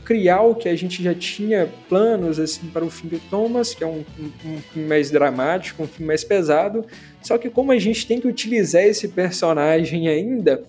criar 0.06 0.42
o 0.42 0.54
que 0.54 0.70
a 0.70 0.76
gente 0.76 1.04
já 1.04 1.16
tinha 1.16 1.68
planos 1.90 2.40
assim 2.40 2.68
para 2.68 2.86
o 2.86 2.90
fim 2.90 3.08
do 3.08 3.20
Thomas, 3.28 3.74
que 3.74 3.84
é 3.84 3.88
um, 3.88 4.06
um, 4.20 4.54
um 4.54 4.62
filme 4.62 4.88
mais 4.88 5.10
dramático, 5.10 5.82
um 5.82 5.88
filme 5.88 6.08
mais 6.08 6.24
pesado. 6.24 6.86
Só 7.22 7.40
que 7.40 7.50
como 7.50 7.72
a 7.72 7.80
gente 7.80 8.06
tem 8.06 8.22
que 8.22 8.28
utilizar 8.28 8.84
esse 8.84 9.08
personagem 9.08 10.08
ainda, 10.08 10.64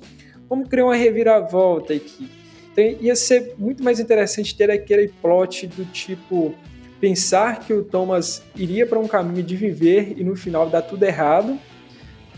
vamos 0.49 0.69
criar 0.69 0.87
uma 0.87 0.97
reviravolta 0.97 1.93
aqui. 1.93 2.31
Então 2.73 2.85
ia 3.01 3.15
ser 3.15 3.55
muito 3.59 3.85
mais 3.85 4.01
interessante 4.01 4.57
ter 4.57 4.71
aquele 4.71 5.09
plot 5.09 5.67
do 5.67 5.85
tipo 5.85 6.55
pensar 6.99 7.61
que 7.61 7.75
o 7.75 7.85
Thomas 7.85 8.43
iria 8.57 8.87
para 8.87 8.99
um 8.99 9.07
caminho 9.07 9.43
de 9.43 9.55
viver 9.55 10.15
e 10.17 10.25
no 10.25 10.35
final 10.35 10.69
dar 10.69 10.81
tudo 10.81 11.03
errado, 11.05 11.59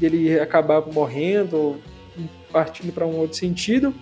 ele 0.02 0.38
acabar 0.38 0.84
morrendo, 0.92 1.80
partindo 2.50 2.92
para 2.92 3.06
um 3.06 3.16
outro 3.16 3.36
sentido 3.36 3.94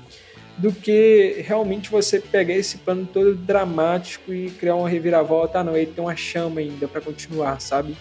do 0.59 0.73
que 0.73 1.45
realmente 1.47 1.90
você 1.90 2.19
pegar 2.19 2.55
esse 2.55 2.79
plano 2.79 3.07
todo 3.12 3.35
dramático 3.35 4.33
e 4.33 4.51
criar 4.51 4.77
uma 4.77 4.88
reviravolta. 4.88 5.61
Ah, 5.61 5.64
não, 5.64 5.77
ele 5.77 5.90
tem 5.90 6.03
uma 6.03 6.16
chama 6.16 6.61
ainda 6.61 6.88
para 6.88 7.01
continuar, 7.01 7.61
sabe? 7.61 7.97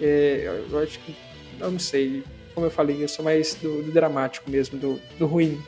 É, 0.00 0.62
eu 0.70 0.78
acho 0.78 0.98
que, 1.00 1.16
eu 1.58 1.70
não 1.70 1.78
sei, 1.78 2.22
como 2.54 2.66
eu 2.66 2.70
falei, 2.70 3.02
eu 3.02 3.08
sou 3.08 3.24
mais 3.24 3.54
do, 3.54 3.82
do 3.82 3.90
dramático 3.90 4.50
mesmo, 4.50 4.78
do, 4.78 5.00
do 5.18 5.26
ruim. 5.26 5.60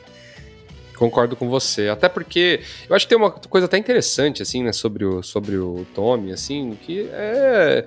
Concordo 0.95 1.35
com 1.35 1.47
você. 1.49 1.89
Até 1.89 2.09
porque 2.09 2.61
eu 2.89 2.95
acho 2.95 3.05
que 3.05 3.09
tem 3.09 3.17
uma 3.17 3.31
coisa 3.31 3.65
até 3.65 3.77
interessante, 3.77 4.41
assim, 4.41 4.63
né, 4.63 4.71
sobre 4.71 5.05
o, 5.05 5.23
sobre 5.23 5.55
o 5.57 5.85
Tommy, 5.93 6.31
assim, 6.31 6.77
que 6.81 7.07
é. 7.11 7.85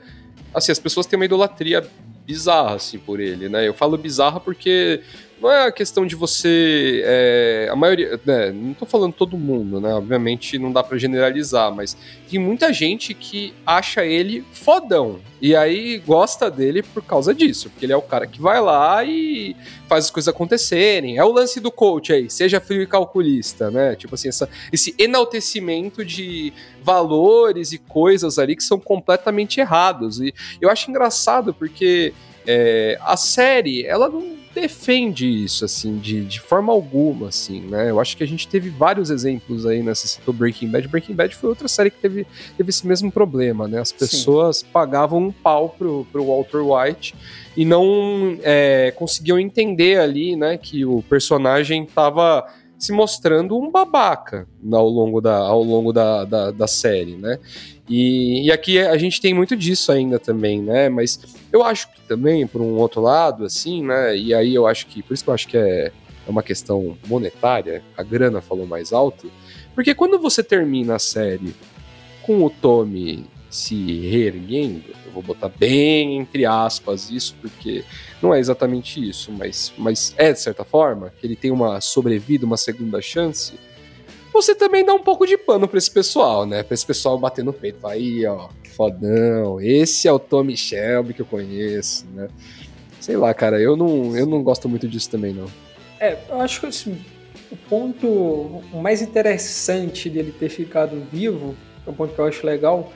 Assim, 0.52 0.72
as 0.72 0.78
pessoas 0.78 1.06
têm 1.06 1.16
uma 1.16 1.24
idolatria 1.24 1.86
bizarra, 2.26 2.76
assim, 2.76 2.98
por 2.98 3.20
ele, 3.20 3.48
né? 3.48 3.66
Eu 3.66 3.74
falo 3.74 3.96
bizarra 3.96 4.40
porque 4.40 5.02
não 5.40 5.50
é 5.50 5.66
a 5.66 5.72
questão 5.72 6.06
de 6.06 6.14
você. 6.14 7.02
É, 7.04 7.68
a 7.70 7.76
maioria. 7.76 8.20
Né, 8.24 8.52
não 8.52 8.74
tô 8.74 8.84
falando 8.84 9.14
todo 9.14 9.38
mundo, 9.38 9.80
né? 9.80 9.94
Obviamente 9.94 10.58
não 10.58 10.70
dá 10.70 10.82
para 10.82 10.98
generalizar, 10.98 11.74
mas 11.74 11.96
tem 12.28 12.38
muita 12.38 12.72
gente 12.72 13.14
que 13.14 13.54
acha 13.64 14.04
ele 14.04 14.44
fodão. 14.52 15.18
E 15.40 15.56
aí 15.56 15.98
gosta 15.98 16.50
dele 16.50 16.82
por 16.82 17.02
causa 17.02 17.34
disso. 17.34 17.70
Porque 17.70 17.86
ele 17.86 17.92
é 17.92 17.96
o 17.96 18.02
cara 18.02 18.26
que 18.26 18.40
vai 18.40 18.60
lá 18.60 19.02
e 19.02 19.56
faz 19.88 20.04
as 20.06 20.10
coisas 20.10 20.28
acontecerem. 20.28 21.16
É 21.16 21.24
o 21.24 21.32
lance 21.32 21.58
do 21.58 21.70
coach 21.70 22.12
aí, 22.12 22.28
seja 22.28 22.60
frio 22.60 22.82
e 22.82 22.86
calculista, 22.86 23.70
né? 23.70 23.96
Tipo 23.96 24.14
assim, 24.16 24.28
essa, 24.28 24.48
esse 24.70 24.94
enaltecimento 24.98 26.04
de 26.04 26.52
valores 26.82 27.72
e 27.72 27.78
coisas 27.78 28.38
ali 28.38 28.54
que 28.54 28.62
são 28.62 28.78
completamente 28.78 29.58
errados. 29.58 30.20
E 30.20 30.34
eu 30.60 30.68
acho 30.68 30.90
engraçado 30.90 31.54
porque. 31.54 32.12
É, 32.46 32.98
a 33.02 33.18
série, 33.18 33.84
ela 33.84 34.08
não 34.08 34.39
defende 34.54 35.26
isso, 35.26 35.64
assim, 35.64 35.98
de, 35.98 36.24
de 36.24 36.40
forma 36.40 36.72
alguma, 36.72 37.28
assim, 37.28 37.60
né? 37.60 37.90
Eu 37.90 38.00
acho 38.00 38.16
que 38.16 38.24
a 38.24 38.26
gente 38.26 38.48
teve 38.48 38.68
vários 38.68 39.10
exemplos 39.10 39.64
aí, 39.64 39.82
né? 39.82 39.94
Você 39.94 40.08
citou 40.08 40.34
Breaking 40.34 40.68
Bad. 40.68 40.88
Breaking 40.88 41.14
Bad 41.14 41.34
foi 41.36 41.48
outra 41.48 41.68
série 41.68 41.90
que 41.90 41.98
teve, 41.98 42.26
teve 42.56 42.70
esse 42.70 42.86
mesmo 42.86 43.10
problema, 43.10 43.68
né? 43.68 43.80
As 43.80 43.92
pessoas 43.92 44.58
Sim. 44.58 44.66
pagavam 44.72 45.20
um 45.20 45.32
pau 45.32 45.68
pro, 45.68 46.06
pro 46.10 46.24
Walter 46.24 46.62
White 46.62 47.14
e 47.56 47.64
não 47.64 48.38
é, 48.42 48.92
conseguiam 48.96 49.38
entender 49.38 49.98
ali, 49.98 50.36
né, 50.36 50.56
que 50.56 50.84
o 50.84 51.02
personagem 51.02 51.84
tava 51.84 52.46
se 52.80 52.92
mostrando 52.92 53.58
um 53.58 53.70
babaca 53.70 54.48
ao 54.72 54.88
longo 54.88 55.20
da, 55.20 55.36
ao 55.36 55.62
longo 55.62 55.92
da, 55.92 56.24
da, 56.24 56.50
da 56.50 56.66
série, 56.66 57.14
né? 57.14 57.38
E, 57.88 58.46
e, 58.46 58.52
aqui 58.52 58.78
a 58.78 58.96
gente 58.96 59.20
tem 59.20 59.34
muito 59.34 59.56
disso 59.56 59.92
ainda 59.92 60.18
também, 60.18 60.62
né? 60.62 60.88
Mas 60.88 61.20
eu 61.52 61.62
acho 61.62 61.92
que 61.92 62.00
também, 62.02 62.46
por 62.46 62.62
um 62.62 62.76
outro 62.76 63.02
lado, 63.02 63.44
assim, 63.44 63.84
né? 63.84 64.16
E 64.16 64.32
aí 64.32 64.54
eu 64.54 64.66
acho 64.66 64.86
que, 64.86 65.02
por 65.02 65.12
isso 65.12 65.22
que 65.22 65.30
eu 65.30 65.34
acho 65.34 65.48
que 65.48 65.56
é, 65.56 65.92
é 66.26 66.30
uma 66.30 66.42
questão 66.42 66.96
monetária, 67.06 67.82
a 67.96 68.02
grana 68.02 68.40
falou 68.40 68.66
mais 68.66 68.92
alto, 68.92 69.30
porque 69.74 69.94
quando 69.94 70.18
você 70.18 70.42
termina 70.42 70.94
a 70.94 70.98
série 70.98 71.54
com 72.22 72.44
o 72.44 72.48
Tommy 72.50 73.26
se 73.50 74.00
reerguendo, 74.08 74.84
eu 75.04 75.12
vou 75.12 75.22
botar 75.22 75.48
bem 75.48 76.16
entre 76.16 76.46
aspas 76.46 77.10
isso, 77.10 77.34
porque 77.40 77.84
não 78.22 78.32
é 78.32 78.38
exatamente 78.38 79.06
isso, 79.06 79.32
mas, 79.32 79.72
mas 79.76 80.14
é 80.16 80.32
de 80.32 80.40
certa 80.40 80.64
forma, 80.64 81.12
que 81.20 81.26
ele 81.26 81.34
tem 81.34 81.50
uma 81.50 81.80
sobrevida, 81.80 82.46
uma 82.46 82.56
segunda 82.56 83.02
chance, 83.02 83.54
você 84.32 84.54
também 84.54 84.84
dá 84.84 84.94
um 84.94 85.02
pouco 85.02 85.26
de 85.26 85.36
pano 85.36 85.66
pra 85.66 85.78
esse 85.78 85.90
pessoal, 85.90 86.46
né? 86.46 86.62
Pra 86.62 86.74
esse 86.74 86.86
pessoal 86.86 87.18
bater 87.18 87.44
no 87.44 87.52
peito. 87.52 87.84
Aí, 87.84 88.24
ó, 88.24 88.48
fodão. 88.76 89.60
Esse 89.60 90.06
é 90.08 90.12
o 90.12 90.18
Tommy 90.18 90.56
Shelby 90.56 91.12
que 91.12 91.20
eu 91.20 91.26
conheço, 91.26 92.06
né? 92.14 92.28
Sei 93.00 93.16
lá, 93.16 93.34
cara, 93.34 93.60
eu 93.60 93.76
não, 93.76 94.16
eu 94.16 94.26
não 94.26 94.42
gosto 94.42 94.68
muito 94.68 94.86
disso 94.86 95.10
também, 95.10 95.34
não. 95.34 95.46
É, 95.98 96.16
eu 96.28 96.40
acho 96.40 96.60
que 96.60 96.66
assim, 96.66 96.98
o 97.50 97.56
ponto 97.56 98.62
mais 98.72 99.02
interessante 99.02 100.08
dele 100.08 100.32
ter 100.32 100.48
ficado 100.48 101.02
vivo, 101.12 101.54
é 101.86 101.90
um 101.90 101.94
ponto 101.94 102.14
que 102.14 102.20
eu 102.20 102.26
acho 102.26 102.46
legal, 102.46 102.92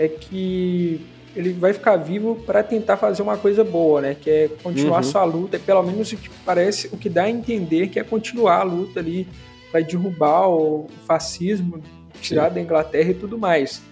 é 0.00 0.08
que 0.08 0.98
ele 1.36 1.52
vai 1.52 1.74
ficar 1.74 1.96
vivo 1.96 2.36
para 2.46 2.62
tentar 2.62 2.96
fazer 2.96 3.20
uma 3.20 3.36
coisa 3.36 3.62
boa, 3.62 4.00
né? 4.00 4.16
Que 4.18 4.30
é 4.30 4.48
continuar 4.62 4.96
uhum. 4.96 5.02
sua 5.02 5.24
luta, 5.24 5.58
pelo 5.58 5.82
menos 5.82 6.10
o 6.10 6.16
que 6.16 6.30
parece, 6.44 6.88
o 6.90 6.96
que 6.96 7.10
dá 7.10 7.24
a 7.24 7.30
entender 7.30 7.88
que 7.88 8.00
é 8.00 8.02
continuar 8.02 8.60
a 8.60 8.62
luta 8.62 8.98
ali 8.98 9.28
para 9.70 9.82
derrubar 9.82 10.48
o 10.48 10.86
fascismo, 11.06 11.82
tirar 12.22 12.48
Sim. 12.48 12.54
da 12.54 12.60
Inglaterra 12.62 13.10
e 13.10 13.14
tudo 13.14 13.38
mais. 13.38 13.82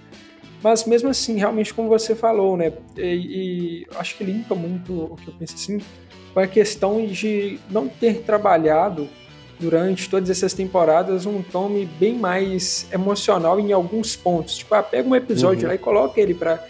Mas 0.62 0.86
mesmo 0.86 1.10
assim, 1.10 1.36
realmente 1.36 1.74
como 1.74 1.90
você 1.90 2.14
falou, 2.14 2.56
né? 2.56 2.72
E, 2.96 3.02
e 3.02 3.86
acho 3.96 4.16
que 4.16 4.24
limpa 4.24 4.54
muito 4.54 5.12
o 5.12 5.16
que 5.16 5.28
eu 5.28 5.34
penso 5.34 5.54
assim, 5.54 5.78
com 6.32 6.40
a 6.40 6.46
questão 6.46 7.06
de 7.06 7.60
não 7.70 7.86
ter 7.86 8.22
trabalhado 8.22 9.08
durante 9.58 10.08
todas 10.08 10.30
essas 10.30 10.52
temporadas 10.52 11.26
um 11.26 11.42
Tommy 11.42 11.84
bem 11.98 12.14
mais 12.14 12.86
emocional 12.92 13.58
em 13.58 13.72
alguns 13.72 14.14
pontos. 14.14 14.56
Tipo, 14.56 14.74
ah, 14.74 14.82
pega 14.82 15.08
um 15.08 15.16
episódio 15.16 15.62
uhum. 15.62 15.68
lá 15.68 15.74
e 15.74 15.78
coloca 15.78 16.20
ele 16.20 16.34
para 16.34 16.64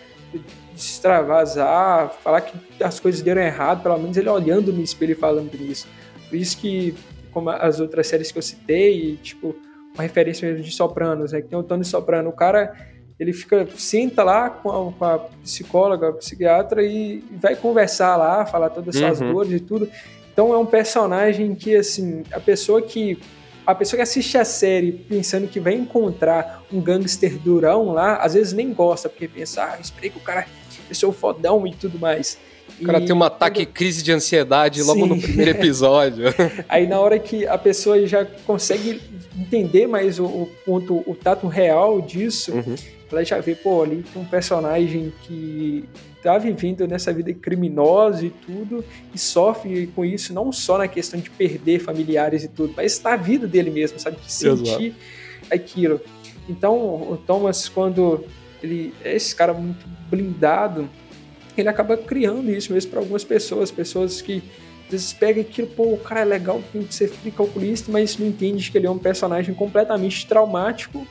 extravasar, 0.74 2.11
falar 2.22 2.40
que 2.40 2.57
as 2.83 3.01
coisas 3.01 3.20
deram 3.20 3.42
errado, 3.42 3.83
pelo 3.83 3.98
menos 3.98 4.16
ele 4.16 4.29
olhando 4.29 4.72
no 4.72 4.83
espelho 4.83 5.12
e 5.12 5.14
falando 5.14 5.55
isso. 5.55 5.87
Por 6.29 6.37
isso 6.37 6.57
que, 6.59 6.94
como 7.33 7.51
as 7.51 7.81
outras 7.81 8.07
séries 8.07 8.31
que 8.31 8.38
eu 8.38 8.42
citei, 8.42 9.16
tipo, 9.16 9.57
uma 9.94 10.03
referência 10.03 10.48
mesmo 10.48 10.64
de 10.64 10.70
Sopranos, 10.70 11.33
né? 11.33 11.42
Que 11.42 11.48
tem 11.48 11.59
o 11.59 11.62
Tony 11.62 11.85
Soprano, 11.85 12.31
o 12.31 12.33
cara 12.33 12.74
ele 13.18 13.33
fica 13.33 13.66
senta 13.77 14.22
lá 14.22 14.48
com 14.48 14.70
a, 14.70 14.92
com 14.92 15.05
a 15.05 15.18
psicóloga, 15.42 16.09
a 16.09 16.12
psiquiatra 16.12 16.85
e 16.85 17.24
vai 17.33 17.57
conversar 17.57 18.16
lá, 18.16 18.46
falar 18.46 18.70
todas 18.70 18.94
as 19.03 19.20
uhum. 19.20 19.33
dores 19.33 19.53
e 19.53 19.61
tudo. 19.61 19.90
Então 20.38 20.55
é 20.55 20.57
um 20.57 20.64
personagem 20.64 21.53
que, 21.53 21.74
assim, 21.74 22.22
a 22.31 22.38
pessoa 22.38 22.81
que. 22.81 23.18
A 23.66 23.74
pessoa 23.74 23.98
que 23.98 24.03
assiste 24.03 24.38
a 24.38 24.44
série 24.44 24.92
pensando 24.92 25.48
que 25.48 25.59
vai 25.59 25.74
encontrar 25.74 26.64
um 26.72 26.81
gangster 26.81 27.37
durão 27.38 27.92
lá, 27.92 28.18
às 28.18 28.35
vezes 28.35 28.53
nem 28.53 28.72
gosta, 28.72 29.09
porque 29.09 29.27
pensa, 29.27 29.64
ah, 29.64 29.79
esperei 29.81 30.11
que 30.11 30.16
o 30.16 30.20
cara 30.20 30.46
eu 30.88 30.94
sou 30.94 31.12
fodão 31.12 31.66
e 31.66 31.74
tudo 31.74 31.98
mais. 31.98 32.38
O 32.81 32.85
cara 32.85 33.01
e 33.01 33.07
tem 33.07 33.16
um 33.16 33.22
ataque 33.24 33.66
quando... 33.66 33.74
crise 33.74 34.01
de 34.01 34.12
ansiedade 34.12 34.81
logo 34.81 35.01
Sim. 35.01 35.09
no 35.09 35.20
primeiro 35.20 35.51
episódio. 35.51 36.27
Aí 36.68 36.87
na 36.87 37.01
hora 37.01 37.18
que 37.18 37.44
a 37.44 37.59
pessoa 37.59 38.07
já 38.07 38.24
consegue 38.46 39.03
entender 39.37 39.88
mais 39.88 40.20
o, 40.20 40.24
o 40.24 40.51
ponto, 40.64 41.03
o 41.05 41.16
tato 41.16 41.48
real 41.48 42.01
disso, 42.01 42.53
uhum. 42.53 42.77
Ela 43.11 43.25
já 43.25 43.40
vê, 43.40 43.55
pô, 43.55 43.83
ali 43.83 44.05
tem 44.12 44.21
um 44.21 44.25
personagem 44.25 45.12
que 45.23 45.85
tá 46.23 46.37
vivendo 46.37 46.87
nessa 46.87 47.12
vida 47.12 47.33
criminosa 47.33 48.27
e 48.27 48.31
tudo, 48.31 48.85
e 49.14 49.19
sofre 49.19 49.87
com 49.94 50.04
isso 50.04 50.35
não 50.35 50.52
só 50.52 50.77
na 50.79 50.88
questão 50.88 51.19
de 51.19 51.31
perder 51.31 51.79
familiares 51.79 52.44
e 52.44 52.48
tudo, 52.48 52.75
mas 52.77 53.00
na 53.02 53.17
vida 53.17 53.46
dele 53.46 53.71
mesmo, 53.71 53.98
sabe? 53.98 54.17
De 54.17 54.31
sentir 54.33 54.87
Exato. 54.87 54.94
aquilo. 55.50 56.00
Então, 56.48 56.75
o 56.77 57.17
Thomas, 57.27 57.69
quando 57.69 58.25
ele 58.63 58.92
é 59.04 59.15
esse 59.15 59.35
cara 59.35 59.52
muito 59.52 59.87
blindado, 60.11 60.88
ele 61.56 61.69
acaba 61.69 61.96
criando 61.96 62.50
isso 62.50 62.73
mesmo 62.73 62.90
para 62.90 63.00
algumas 63.00 63.25
pessoas, 63.25 63.71
pessoas 63.71 64.21
que 64.21 64.42
Às 64.87 64.92
vezes 64.92 65.13
pega 65.13 65.40
aquilo, 65.42 65.69
pô, 65.69 65.92
o 65.92 65.98
cara 65.98 66.21
é 66.21 66.25
legal, 66.25 66.63
tem 66.73 66.83
que 66.83 66.94
ser 66.94 67.13
calculista, 67.37 67.92
mas 67.92 68.17
não 68.17 68.27
entende 68.27 68.71
que 68.71 68.79
ele 68.79 68.87
é 68.87 68.90
um 68.90 68.98
personagem 68.98 69.54
completamente 69.54 70.27
traumático, 70.27 71.06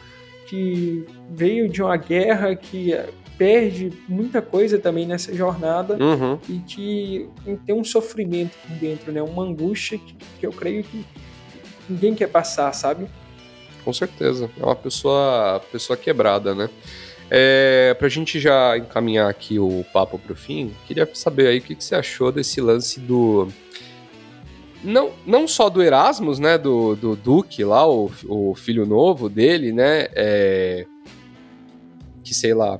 que 0.47 1.05
veio 1.29 1.69
de 1.69 1.81
uma 1.81 1.97
guerra, 1.97 2.55
que 2.55 2.93
perde 3.37 3.91
muita 4.09 4.41
coisa 4.41 4.79
também 4.79 5.05
nessa 5.05 5.33
jornada 5.33 5.95
Uhum. 6.03 6.39
e 6.49 6.57
que 6.59 7.29
tem 7.65 7.75
um 7.75 7.83
sofrimento 7.83 8.57
por 8.67 8.75
dentro, 8.77 9.11
né? 9.11 9.21
Uma 9.21 9.43
angústia 9.43 9.97
que, 9.99 10.15
que 10.39 10.45
eu 10.45 10.51
creio 10.51 10.83
que 10.83 11.05
ninguém 11.87 12.15
quer 12.15 12.27
passar, 12.27 12.73
sabe? 12.73 13.07
Com 13.85 13.93
certeza. 13.93 14.49
É 14.59 14.63
uma 14.65 14.75
pessoa, 14.75 15.61
pessoa 15.71 15.95
quebrada, 15.95 16.55
né? 16.55 16.69
É, 17.29 17.93
pra 17.99 18.07
gente 18.09 18.39
já 18.39 18.77
encaminhar 18.77 19.29
aqui 19.29 19.59
o 19.59 19.85
papo 19.93 20.17
pro 20.17 20.35
fim, 20.35 20.73
queria 20.87 21.07
saber 21.13 21.47
aí 21.47 21.59
o 21.59 21.61
que, 21.61 21.75
que 21.75 21.83
você 21.83 21.95
achou 21.95 22.31
desse 22.31 22.59
lance 22.61 22.99
do. 22.99 23.49
Não, 24.87 25.11
não 25.25 25.47
só 25.47 25.69
do 25.69 25.83
Erasmus, 25.83 26.39
né? 26.39 26.57
Do, 26.57 26.95
do 26.95 27.15
Duque 27.15 27.63
lá, 27.63 27.87
o, 27.87 28.09
o 28.27 28.55
filho 28.55 28.85
novo 28.85 29.27
dele, 29.27 29.71
né? 29.73 30.07
É, 30.15 30.85
que 32.23 32.33
sei 32.33 32.53
lá. 32.53 32.79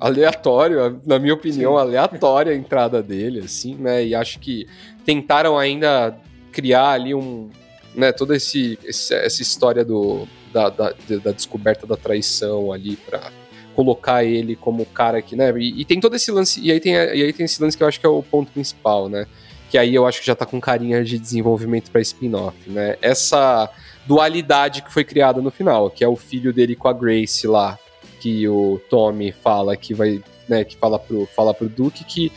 Aleatório, 0.00 1.00
na 1.06 1.18
minha 1.18 1.32
opinião, 1.32 1.74
Sim. 1.74 1.78
aleatória 1.80 2.52
a 2.52 2.56
entrada 2.56 3.02
dele, 3.02 3.40
assim, 3.44 3.74
né? 3.76 4.04
E 4.04 4.14
acho 4.14 4.38
que 4.40 4.66
tentaram 5.04 5.56
ainda 5.58 6.16
criar 6.52 6.90
ali 6.90 7.14
um. 7.14 7.48
Né, 7.94 8.10
toda 8.10 8.34
esse, 8.34 8.76
esse- 8.84 9.14
essa 9.14 9.40
história 9.40 9.84
do, 9.84 10.26
da, 10.52 10.68
da, 10.68 10.92
da 11.22 11.30
descoberta 11.30 11.86
da 11.86 11.96
traição 11.96 12.72
ali 12.72 12.96
pra 12.96 13.30
colocar 13.76 14.24
ele 14.24 14.56
como 14.56 14.82
o 14.82 14.86
cara 14.86 15.22
que, 15.22 15.36
né? 15.36 15.52
E, 15.56 15.80
e 15.80 15.84
tem 15.84 16.00
todo 16.00 16.16
esse 16.16 16.32
lance, 16.32 16.60
e 16.60 16.72
aí 16.72 16.80
tem, 16.80 16.94
e 16.94 16.98
aí 17.22 17.32
tem 17.32 17.44
esse 17.44 17.62
lance 17.62 17.76
que 17.76 17.84
eu 17.84 17.86
acho 17.86 18.00
que 18.00 18.06
é 18.06 18.08
o 18.08 18.20
ponto 18.20 18.50
principal, 18.50 19.08
né? 19.08 19.26
Que 19.74 19.78
aí 19.78 19.92
eu 19.92 20.06
acho 20.06 20.20
que 20.20 20.26
já 20.28 20.36
tá 20.36 20.46
com 20.46 20.60
carinha 20.60 21.02
de 21.02 21.18
desenvolvimento 21.18 21.90
pra 21.90 22.00
spin-off, 22.00 22.70
né? 22.70 22.96
Essa 23.02 23.68
dualidade 24.06 24.82
que 24.82 24.92
foi 24.92 25.02
criada 25.02 25.42
no 25.42 25.50
final, 25.50 25.90
que 25.90 26.04
é 26.04 26.06
o 26.06 26.14
filho 26.14 26.52
dele 26.52 26.76
com 26.76 26.86
a 26.86 26.92
Grace 26.92 27.44
lá, 27.48 27.76
que 28.20 28.46
o 28.46 28.80
Tommy 28.88 29.32
fala 29.32 29.76
que 29.76 29.92
vai, 29.92 30.22
né, 30.48 30.62
que 30.62 30.76
fala 30.76 30.96
pro, 30.96 31.26
fala 31.34 31.52
pro 31.52 31.68
Duke 31.68 32.04
que 32.04 32.30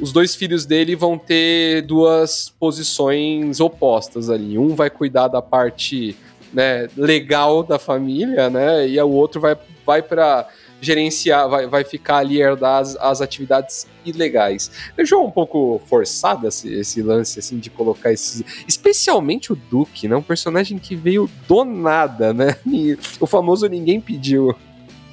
os 0.00 0.10
dois 0.10 0.34
filhos 0.34 0.66
dele 0.66 0.96
vão 0.96 1.16
ter 1.16 1.82
duas 1.82 2.52
posições 2.58 3.60
opostas 3.60 4.28
ali. 4.28 4.58
Um 4.58 4.74
vai 4.74 4.90
cuidar 4.90 5.28
da 5.28 5.40
parte 5.40 6.16
né, 6.52 6.88
legal 6.96 7.62
da 7.62 7.78
família, 7.78 8.50
né? 8.50 8.88
E 8.88 9.00
o 9.00 9.10
outro 9.10 9.40
vai, 9.40 9.56
vai 9.86 10.02
para 10.02 10.48
gerenciar, 10.80 11.48
vai, 11.48 11.66
vai 11.66 11.84
ficar 11.84 12.18
ali 12.18 12.40
herdar 12.40 12.80
as, 12.80 12.96
as 12.96 13.20
atividades 13.20 13.86
ilegais. 14.04 14.70
Deixou 14.96 15.24
um 15.26 15.30
pouco 15.30 15.80
forçado 15.86 16.46
esse, 16.48 16.72
esse 16.72 17.02
lance 17.02 17.38
assim 17.38 17.58
de 17.58 17.70
colocar 17.70 18.12
esses, 18.12 18.42
especialmente 18.66 19.52
o 19.52 19.56
Duke, 19.56 20.08
né? 20.08 20.16
Um 20.16 20.22
personagem 20.22 20.78
que 20.78 20.96
veio 20.96 21.30
do 21.46 21.64
nada, 21.64 22.32
né? 22.32 22.56
E 22.70 22.96
o 23.18 23.26
famoso 23.26 23.66
ninguém 23.66 24.00
pediu. 24.00 24.54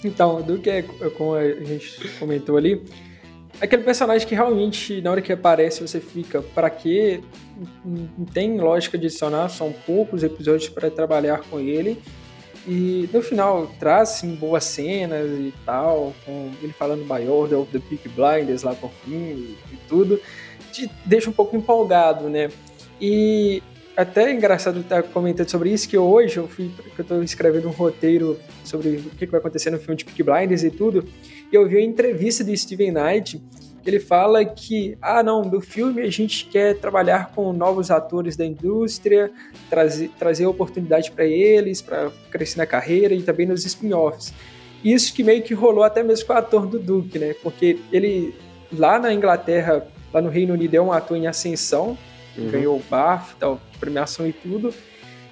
Então, 0.04 0.38
o 0.38 0.44
Duke 0.44 0.70
é, 0.70 0.80
é 0.80 1.10
como 1.10 1.34
a 1.34 1.44
gente 1.44 2.08
comentou 2.20 2.56
ali, 2.56 2.82
aquele 3.60 3.84
personagem 3.84 4.28
que 4.28 4.36
realmente, 4.36 5.02
na 5.02 5.12
hora 5.12 5.22
que 5.22 5.34
aparece, 5.34 5.82
você 5.82 6.00
fica, 6.00 6.42
para 6.42 6.70
quê? 6.70 7.22
Não 7.84 8.26
tem 8.26 8.60
lógica 8.60 8.98
de 8.98 9.08
adicionar, 9.08 9.50
são 9.50 9.74
poucos 9.86 10.24
episódios 10.24 10.70
para 10.70 10.90
trabalhar 10.90 11.42
com 11.50 11.60
ele. 11.60 12.00
E 12.68 13.10
no 13.14 13.22
final 13.22 13.72
traz 13.80 14.10
sim, 14.10 14.36
boas 14.36 14.66
cenas 14.66 15.32
e 15.32 15.54
tal, 15.66 16.14
com 16.26 16.52
ele 16.62 16.74
falando 16.74 17.06
by 17.06 17.26
order 17.26 17.60
of 17.60 17.72
the 17.72 17.80
Peak 17.80 18.10
Blinders 18.10 18.64
lá 18.64 18.76
por 18.76 18.92
fim 19.06 19.14
e, 19.14 19.58
e 19.72 19.78
tudo, 19.88 20.20
te 20.74 20.92
deixa 21.06 21.30
um 21.30 21.34
pouco 21.34 21.56
empolgado, 21.56 22.30
né? 22.30 22.50
E 23.00 23.64
até 23.96 24.30
é 24.30 24.34
engraçado 24.34 24.82
estar 24.82 25.02
comentando 25.02 25.50
sobre 25.50 25.72
isso, 25.72 25.88
que 25.88 25.98
hoje 25.98 26.38
eu 26.38 26.48
fui, 26.48 26.70
que 26.94 27.00
eu 27.00 27.06
tô 27.06 27.22
escrevendo 27.24 27.70
um 27.70 27.72
roteiro 27.72 28.38
sobre 28.66 28.98
o 28.98 29.10
que 29.12 29.26
vai 29.28 29.40
acontecer 29.40 29.72
no 29.72 29.80
filme 29.80 29.96
de 29.96 30.04
Peak 30.04 30.22
Blinders 30.22 30.64
e 30.64 30.70
tudo, 30.70 31.04
e 31.52 31.56
eu 31.56 31.66
vi 31.68 31.78
uma 31.78 31.82
entrevista 31.82 32.44
de 32.44 32.56
Steven 32.56 32.92
Knight, 32.92 33.42
ele 33.90 34.00
fala 34.00 34.44
que, 34.46 34.98
ah 35.02 35.22
não, 35.24 35.42
no 35.44 35.62
filme 35.62 36.02
a 36.02 36.10
gente 36.10 36.46
quer 36.46 36.76
trabalhar 36.76 37.32
com 37.34 37.52
novos 37.54 37.90
atores 37.92 38.36
da 38.36 38.46
indústria, 38.46 39.32
trazer, 39.70 40.10
trazer 40.18 40.46
oportunidade 40.46 41.12
para 41.12 41.26
eles, 41.26 41.82
para 41.82 42.12
crescer 42.32 42.58
na 42.58 42.66
carreira 42.66 43.14
e 43.14 43.22
também 43.22 43.46
nos 43.46 43.66
spin-offs. 43.66 44.34
Isso 44.84 45.14
que 45.14 45.24
meio 45.24 45.42
que 45.42 45.54
rolou 45.54 45.84
até 45.84 46.04
mesmo 46.04 46.28
com 46.28 46.34
o 46.34 46.38
ator 46.38 46.68
do 46.68 46.80
Duke, 46.80 47.18
né? 47.18 47.36
Porque 47.42 47.80
ele, 47.92 48.36
lá 48.72 49.00
na 49.00 49.14
Inglaterra, 49.14 49.88
lá 50.14 50.22
no 50.22 50.30
Reino 50.30 50.54
Unido, 50.54 50.76
é 50.76 50.82
um 50.82 50.92
ator 50.92 51.18
em 51.18 51.28
ascensão, 51.28 51.98
Uhum. 52.38 52.52
ganhou 52.52 52.78
o 52.78 52.84
BAFTA, 52.88 53.58
premiação 53.80 54.28
e 54.28 54.32
tudo. 54.32 54.72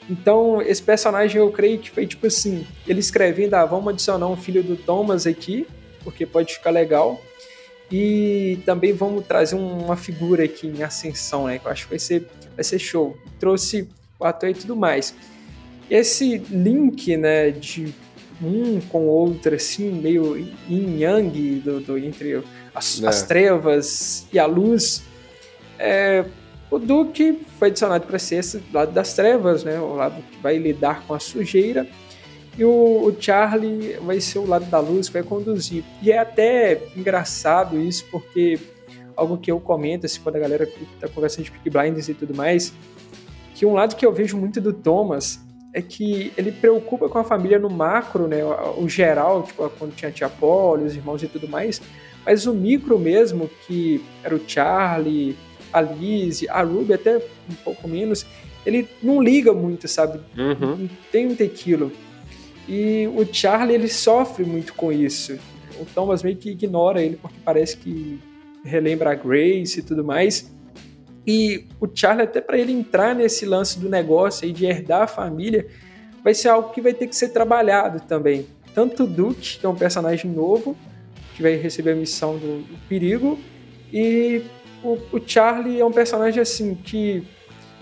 Então, 0.10 0.62
esse 0.62 0.82
personagem 0.82 1.40
eu 1.40 1.52
creio 1.52 1.80
que 1.80 1.92
foi 1.92 2.06
tipo 2.06 2.28
assim: 2.28 2.66
ele 2.88 3.00
escrevendo, 3.00 3.54
ah, 3.54 3.66
vamos 3.66 3.94
adicionar 3.94 4.28
um 4.28 4.36
filho 4.36 4.64
do 4.64 4.76
Thomas 4.76 5.26
aqui, 5.28 5.68
porque 6.04 6.26
pode 6.26 6.54
ficar 6.54 6.72
legal. 6.72 7.20
E 7.92 8.60
também 8.66 8.94
vamos 8.94 9.26
trazer 9.26 9.56
um- 9.56 9.86
uma 9.86 9.96
figura 9.96 10.44
aqui 10.44 10.68
em 10.68 10.82
ascensão, 10.84 11.46
né? 11.48 11.60
Que 11.60 11.68
eu 11.68 11.72
acho 11.72 11.84
que 11.84 11.90
vai 11.92 12.00
ser, 12.00 12.28
vai 12.56 12.64
ser 12.64 12.80
show. 12.80 13.16
Trouxe 13.40 13.88
o 14.20 14.26
ator 14.26 14.50
e 14.50 14.54
tudo 14.54 14.76
mais. 14.76 15.14
Esse 15.90 16.38
link, 16.50 17.16
né, 17.16 17.52
de 17.52 17.94
um 18.42 18.82
com 18.82 19.06
o 19.06 19.10
outro, 19.10 19.54
assim, 19.56 19.92
meio 19.92 20.36
yin 20.70 21.00
yang 21.00 21.60
do, 21.60 21.80
do- 21.80 21.98
entre 21.98 22.44
as, 22.74 23.02
É. 23.04 23.08
as 23.08 23.22
trevas 23.24 24.26
e 24.34 24.40
a 24.40 24.46
luz, 24.48 25.04
é, 25.78 26.26
o 26.72 26.80
Duke 26.80 27.40
foi 27.60 27.68
adicionado 27.70 28.06
para 28.08 28.18
ser 28.18 28.38
esse 28.38 28.62
lado 28.74 28.92
das 28.92 29.14
trevas, 29.14 29.64
né? 29.64 29.80
O 29.80 29.94
lado 29.96 30.22
que 30.32 30.38
vai 30.42 30.58
lidar 30.58 31.04
com 31.06 31.14
a 31.14 31.20
sujeira. 31.20 31.88
E 32.58 32.64
o, 32.64 32.70
o 32.70 33.16
Charlie 33.20 33.98
vai 34.02 34.22
ser 34.22 34.40
o 34.40 34.48
lado 34.48 34.66
da 34.66 34.80
luz 34.80 35.08
que 35.08 35.14
vai 35.14 35.24
conduzir. 35.24 35.84
E 36.02 36.12
é 36.12 36.18
até 36.18 36.82
engraçado 36.96 37.80
isso, 37.80 38.06
porque 38.10 38.58
algo 39.16 39.38
que 39.38 39.52
eu 39.52 39.60
comento, 39.60 40.06
assim, 40.06 40.20
quando 40.22 40.38
a 40.38 40.40
galera 40.40 40.68
tá 41.00 41.08
conversando 41.08 41.46
de 41.46 41.52
Peaky 41.52 41.70
Blinders 41.70 42.10
e 42.10 42.14
tudo 42.14 42.36
mais, 42.36 42.74
que 43.54 43.66
um 43.66 43.74
lado 43.74 43.96
que 43.96 44.06
eu 44.06 44.12
vejo 44.12 44.38
muito 44.38 44.60
do 44.60 44.74
Thomas 44.74 45.40
é 45.74 45.82
que 45.82 46.32
ele 46.38 46.52
preocupa 46.54 47.10
com 47.10 47.18
a 47.18 47.24
família 47.24 47.60
no 47.60 47.70
macro, 47.70 48.28
né? 48.28 48.38
O, 48.78 48.88
geral, 48.88 49.44
tipo, 49.44 49.70
quando 49.72 49.94
tinha 49.94 50.10
a 50.10 50.12
tia 50.12 50.30
Polly, 50.30 50.86
os 50.86 50.96
irmãos 50.96 51.22
e 51.22 51.28
tudo 51.28 51.50
mais, 51.50 51.82
mas 52.26 52.46
o 52.46 52.54
micro 52.54 52.98
mesmo, 52.98 53.50
que 53.68 54.02
era 54.24 54.34
o 54.34 54.42
Charlie, 54.48 55.36
a 55.74 55.82
Liz, 55.82 56.46
a 56.48 56.62
Ruby 56.62 56.94
até 56.94 57.18
um 57.18 57.56
pouco 57.64 57.88
menos, 57.88 58.26
ele 58.66 58.88
não 59.04 59.22
liga 59.22 59.54
muito, 59.54 59.88
sabe? 59.88 60.20
Uhum. 60.38 60.76
Não 60.78 60.90
tem 61.12 61.26
muito 61.26 61.44
aquilo. 61.44 61.92
E 62.68 63.08
o 63.08 63.26
Charlie, 63.32 63.76
ele 63.76 63.88
sofre 63.88 64.44
muito 64.44 64.74
com 64.74 64.92
isso. 64.92 65.38
O 65.80 65.86
Thomas 65.86 66.24
meio 66.24 66.36
que 66.36 66.50
ignora 66.50 67.02
ele 67.02 67.18
porque 67.18 67.38
parece 67.44 67.78
que 67.78 68.20
relembra 68.64 69.12
a 69.12 69.16
Grace 69.16 69.80
e 69.80 69.84
tudo 69.84 70.04
mais. 70.04 70.52
E 71.28 71.66
o 71.80 71.88
Charlie, 71.94 72.24
até 72.24 72.42
para 72.42 72.58
ele 72.58 72.72
entrar 72.72 73.16
nesse 73.16 73.46
lance 73.46 73.80
do 73.80 73.90
negócio 73.90 74.46
aí 74.46 74.52
de 74.52 74.66
herdar 74.66 75.04
a 75.04 75.08
família, 75.08 75.68
vai 76.24 76.34
ser 76.34 76.50
algo 76.50 76.72
que 76.72 76.82
vai 76.82 76.94
ter 76.94 77.08
que 77.08 77.16
ser 77.16 77.30
trabalhado 77.30 78.00
também. 78.02 78.48
Tanto 78.74 79.04
o 79.04 79.08
Duke, 79.08 79.60
que 79.60 79.66
é 79.66 79.70
um 79.70 79.76
personagem 79.76 80.30
novo, 80.30 80.76
que 81.36 81.42
vai 81.42 81.56
receber 81.56 81.92
a 81.92 81.96
missão 81.96 82.38
do, 82.38 82.62
do 82.62 82.78
perigo, 82.88 83.40
e 83.92 84.44
o, 84.84 84.98
o 85.14 85.22
Charlie 85.26 85.80
é 85.80 85.86
um 85.86 85.92
personagem 85.92 86.42
assim 86.42 86.76
que 86.76 87.24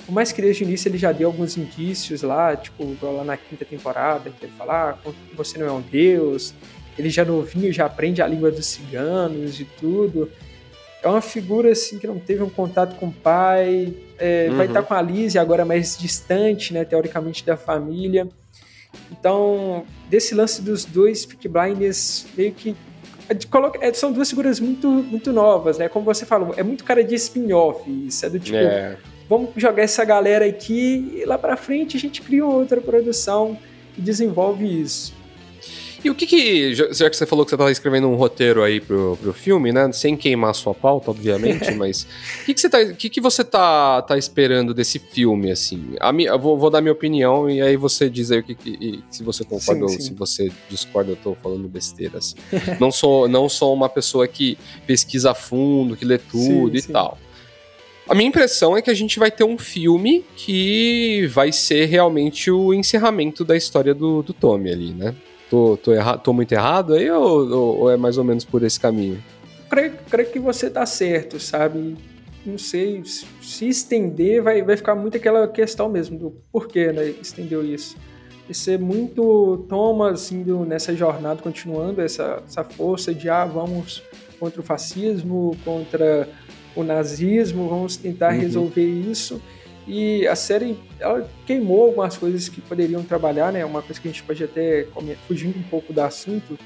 por 0.05 0.11
mais 0.11 0.31
que 0.31 0.41
desde 0.41 0.63
o 0.63 0.67
início 0.67 0.89
ele 0.89 0.97
já 0.97 1.11
deu 1.11 1.27
alguns 1.27 1.57
indícios 1.57 2.21
lá, 2.21 2.55
tipo, 2.55 2.83
igual 2.83 3.15
lá 3.17 3.23
na 3.23 3.37
quinta 3.37 3.63
temporada, 3.65 4.29
que 4.29 4.45
ele 4.45 4.53
fala, 4.57 4.97
ah, 5.05 5.11
você 5.35 5.57
não 5.57 5.67
é 5.67 5.71
um 5.71 5.81
deus, 5.81 6.53
ele 6.97 7.09
já 7.09 7.23
novinho 7.25 7.71
já 7.71 7.85
aprende 7.85 8.21
a 8.21 8.27
língua 8.27 8.51
dos 8.51 8.65
ciganos 8.65 9.59
e 9.59 9.65
tudo. 9.65 10.29
É 11.01 11.07
uma 11.07 11.21
figura 11.21 11.71
assim 11.71 11.99
que 11.99 12.07
não 12.07 12.17
teve 12.19 12.43
um 12.43 12.49
contato 12.49 12.95
com 12.97 13.07
o 13.07 13.11
pai, 13.11 13.93
é, 14.17 14.47
vai 14.49 14.59
Uhum. 14.59 14.63
estar 14.65 14.83
com 14.83 14.93
a 14.93 15.01
Liz 15.01 15.35
agora 15.35 15.65
mais 15.65 15.97
distante, 15.97 16.73
né, 16.73 16.85
teoricamente, 16.85 17.45
da 17.45 17.57
família. 17.57 18.27
Então, 19.11 19.85
desse 20.09 20.35
lance 20.35 20.61
dos 20.61 20.85
dois 20.85 21.25
Peaky 21.25 21.47
Blinders, 21.47 22.25
meio 22.37 22.51
que 22.53 22.75
é 23.29 23.87
é, 23.87 23.93
são 23.93 24.11
duas 24.11 24.29
figuras 24.29 24.59
muito, 24.59 24.87
muito 24.87 25.31
novas, 25.31 25.77
né? 25.77 25.87
Como 25.87 26.05
você 26.05 26.25
falou, 26.25 26.53
é 26.57 26.63
muito 26.63 26.83
cara 26.83 27.03
de 27.03 27.15
spin-off. 27.15 27.89
Isso 28.05 28.25
é 28.25 28.29
do 28.29 28.39
tipo, 28.39 28.57
É. 28.57 28.97
vamos 29.29 29.49
jogar 29.55 29.83
essa 29.83 30.03
galera 30.03 30.45
aqui 30.45 31.13
e 31.15 31.25
lá 31.25 31.37
pra 31.37 31.55
frente 31.55 31.97
a 31.97 31.99
gente 31.99 32.21
cria 32.21 32.45
outra 32.45 32.81
produção 32.81 33.57
e 33.97 34.01
desenvolve 34.01 34.81
isso. 34.81 35.13
E 36.03 36.09
o 36.09 36.15
que 36.15 36.27
que, 36.27 36.75
já 36.75 37.09
que 37.09 37.15
você 37.15 37.25
falou 37.25 37.45
que 37.45 37.51
você 37.51 37.55
tava 37.55 37.71
escrevendo 37.71 38.09
um 38.09 38.15
roteiro 38.15 38.61
aí 38.61 38.81
pro, 38.81 39.17
pro 39.21 39.31
filme, 39.31 39.71
né, 39.71 39.89
sem 39.93 40.17
queimar 40.17 40.49
a 40.49 40.53
sua 40.53 40.73
pauta, 40.73 41.09
obviamente, 41.09 41.71
mas 41.75 42.05
o 42.41 42.45
que 42.45 42.53
que 42.53 42.59
você 42.59 42.69
tá, 42.69 42.85
que 42.93 43.09
que 43.09 43.21
você 43.21 43.41
tá, 43.41 44.01
tá 44.01 44.17
esperando 44.17 44.73
desse 44.73 44.99
filme, 44.99 45.49
assim? 45.49 45.95
A 46.01 46.11
mi, 46.11 46.27
vou, 46.37 46.57
vou 46.57 46.69
dar 46.69 46.81
minha 46.81 46.91
opinião 46.91 47.49
e 47.49 47.61
aí 47.61 47.77
você 47.77 48.09
diz 48.09 48.31
aí 48.31 48.39
o 48.39 48.43
que, 48.43 48.53
que 48.53 49.03
se 49.09 49.23
você 49.23 49.45
concorda 49.45 49.75
Sim, 49.75 49.81
ou 49.83 49.89
sim. 49.89 50.01
se 50.01 50.13
você 50.13 50.51
discorda, 50.69 51.11
eu 51.11 51.15
tô 51.15 51.35
falando 51.35 51.69
besteira, 51.69 52.17
assim. 52.17 52.35
não, 52.81 52.91
sou, 52.91 53.29
não 53.29 53.47
sou 53.47 53.73
uma 53.73 53.87
pessoa 53.87 54.27
que 54.27 54.57
pesquisa 54.85 55.31
a 55.31 55.33
fundo, 55.33 55.95
que 55.95 56.03
lê 56.03 56.17
tudo 56.17 56.75
Sim, 56.77 56.89
e 56.89 56.91
tal. 56.91 57.17
A 58.07 58.13
minha 58.13 58.27
impressão 58.27 58.75
é 58.75 58.81
que 58.81 58.89
a 58.89 58.93
gente 58.93 59.17
vai 59.17 59.31
ter 59.31 59.45
um 59.45 59.57
filme 59.57 60.25
que 60.35 61.25
vai 61.27 61.51
ser 61.53 61.85
realmente 61.85 62.51
o 62.51 62.73
encerramento 62.73 63.45
da 63.45 63.55
história 63.55 63.93
do, 63.93 64.21
do 64.21 64.33
Tommy 64.33 64.71
ali, 64.71 64.93
né? 64.93 65.15
Tô, 65.49 65.77
tô, 65.77 65.93
erra 65.93 66.17
tô 66.17 66.33
muito 66.33 66.51
errado 66.51 66.95
aí 66.95 67.09
ou, 67.09 67.49
ou, 67.49 67.79
ou, 67.79 67.91
é 67.91 67.95
mais 67.95 68.17
ou 68.17 68.23
menos 68.23 68.43
por 68.43 68.61
esse 68.63 68.79
caminho? 68.79 69.23
Creio, 69.69 69.93
creio 70.09 70.29
que 70.29 70.39
você 70.39 70.69
tá 70.69 70.85
certo, 70.85 71.39
sabe? 71.39 71.95
Não 72.45 72.57
sei, 72.57 73.01
se 73.05 73.69
estender 73.69 74.41
vai, 74.41 74.61
vai 74.61 74.75
ficar 74.75 74.95
muito 74.95 75.15
aquela 75.15 75.47
questão 75.47 75.87
mesmo 75.87 76.19
do 76.19 76.31
porquê, 76.51 76.91
né? 76.91 77.13
Estendeu 77.21 77.65
isso. 77.65 77.95
E 78.49 78.53
ser 78.53 78.77
muito 78.77 79.65
Thomas 79.69 80.29
indo 80.29 80.65
nessa 80.65 80.93
jornada, 80.93 81.41
continuando 81.41 82.01
essa, 82.01 82.43
essa 82.45 82.65
força 82.65 83.13
de 83.13 83.29
ah, 83.29 83.45
vamos 83.45 84.03
contra 84.37 84.59
o 84.59 84.63
fascismo, 84.63 85.55
contra 85.63 86.27
o 86.75 86.83
nazismo, 86.83 87.69
vamos 87.69 87.95
tentar 87.95 88.33
uhum. 88.33 88.39
resolver 88.39 88.85
isso. 88.85 89.41
E 89.87 90.25
a 90.27 90.35
série 90.35 90.77
ela 90.99 91.29
queimou 91.45 91.83
algumas 91.83 92.17
coisas 92.17 92.47
que 92.47 92.61
poderiam 92.61 93.03
trabalhar, 93.03 93.51
né? 93.51 93.65
Uma 93.65 93.81
coisa 93.81 93.99
que 93.99 94.07
a 94.07 94.11
gente 94.11 94.23
pode 94.23 94.43
até 94.43 94.87
fugindo 95.27 95.57
um 95.59 95.63
pouco 95.63 95.91
do 95.91 95.99
assunto, 95.99 96.57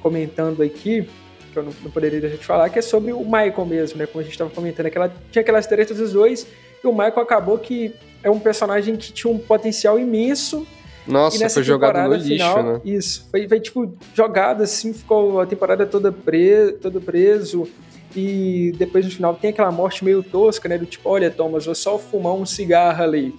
comentando 0.00 0.62
aqui, 0.62 1.06
que 1.52 1.58
eu 1.58 1.62
não, 1.62 1.72
não 1.82 1.90
poderia 1.90 2.20
deixar 2.20 2.38
de 2.38 2.44
falar, 2.44 2.70
que 2.70 2.78
é 2.78 2.82
sobre 2.82 3.12
o 3.12 3.22
Michael 3.24 3.66
mesmo, 3.66 3.98
né? 3.98 4.06
Como 4.06 4.20
a 4.20 4.22
gente 4.22 4.32
estava 4.32 4.50
comentando, 4.50 4.86
aquela, 4.86 5.12
tinha 5.30 5.42
aquelas 5.42 5.66
tretas 5.66 5.98
dos 5.98 6.12
dois, 6.12 6.46
e 6.82 6.86
o 6.86 6.92
Michael 6.92 7.20
acabou 7.20 7.58
que 7.58 7.94
é 8.22 8.30
um 8.30 8.38
personagem 8.38 8.96
que 8.96 9.12
tinha 9.12 9.30
um 9.30 9.38
potencial 9.38 9.98
imenso. 9.98 10.66
Nossa, 11.06 11.50
foi 11.50 11.62
jogado 11.62 12.08
no 12.08 12.14
lixo, 12.14 12.28
final, 12.28 12.62
né? 12.62 12.80
Isso, 12.84 13.28
foi, 13.30 13.46
foi 13.46 13.60
tipo 13.60 13.92
jogado 14.14 14.62
assim, 14.62 14.94
ficou 14.94 15.40
a 15.40 15.46
temporada 15.46 15.84
toda 15.84 16.10
preso, 16.10 16.74
todo 16.74 17.00
preso 17.00 17.68
e 18.14 18.72
depois 18.76 19.04
no 19.04 19.10
final 19.10 19.34
tem 19.34 19.50
aquela 19.50 19.70
morte 19.70 20.04
meio 20.04 20.22
tosca, 20.22 20.68
né? 20.68 20.76
Do 20.78 20.86
tipo, 20.86 21.08
olha, 21.08 21.30
Thomas, 21.30 21.66
vou 21.66 21.74
só 21.74 21.98
fumar 21.98 22.34
um 22.34 22.44
cigarro 22.44 23.02
ali. 23.02 23.34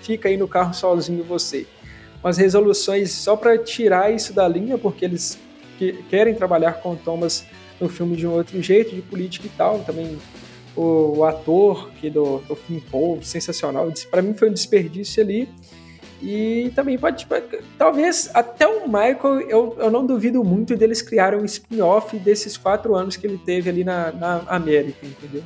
Fica 0.00 0.28
aí 0.28 0.36
no 0.36 0.48
carro 0.48 0.74
sozinho 0.74 1.22
você. 1.24 1.66
Umas 2.22 2.36
resoluções 2.36 3.12
só 3.12 3.36
para 3.36 3.56
tirar 3.58 4.12
isso 4.12 4.32
da 4.32 4.48
linha, 4.48 4.76
porque 4.76 5.04
eles 5.04 5.38
que, 5.78 5.92
querem 6.10 6.34
trabalhar 6.34 6.74
com 6.74 6.92
o 6.92 6.96
Thomas 6.96 7.44
no 7.80 7.88
filme 7.88 8.16
de 8.16 8.26
um 8.26 8.32
outro 8.32 8.60
jeito, 8.62 8.94
de 8.94 9.02
política 9.02 9.46
e 9.46 9.50
tal. 9.50 9.80
Também 9.80 10.18
o, 10.74 11.18
o 11.18 11.24
ator 11.24 11.90
que 12.00 12.10
do, 12.10 12.38
do 12.38 12.56
Finn 12.56 12.80
Paul, 12.90 13.22
sensacional. 13.22 13.92
Para 14.10 14.22
mim 14.22 14.34
foi 14.34 14.50
um 14.50 14.52
desperdício 14.52 15.22
ali. 15.22 15.48
E 16.22 16.72
também 16.74 16.98
pode, 16.98 17.26
talvez 17.76 18.30
até 18.32 18.66
o 18.66 18.86
Michael, 18.86 19.40
eu, 19.48 19.76
eu 19.78 19.90
não 19.90 20.06
duvido 20.06 20.42
muito 20.42 20.74
deles 20.74 21.02
criarem 21.02 21.38
um 21.38 21.44
spin-off 21.44 22.18
desses 22.18 22.56
quatro 22.56 22.94
anos 22.94 23.16
que 23.16 23.26
ele 23.26 23.38
teve 23.38 23.68
ali 23.68 23.84
na, 23.84 24.12
na 24.12 24.42
América, 24.46 25.04
entendeu? 25.04 25.42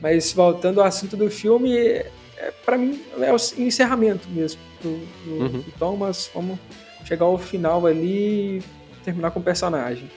Mas 0.00 0.32
voltando 0.32 0.80
ao 0.80 0.86
assunto 0.86 1.16
do 1.16 1.30
filme, 1.30 1.76
é, 1.76 2.52
para 2.64 2.76
mim 2.76 3.00
é 3.20 3.32
o 3.32 3.36
encerramento 3.56 4.28
mesmo 4.28 4.60
do, 4.82 4.98
do, 5.24 5.30
uhum. 5.30 5.60
do 5.60 5.72
Thomas. 5.78 6.30
Vamos 6.34 6.58
chegar 7.04 7.26
ao 7.26 7.38
final 7.38 7.86
ali 7.86 8.58
e 8.58 8.62
terminar 9.04 9.30
com 9.30 9.40
o 9.40 9.42
personagem. 9.42 10.10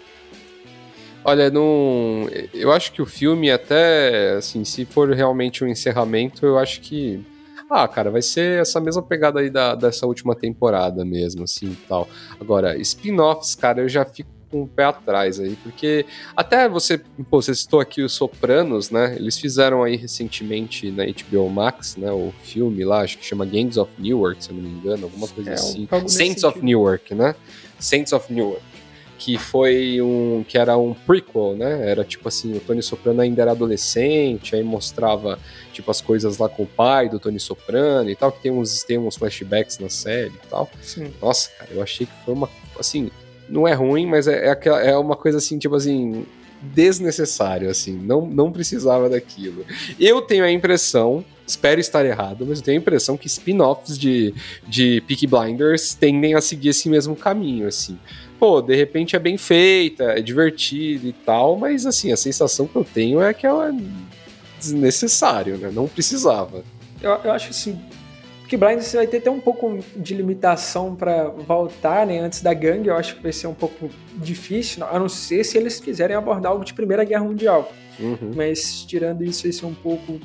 Olha, 1.23 1.51
não, 1.51 2.27
eu 2.51 2.71
acho 2.71 2.91
que 2.91 3.01
o 3.01 3.05
filme 3.05 3.51
até, 3.51 4.31
assim, 4.37 4.65
se 4.65 4.85
for 4.85 5.11
realmente 5.11 5.63
um 5.63 5.67
encerramento, 5.67 6.45
eu 6.45 6.57
acho 6.57 6.81
que 6.81 7.23
ah, 7.71 7.87
cara, 7.87 8.11
vai 8.11 8.21
ser 8.21 8.61
essa 8.61 8.79
mesma 8.81 9.01
pegada 9.01 9.39
aí 9.39 9.49
da, 9.49 9.75
dessa 9.75 10.05
última 10.05 10.35
temporada 10.35 11.05
mesmo, 11.05 11.43
assim 11.45 11.71
e 11.71 11.77
tal. 11.87 12.07
Agora, 12.39 12.77
spin-offs, 12.77 13.55
cara, 13.55 13.81
eu 13.81 13.89
já 13.89 14.03
fico 14.03 14.29
com 14.51 14.63
o 14.63 14.67
pé 14.67 14.83
atrás 14.83 15.39
aí, 15.39 15.55
porque 15.63 16.05
até 16.35 16.67
você, 16.67 16.97
pô, 16.97 17.41
você 17.41 17.55
citou 17.55 17.79
aqui 17.79 18.01
os 18.01 18.11
Sopranos, 18.11 18.91
né? 18.91 19.15
Eles 19.15 19.39
fizeram 19.39 19.81
aí 19.81 19.95
recentemente 19.95 20.91
na 20.91 21.05
HBO 21.05 21.49
Max, 21.49 21.95
né? 21.95 22.11
O 22.11 22.33
filme 22.43 22.83
lá, 22.83 23.01
acho 23.01 23.17
que 23.17 23.25
chama 23.25 23.45
Gangs 23.45 23.79
of 23.79 23.89
Newark, 23.97 24.43
se 24.43 24.49
eu 24.49 24.57
não 24.57 24.63
me 24.63 24.69
engano, 24.69 25.05
alguma 25.05 25.27
coisa 25.29 25.51
é, 25.51 25.53
assim. 25.53 25.87
Saints 26.07 26.43
of 26.43 26.61
Newark, 26.61 27.15
né? 27.15 27.33
Saints 27.79 28.11
of 28.11 28.31
Newark 28.31 28.70
que 29.21 29.37
foi 29.37 30.01
um 30.01 30.43
que 30.47 30.57
era 30.57 30.75
um 30.75 30.95
prequel, 30.95 31.55
né? 31.55 31.87
Era 31.87 32.03
tipo 32.03 32.27
assim, 32.27 32.57
o 32.57 32.59
Tony 32.59 32.81
Soprano 32.81 33.21
ainda 33.21 33.43
era 33.43 33.51
adolescente, 33.51 34.55
aí 34.55 34.63
mostrava 34.63 35.37
tipo 35.71 35.91
as 35.91 36.01
coisas 36.01 36.39
lá 36.39 36.49
com 36.49 36.63
o 36.63 36.65
pai 36.65 37.07
do 37.07 37.19
Tony 37.19 37.39
Soprano 37.39 38.09
e 38.09 38.15
tal, 38.15 38.31
que 38.31 38.41
tem 38.41 38.51
uns 38.51 38.83
tem 38.83 38.97
uns 38.97 39.15
flashbacks 39.17 39.77
na 39.77 39.89
série 39.89 40.33
e 40.43 40.47
tal. 40.49 40.67
Sim. 40.81 41.13
Nossa, 41.21 41.51
cara, 41.51 41.69
eu 41.71 41.83
achei 41.83 42.07
que 42.07 42.11
foi 42.25 42.33
uma 42.33 42.49
assim, 42.79 43.11
não 43.47 43.67
é 43.67 43.73
ruim, 43.73 44.07
mas 44.07 44.27
é, 44.27 44.47
é, 44.47 44.89
é 44.89 44.97
uma 44.97 45.15
coisa 45.15 45.37
assim, 45.37 45.59
tipo 45.59 45.75
assim, 45.75 46.25
desnecessário, 46.59 47.69
assim, 47.69 47.95
não, 47.95 48.25
não 48.25 48.51
precisava 48.51 49.07
daquilo. 49.07 49.63
Eu 49.99 50.23
tenho 50.23 50.43
a 50.43 50.51
impressão, 50.51 51.23
espero 51.45 51.79
estar 51.79 52.03
errado, 52.03 52.43
mas 52.47 52.57
eu 52.57 52.65
tenho 52.65 52.79
a 52.79 52.81
impressão 52.81 53.15
que 53.15 53.27
spin-offs 53.27 53.99
de, 53.99 54.33
de 54.67 54.99
Peaky 55.07 55.27
Blinders 55.27 55.93
tendem 55.93 56.33
a 56.33 56.41
seguir 56.41 56.69
esse 56.69 56.89
mesmo 56.89 57.15
caminho, 57.15 57.67
assim 57.67 57.99
pô, 58.41 58.59
de 58.59 58.75
repente 58.75 59.15
é 59.15 59.19
bem 59.19 59.37
feita, 59.37 60.05
é 60.05 60.19
divertido 60.19 61.07
e 61.07 61.13
tal, 61.13 61.55
mas 61.57 61.85
assim, 61.85 62.11
a 62.11 62.17
sensação 62.17 62.65
que 62.65 62.75
eu 62.75 62.83
tenho 62.83 63.21
é 63.21 63.35
que 63.35 63.45
ela 63.45 63.69
é 63.69 63.73
desnecessário, 64.57 65.59
né? 65.59 65.69
Não 65.71 65.87
precisava. 65.87 66.63
Eu, 66.99 67.11
eu 67.23 67.31
acho 67.31 67.51
assim, 67.51 67.79
que 68.47 68.57
Blind 68.57 68.81
você 68.81 68.97
vai 68.97 69.05
ter 69.05 69.17
até 69.17 69.29
um 69.29 69.39
pouco 69.39 69.77
de 69.95 70.15
limitação 70.15 70.95
para 70.95 71.25
voltar, 71.25 72.07
né, 72.07 72.19
antes 72.19 72.41
da 72.41 72.51
gangue, 72.51 72.87
eu 72.87 72.95
acho 72.95 73.15
que 73.17 73.21
vai 73.21 73.31
ser 73.31 73.45
um 73.45 73.53
pouco 73.53 73.91
difícil, 74.15 74.83
a 74.87 74.97
não 74.97 75.07
ser 75.07 75.43
se 75.43 75.55
eles 75.55 75.79
quiserem 75.79 76.15
abordar 76.15 76.51
algo 76.51 76.65
de 76.65 76.73
Primeira 76.73 77.03
Guerra 77.03 77.23
Mundial. 77.23 77.71
Uhum. 77.99 78.31
Mas 78.35 78.83
tirando 78.87 79.23
isso, 79.23 79.43
vai 79.43 79.51
ser 79.51 79.67
um 79.67 79.75
pouco 79.75 80.19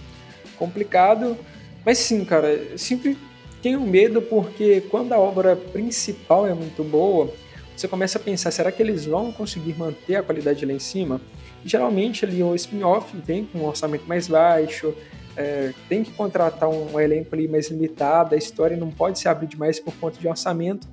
complicado. 0.58 1.36
Mas 1.84 1.98
sim, 1.98 2.24
cara, 2.24 2.48
eu 2.48 2.78
sempre 2.78 3.18
tenho 3.60 3.82
medo 3.82 4.22
porque 4.22 4.80
quando 4.90 5.12
a 5.12 5.18
obra 5.18 5.54
principal 5.54 6.46
é 6.46 6.54
muito 6.54 6.82
boa, 6.82 7.30
você 7.76 7.86
começa 7.86 8.18
a 8.18 8.20
pensar, 8.20 8.50
será 8.50 8.72
que 8.72 8.82
eles 8.82 9.04
vão 9.04 9.30
conseguir 9.30 9.74
manter 9.74 10.16
a 10.16 10.22
qualidade 10.22 10.64
lá 10.64 10.72
em 10.72 10.78
cima? 10.78 11.20
E, 11.64 11.68
geralmente 11.68 12.24
ali 12.24 12.42
o 12.42 12.54
spin-off 12.54 13.16
vem 13.18 13.44
com 13.44 13.58
um 13.58 13.66
orçamento 13.66 14.06
mais 14.06 14.28
baixo, 14.28 14.94
é, 15.36 15.72
tem 15.88 16.02
que 16.02 16.10
contratar 16.12 16.68
um 16.68 16.98
elenco 16.98 17.34
ali 17.34 17.46
mais 17.46 17.68
limitado, 17.70 18.34
a 18.34 18.38
história 18.38 18.76
não 18.76 18.90
pode 18.90 19.18
se 19.18 19.28
abrir 19.28 19.46
demais 19.46 19.78
por 19.78 19.94
conta 19.94 20.18
de 20.18 20.26
orçamento, 20.26 20.88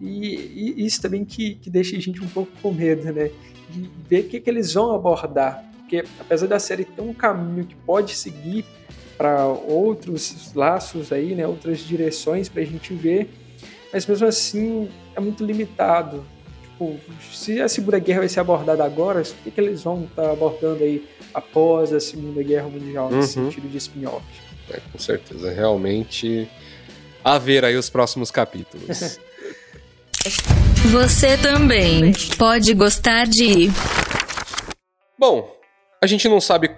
e, 0.00 0.74
e 0.76 0.86
isso 0.86 1.00
também 1.00 1.24
que, 1.24 1.54
que, 1.54 1.70
deixa 1.70 1.96
a 1.96 2.00
gente 2.00 2.22
um 2.22 2.28
pouco 2.28 2.52
com 2.60 2.70
medo, 2.70 3.10
né? 3.10 3.30
De 3.70 3.90
ver 4.06 4.20
o 4.20 4.28
que, 4.28 4.38
que 4.38 4.50
eles 4.50 4.74
vão 4.74 4.94
abordar, 4.94 5.64
porque 5.78 6.04
apesar 6.20 6.46
da 6.46 6.58
série 6.58 6.84
ter 6.84 7.00
um 7.00 7.14
caminho 7.14 7.64
que 7.64 7.74
pode 7.74 8.14
seguir 8.14 8.64
para 9.16 9.46
outros 9.46 10.52
laços 10.54 11.10
aí, 11.10 11.34
né, 11.34 11.46
outras 11.46 11.78
direções 11.78 12.48
para 12.48 12.60
a 12.60 12.64
gente 12.66 12.92
ver, 12.92 13.30
mas 13.92 14.06
mesmo 14.06 14.26
assim 14.26 14.88
é 15.14 15.20
muito 15.20 15.44
limitado. 15.44 16.24
Tipo, 16.62 16.98
se 17.32 17.60
a 17.60 17.68
Segunda 17.68 17.98
Guerra 17.98 18.20
vai 18.20 18.28
ser 18.28 18.40
abordada 18.40 18.84
agora, 18.84 19.22
o 19.22 19.24
que, 19.42 19.50
que 19.50 19.60
eles 19.60 19.82
vão 19.82 20.04
estar 20.04 20.22
tá 20.22 20.32
abordando 20.32 20.84
aí 20.84 21.06
após 21.32 21.92
a 21.92 22.00
Segunda 22.00 22.42
Guerra 22.42 22.68
Mundial, 22.68 23.08
uhum. 23.08 23.16
nesse 23.16 23.34
sentido 23.34 23.68
de 23.68 23.78
spin-off? 23.78 24.24
É, 24.70 24.80
com 24.92 24.98
certeza, 24.98 25.50
realmente 25.52 26.48
a 27.24 27.38
ver 27.38 27.64
aí 27.64 27.76
os 27.76 27.90
próximos 27.90 28.30
capítulos. 28.30 29.18
Você 30.92 31.36
também 31.36 32.12
pode 32.38 32.72
gostar 32.74 33.26
de. 33.26 33.68
Bom, 35.18 35.52
a 36.02 36.06
gente 36.06 36.28
não 36.28 36.40
sabe 36.40 36.70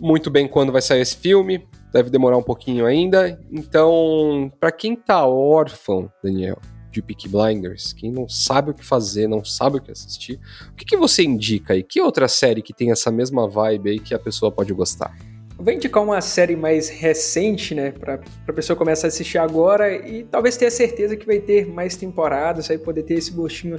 muito 0.00 0.30
bem 0.30 0.48
quando 0.48 0.72
vai 0.72 0.82
sair 0.82 1.00
esse 1.00 1.16
filme, 1.16 1.64
deve 1.92 2.10
demorar 2.10 2.36
um 2.36 2.42
pouquinho 2.42 2.86
ainda. 2.86 3.38
Então, 3.50 4.50
para 4.58 4.72
quem 4.72 4.96
tá 4.96 5.26
órfão, 5.26 6.10
Daniel, 6.22 6.58
de 6.90 7.02
Peaky 7.02 7.28
Blinders, 7.28 7.92
quem 7.92 8.10
não 8.10 8.28
sabe 8.28 8.70
o 8.70 8.74
que 8.74 8.84
fazer, 8.84 9.26
não 9.26 9.44
sabe 9.44 9.78
o 9.78 9.80
que 9.80 9.90
assistir, 9.90 10.38
o 10.70 10.74
que, 10.74 10.84
que 10.84 10.96
você 10.96 11.22
indica 11.22 11.74
aí? 11.74 11.82
Que 11.82 12.00
outra 12.00 12.28
série 12.28 12.62
que 12.62 12.74
tem 12.74 12.90
essa 12.90 13.10
mesma 13.10 13.48
vibe 13.48 13.90
aí 13.90 13.98
que 13.98 14.14
a 14.14 14.18
pessoa 14.18 14.50
pode 14.50 14.72
gostar? 14.72 15.14
vou 15.62 15.72
indicar 15.72 16.02
uma 16.02 16.20
série 16.20 16.56
mais 16.56 16.88
recente, 16.88 17.72
né, 17.74 17.92
para 17.92 18.20
a 18.48 18.52
pessoa 18.52 18.76
começar 18.76 19.06
a 19.06 19.08
assistir 19.08 19.38
agora 19.38 19.94
e 19.94 20.24
talvez 20.24 20.56
ter 20.56 20.66
a 20.66 20.70
certeza 20.70 21.16
que 21.16 21.24
vai 21.24 21.38
ter 21.38 21.68
mais 21.68 21.94
temporadas, 21.94 22.68
aí 22.68 22.78
poder 22.78 23.04
ter 23.04 23.14
esse 23.14 23.30
gostinho 23.30 23.78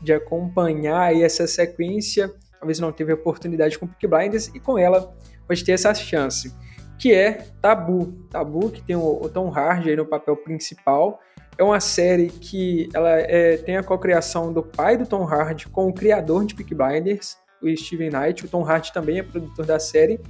de 0.00 0.12
acompanhar 0.12 1.00
aí 1.00 1.22
essa 1.22 1.46
sequência. 1.46 2.32
Talvez 2.58 2.80
não 2.80 2.90
teve 2.92 3.12
oportunidade 3.12 3.78
com 3.78 3.86
Peaky 3.86 4.06
Blinders 4.06 4.48
e 4.54 4.58
com 4.58 4.78
ela 4.78 5.14
pode 5.46 5.62
ter 5.64 5.72
essa 5.72 5.94
chance, 5.94 6.52
que 6.98 7.14
é 7.14 7.44
Tabu. 7.62 8.12
Tabu 8.30 8.70
que 8.70 8.82
tem 8.82 8.96
o, 8.96 9.28
Tom 9.32 9.50
Hardy 9.50 9.90
aí 9.90 9.96
no 9.96 10.04
papel 10.04 10.36
principal 10.36 11.20
é 11.56 11.62
uma 11.62 11.80
série 11.80 12.28
que 12.28 12.88
ela 12.94 13.18
é, 13.18 13.56
tem 13.56 13.76
a 13.76 13.82
cocriação 13.82 14.52
do 14.52 14.62
pai 14.62 14.96
do 14.96 15.06
Tom 15.06 15.24
Hardy 15.24 15.68
com 15.68 15.88
o 15.88 15.92
criador 15.92 16.44
de 16.44 16.54
Peaky 16.54 16.74
Blinders, 16.74 17.36
o 17.60 17.68
Steven 17.76 18.10
Knight. 18.10 18.44
O 18.44 18.48
Tom 18.48 18.62
Hardy 18.62 18.92
também 18.92 19.18
é 19.18 19.22
produtor 19.22 19.66
da 19.66 19.78
série. 19.78 20.20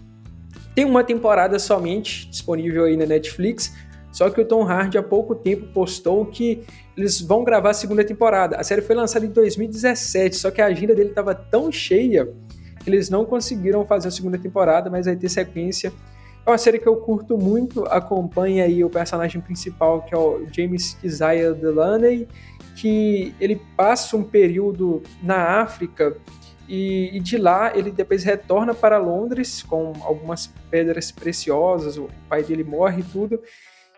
Tem 0.74 0.84
uma 0.84 1.04
temporada 1.04 1.58
somente 1.58 2.28
disponível 2.30 2.84
aí 2.84 2.96
na 2.96 3.04
Netflix, 3.04 3.74
só 4.10 4.30
que 4.30 4.40
o 4.40 4.44
Tom 4.44 4.62
Hardy 4.62 4.96
há 4.96 5.02
pouco 5.02 5.34
tempo 5.34 5.66
postou 5.72 6.24
que 6.24 6.64
eles 6.96 7.20
vão 7.20 7.44
gravar 7.44 7.70
a 7.70 7.74
segunda 7.74 8.02
temporada. 8.02 8.56
A 8.56 8.64
série 8.64 8.80
foi 8.80 8.96
lançada 8.96 9.26
em 9.26 9.30
2017, 9.30 10.36
só 10.36 10.50
que 10.50 10.62
a 10.62 10.66
agenda 10.66 10.94
dele 10.94 11.10
estava 11.10 11.34
tão 11.34 11.70
cheia 11.70 12.28
que 12.82 12.88
eles 12.88 13.10
não 13.10 13.24
conseguiram 13.24 13.84
fazer 13.84 14.08
a 14.08 14.10
segunda 14.10 14.38
temporada, 14.38 14.88
mas 14.88 15.04
vai 15.04 15.16
ter 15.16 15.28
sequência 15.28 15.92
É 16.48 16.50
uma 16.50 16.56
série 16.56 16.78
que 16.78 16.88
eu 16.88 16.96
curto 16.96 17.36
muito, 17.36 17.84
acompanha 17.90 18.64
aí 18.64 18.82
o 18.82 18.88
personagem 18.88 19.38
principal, 19.38 20.00
que 20.00 20.14
é 20.14 20.16
o 20.16 20.46
James 20.50 20.96
Isaiah 21.04 21.52
Delaney, 21.52 22.26
que 22.74 23.34
ele 23.38 23.60
passa 23.76 24.16
um 24.16 24.24
período 24.24 25.02
na 25.22 25.60
África 25.60 26.16
e, 26.66 27.14
e, 27.14 27.20
de 27.20 27.36
lá 27.36 27.76
ele 27.76 27.90
depois 27.90 28.24
retorna 28.24 28.72
para 28.72 28.96
Londres 28.96 29.62
com 29.62 29.92
algumas 30.00 30.46
pedras 30.70 31.12
preciosas, 31.12 31.98
o 31.98 32.08
pai 32.30 32.42
dele 32.42 32.64
morre 32.64 33.02
e 33.02 33.12
tudo, 33.12 33.42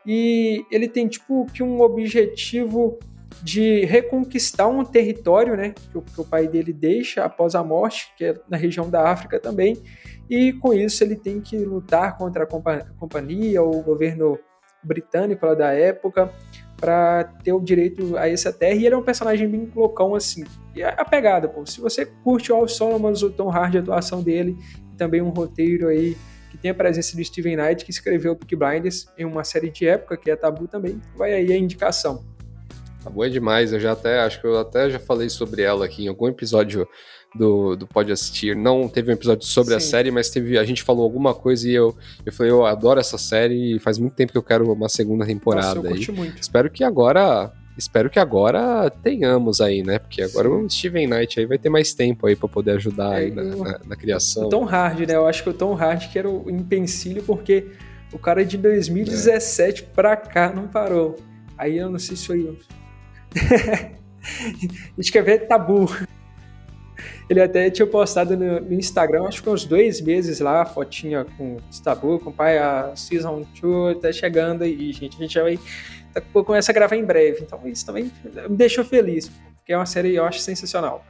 e 0.04 0.64
ele 0.72 0.88
tem 0.88 1.06
tipo 1.06 1.46
que 1.54 1.62
um 1.62 1.80
objetivo 1.80 2.98
de 3.44 3.84
reconquistar 3.84 4.66
um 4.66 4.84
território, 4.84 5.56
né, 5.56 5.72
que 5.72 5.96
o, 5.96 6.02
que 6.02 6.20
o 6.20 6.24
pai 6.24 6.48
dele 6.48 6.72
deixa 6.72 7.24
após 7.24 7.54
a 7.54 7.62
morte, 7.62 8.12
que 8.16 8.24
é 8.24 8.34
na 8.48 8.56
região 8.56 8.90
da 8.90 9.08
África 9.08 9.38
também, 9.38 9.80
e 10.30 10.52
com 10.52 10.72
isso 10.72 11.02
ele 11.02 11.16
tem 11.16 11.40
que 11.40 11.58
lutar 11.58 12.16
contra 12.16 12.44
a 12.44 12.46
companhia, 12.96 13.60
o 13.60 13.82
governo 13.82 14.38
britânico 14.80 15.44
lá 15.44 15.54
da 15.54 15.72
época, 15.72 16.32
para 16.76 17.24
ter 17.42 17.52
o 17.52 17.60
direito 17.60 18.16
a 18.16 18.28
essa 18.28 18.52
terra. 18.52 18.74
E 18.74 18.86
ele 18.86 18.94
é 18.94 18.98
um 18.98 19.02
personagem 19.02 19.48
bem 19.48 19.68
loucão, 19.74 20.14
assim. 20.14 20.44
E 20.74 20.82
é 20.82 20.94
a 20.96 21.04
pegada, 21.04 21.48
pô. 21.48 21.66
Se 21.66 21.80
você 21.80 22.06
curte 22.06 22.52
o 22.52 22.54
Al 22.54 22.68
Solomons, 22.68 23.22
o 23.22 23.30
Tom 23.30 23.50
Hardy, 23.50 23.78
a 23.78 23.80
atuação 23.80 24.22
dele, 24.22 24.56
e 24.92 24.96
também 24.96 25.20
um 25.20 25.30
roteiro 25.30 25.88
aí 25.88 26.16
que 26.50 26.56
tem 26.56 26.70
a 26.70 26.74
presença 26.74 27.16
de 27.16 27.24
Steven 27.24 27.56
Knight, 27.56 27.84
que 27.84 27.90
escreveu 27.90 28.36
Peaky 28.36 28.54
Blinders 28.56 29.08
em 29.18 29.24
uma 29.24 29.42
série 29.42 29.68
de 29.68 29.86
época, 29.86 30.16
que 30.16 30.30
é 30.30 30.36
Tabu 30.36 30.68
também, 30.68 31.00
vai 31.16 31.32
aí 31.32 31.52
a 31.52 31.56
indicação. 31.56 32.24
Tabu 33.02 33.24
é 33.24 33.28
demais, 33.28 33.72
eu 33.72 33.80
já 33.80 33.92
até, 33.92 34.20
acho 34.20 34.40
que 34.40 34.46
eu 34.46 34.58
até 34.58 34.90
já 34.90 34.98
falei 34.98 35.28
sobre 35.28 35.62
ela 35.62 35.84
aqui 35.84 36.04
em 36.04 36.08
algum 36.08 36.28
episódio 36.28 36.86
do, 37.34 37.76
do 37.76 37.86
Pode 37.86 38.12
Assistir. 38.12 38.56
Não 38.56 38.88
teve 38.88 39.10
um 39.10 39.14
episódio 39.14 39.44
sobre 39.46 39.72
Sim. 39.72 39.76
a 39.76 39.80
série, 39.80 40.10
mas 40.10 40.30
teve 40.30 40.58
a 40.58 40.64
gente 40.64 40.82
falou 40.82 41.04
alguma 41.04 41.34
coisa 41.34 41.68
e 41.68 41.74
eu, 41.74 41.96
eu 42.24 42.32
falei, 42.32 42.52
eu 42.52 42.66
adoro 42.66 43.00
essa 43.00 43.18
série 43.18 43.76
e 43.76 43.78
faz 43.78 43.98
muito 43.98 44.14
tempo 44.14 44.32
que 44.32 44.38
eu 44.38 44.42
quero 44.42 44.70
uma 44.72 44.88
segunda 44.88 45.24
temporada. 45.24 45.76
Nossa, 45.76 45.88
eu 45.88 45.94
aí. 45.94 46.10
Muito. 46.10 46.40
Espero 46.40 46.70
que 46.70 46.82
agora 46.82 47.52
espero 47.78 48.10
que 48.10 48.18
agora 48.18 48.90
tenhamos 49.02 49.60
aí, 49.60 49.82
né? 49.82 49.98
Porque 49.98 50.22
agora 50.22 50.48
Sim. 50.48 50.54
o 50.54 50.70
Steven 50.70 51.06
Knight 51.06 51.40
aí 51.40 51.46
vai 51.46 51.56
ter 51.56 51.70
mais 51.70 51.94
tempo 51.94 52.26
aí 52.26 52.36
para 52.36 52.48
poder 52.48 52.72
ajudar 52.72 53.14
é, 53.14 53.24
aí 53.24 53.30
na, 53.30 53.42
na, 53.42 53.80
na, 53.86 53.96
criação. 53.96 54.46
O 54.46 54.48
Tom 54.48 54.64
Hardy, 54.64 55.06
né? 55.06 55.14
Eu 55.14 55.26
acho 55.26 55.42
que 55.42 55.48
o 55.48 55.54
Tom 55.54 55.74
Hardy 55.74 56.08
que 56.08 56.18
era 56.18 56.28
o 56.28 56.50
empecilho 56.50 57.22
porque 57.22 57.68
o 58.12 58.18
cara 58.18 58.44
de 58.44 58.58
2017 58.58 59.82
é. 59.82 59.86
pra 59.94 60.16
cá 60.16 60.52
não 60.52 60.68
parou. 60.68 61.16
Aí 61.56 61.78
eu 61.78 61.90
não 61.90 61.98
sei 61.98 62.16
se 62.16 62.26
foi. 62.26 62.58
a 63.36 65.00
gente 65.00 65.12
quer 65.12 65.22
ver 65.22 65.46
tabu. 65.46 65.88
Ele 67.28 67.40
até 67.40 67.70
tinha 67.70 67.86
postado 67.86 68.36
no, 68.36 68.72
Instagram, 68.72 69.24
acho 69.24 69.42
que 69.42 69.48
uns 69.48 69.64
dois 69.64 70.00
meses 70.00 70.40
lá, 70.40 70.64
fotinha 70.64 71.24
com 71.36 71.56
o 71.56 71.82
Tabu, 71.82 72.18
com 72.18 72.30
o 72.30 72.32
pai, 72.32 72.58
a 72.58 72.92
Season 72.94 73.44
2 73.60 73.98
tá 73.98 74.12
chegando 74.12 74.62
aí, 74.62 74.92
gente. 74.92 75.16
A 75.16 75.20
gente 75.20 75.34
já 75.34 75.42
vai 75.42 75.58
tá, 76.12 76.20
começa 76.20 76.72
a 76.72 76.74
gravar 76.74 76.96
em 76.96 77.04
breve. 77.04 77.42
Então 77.42 77.60
isso 77.66 77.86
também 77.86 78.10
me 78.48 78.56
deixou 78.56 78.84
feliz, 78.84 79.30
porque 79.56 79.72
é 79.72 79.76
uma 79.76 79.86
série 79.86 80.14
eu 80.14 80.24
acho 80.24 80.40
sensacional. 80.40 81.04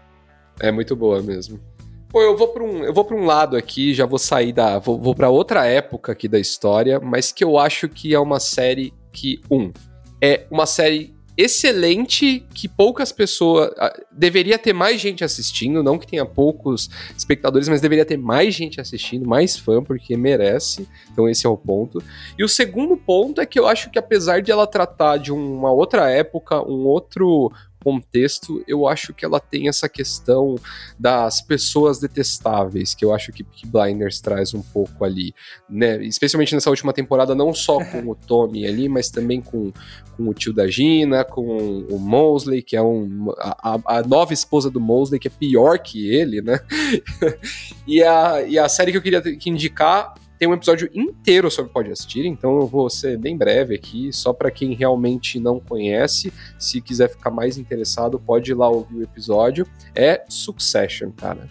É 0.61 0.71
muito 0.71 0.95
boa 0.95 1.23
mesmo. 1.23 1.61
Pô, 2.09 2.21
eu 2.21 2.37
vou 2.37 2.49
para 2.49 2.65
um, 2.65 2.85
eu 2.85 2.93
vou 2.93 3.05
para 3.05 3.17
um 3.17 3.25
lado 3.25 3.57
aqui, 3.57 3.95
já 3.95 4.05
vou 4.05 4.19
sair 4.19 4.53
da, 4.53 4.79
vou, 4.81 4.99
vou 4.99 5.15
para 5.15 5.29
outra 5.31 5.65
época 5.67 6.11
aqui 6.11 6.27
da 6.27 6.41
história, 6.41 6.99
mas 6.99 7.31
que 7.31 7.45
eu 7.45 7.57
acho 7.57 7.89
que 7.89 8.13
é 8.13 8.19
uma 8.19 8.41
série 8.41 8.93
que 9.13 9.41
um 9.51 9.73
é 10.21 10.47
uma 10.51 10.67
série 10.67 11.15
excelente 11.41 12.47
que 12.55 12.69
poucas 12.69 13.13
pessoas. 13.13 13.71
Deveria 14.11 14.59
ter 14.59 14.73
mais 14.73 15.01
gente 15.01 15.25
assistindo, 15.25 15.83
não 15.83 15.99
que 15.99 16.07
tenha 16.07 16.27
poucos 16.27 16.91
espectadores, 17.17 17.69
mas 17.69 17.81
deveria 17.81 18.05
ter 18.05 18.17
mais 18.17 18.55
gente 18.55 18.81
assistindo, 18.81 19.29
mais 19.29 19.57
fã, 19.57 19.83
porque 19.83 20.17
merece. 20.17 20.89
Então, 21.13 21.29
esse 21.29 21.47
é 21.47 21.49
o 21.49 21.57
ponto. 21.57 22.03
E 22.39 22.45
o 22.45 22.49
segundo 22.49 22.97
ponto 22.97 23.41
é 23.41 23.47
que 23.47 23.59
eu 23.59 23.67
acho 23.67 23.91
que, 23.91 23.99
apesar 23.99 24.43
de 24.43 24.51
ela 24.51 24.67
tratar 24.67 25.17
de 25.17 25.33
uma 25.33 25.71
outra 25.71 26.11
época, 26.11 26.63
um 26.63 26.87
outro 26.87 27.53
contexto, 27.83 28.63
eu 28.67 28.87
acho 28.87 29.13
que 29.13 29.25
ela 29.25 29.41
tem 29.41 29.69
essa 29.69 29.89
questão 29.89 30.57
das 30.99 31.41
pessoas 31.41 31.99
detestáveis, 31.99 32.95
que 32.95 33.05
eu 33.05 33.15
acho 33.15 33.33
que 33.33 33.43
Peaky 33.43 33.67
Blinders 33.67 34.21
traz 34.21 34.55
um 34.55 34.63
pouco 34.63 35.05
ali, 35.05 35.35
né? 35.69 36.03
Especialmente 36.05 36.55
nessa 36.55 36.71
última 36.71 36.93
temporada, 36.93 37.35
não 37.35 37.53
só 37.53 37.83
com 37.85 38.11
o 38.11 38.15
Tommy 38.15 38.67
ali, 38.67 38.89
mas 38.89 39.11
também 39.11 39.41
com, 39.41 39.73
com 40.17 40.29
o 40.29 40.35
tio 40.35 40.53
da 40.53 40.67
Gina, 40.67 41.25
com 41.25 41.87
o 41.91 41.99
Mosley, 41.99 42.63
que 42.63 42.77
é 42.77 42.83
um, 42.83 43.33
a, 43.39 43.81
a 43.99 44.03
nova 44.03 44.33
esposa 44.33 44.71
do 44.71 44.81
Mosley, 44.81 45.19
que 45.19 45.29
é 45.29 45.31
pior 45.31 45.79
que 45.79 46.15
ele, 46.15 46.43
né? 46.43 46.61
e, 47.87 48.03
a, 48.03 48.43
e 48.43 48.59
a 48.59 48.69
série 48.69 48.93
que 48.93 48.99
eu 48.99 49.03
queria 49.03 49.23
indicar 49.47 50.15
tem 50.41 50.49
um 50.49 50.55
episódio 50.55 50.89
inteiro 50.95 51.51
sobre 51.51 51.71
Pode 51.71 51.93
Assistir, 51.93 52.25
então 52.25 52.59
eu 52.61 52.67
vou 52.67 52.89
ser 52.89 53.19
bem 53.19 53.37
breve 53.37 53.75
aqui, 53.75 54.11
só 54.11 54.33
para 54.33 54.51
quem 54.51 54.73
realmente 54.73 55.39
não 55.39 55.61
conhece, 55.61 56.33
se 56.59 56.81
quiser 56.81 57.11
ficar 57.11 57.31
mais 57.31 57.59
interessado, 57.59 58.19
pode 58.19 58.51
ir 58.51 58.55
lá 58.55 58.67
ouvir 58.67 58.97
o 58.97 59.03
episódio. 59.03 59.67
É 59.95 60.25
Succession, 60.31 61.11
cara. 61.15 61.47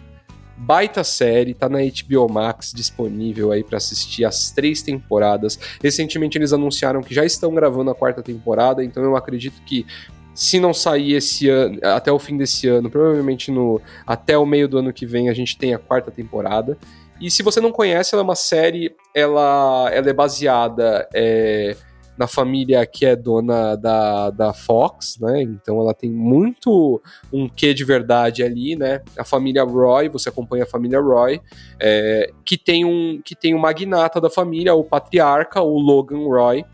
Baita 0.56 1.04
série, 1.04 1.54
tá 1.54 1.68
na 1.68 1.78
HBO 1.78 2.28
Max 2.28 2.72
disponível 2.74 3.52
aí 3.52 3.62
para 3.62 3.76
assistir 3.76 4.24
as 4.24 4.50
três 4.50 4.82
temporadas. 4.82 5.56
Recentemente 5.80 6.36
eles 6.36 6.52
anunciaram 6.52 7.00
que 7.00 7.14
já 7.14 7.24
estão 7.24 7.54
gravando 7.54 7.92
a 7.92 7.94
quarta 7.94 8.24
temporada, 8.24 8.82
então 8.82 9.04
eu 9.04 9.14
acredito 9.14 9.62
que 9.62 9.86
se 10.34 10.58
não 10.58 10.72
sair 10.72 11.12
esse 11.12 11.48
ano, 11.48 11.78
até 11.82 12.10
o 12.10 12.18
fim 12.18 12.36
desse 12.36 12.66
ano, 12.66 12.90
provavelmente 12.90 13.50
no 13.50 13.80
até 14.06 14.36
o 14.36 14.46
meio 14.46 14.66
do 14.66 14.78
ano 14.78 14.92
que 14.92 15.06
vem 15.06 15.28
a 15.28 15.34
gente 15.34 15.56
tem 15.56 15.74
a 15.74 15.78
quarta 15.78 16.10
temporada. 16.10 16.78
E 17.20 17.30
se 17.30 17.42
você 17.42 17.60
não 17.60 17.70
conhece, 17.70 18.14
ela 18.14 18.22
é 18.22 18.24
uma 18.24 18.34
série, 18.34 18.94
ela, 19.14 19.90
ela 19.92 20.08
é 20.08 20.12
baseada 20.12 21.06
é, 21.14 21.76
na 22.20 22.26
família 22.26 22.84
que 22.84 23.06
é 23.06 23.16
dona 23.16 23.76
da, 23.76 24.30
da 24.30 24.52
Fox, 24.52 25.18
né? 25.20 25.42
Então 25.42 25.80
ela 25.80 25.94
tem 25.94 26.10
muito 26.10 27.00
um 27.32 27.48
quê 27.48 27.72
de 27.72 27.84
verdade 27.84 28.42
ali, 28.42 28.76
né? 28.76 29.00
A 29.16 29.24
família 29.24 29.64
Roy, 29.64 30.08
você 30.08 30.28
acompanha 30.28 30.64
a 30.64 30.66
família 30.66 31.00
Roy, 31.00 31.40
é, 31.80 32.30
que 32.44 32.58
tem 32.58 32.84
um 32.84 33.20
que 33.24 33.34
tem 33.34 33.54
um 33.54 33.58
magnata 33.58 34.20
da 34.20 34.28
família, 34.28 34.74
o 34.74 34.84
patriarca, 34.84 35.62
o 35.62 35.78
Logan 35.78 36.26
Roy, 36.26 36.64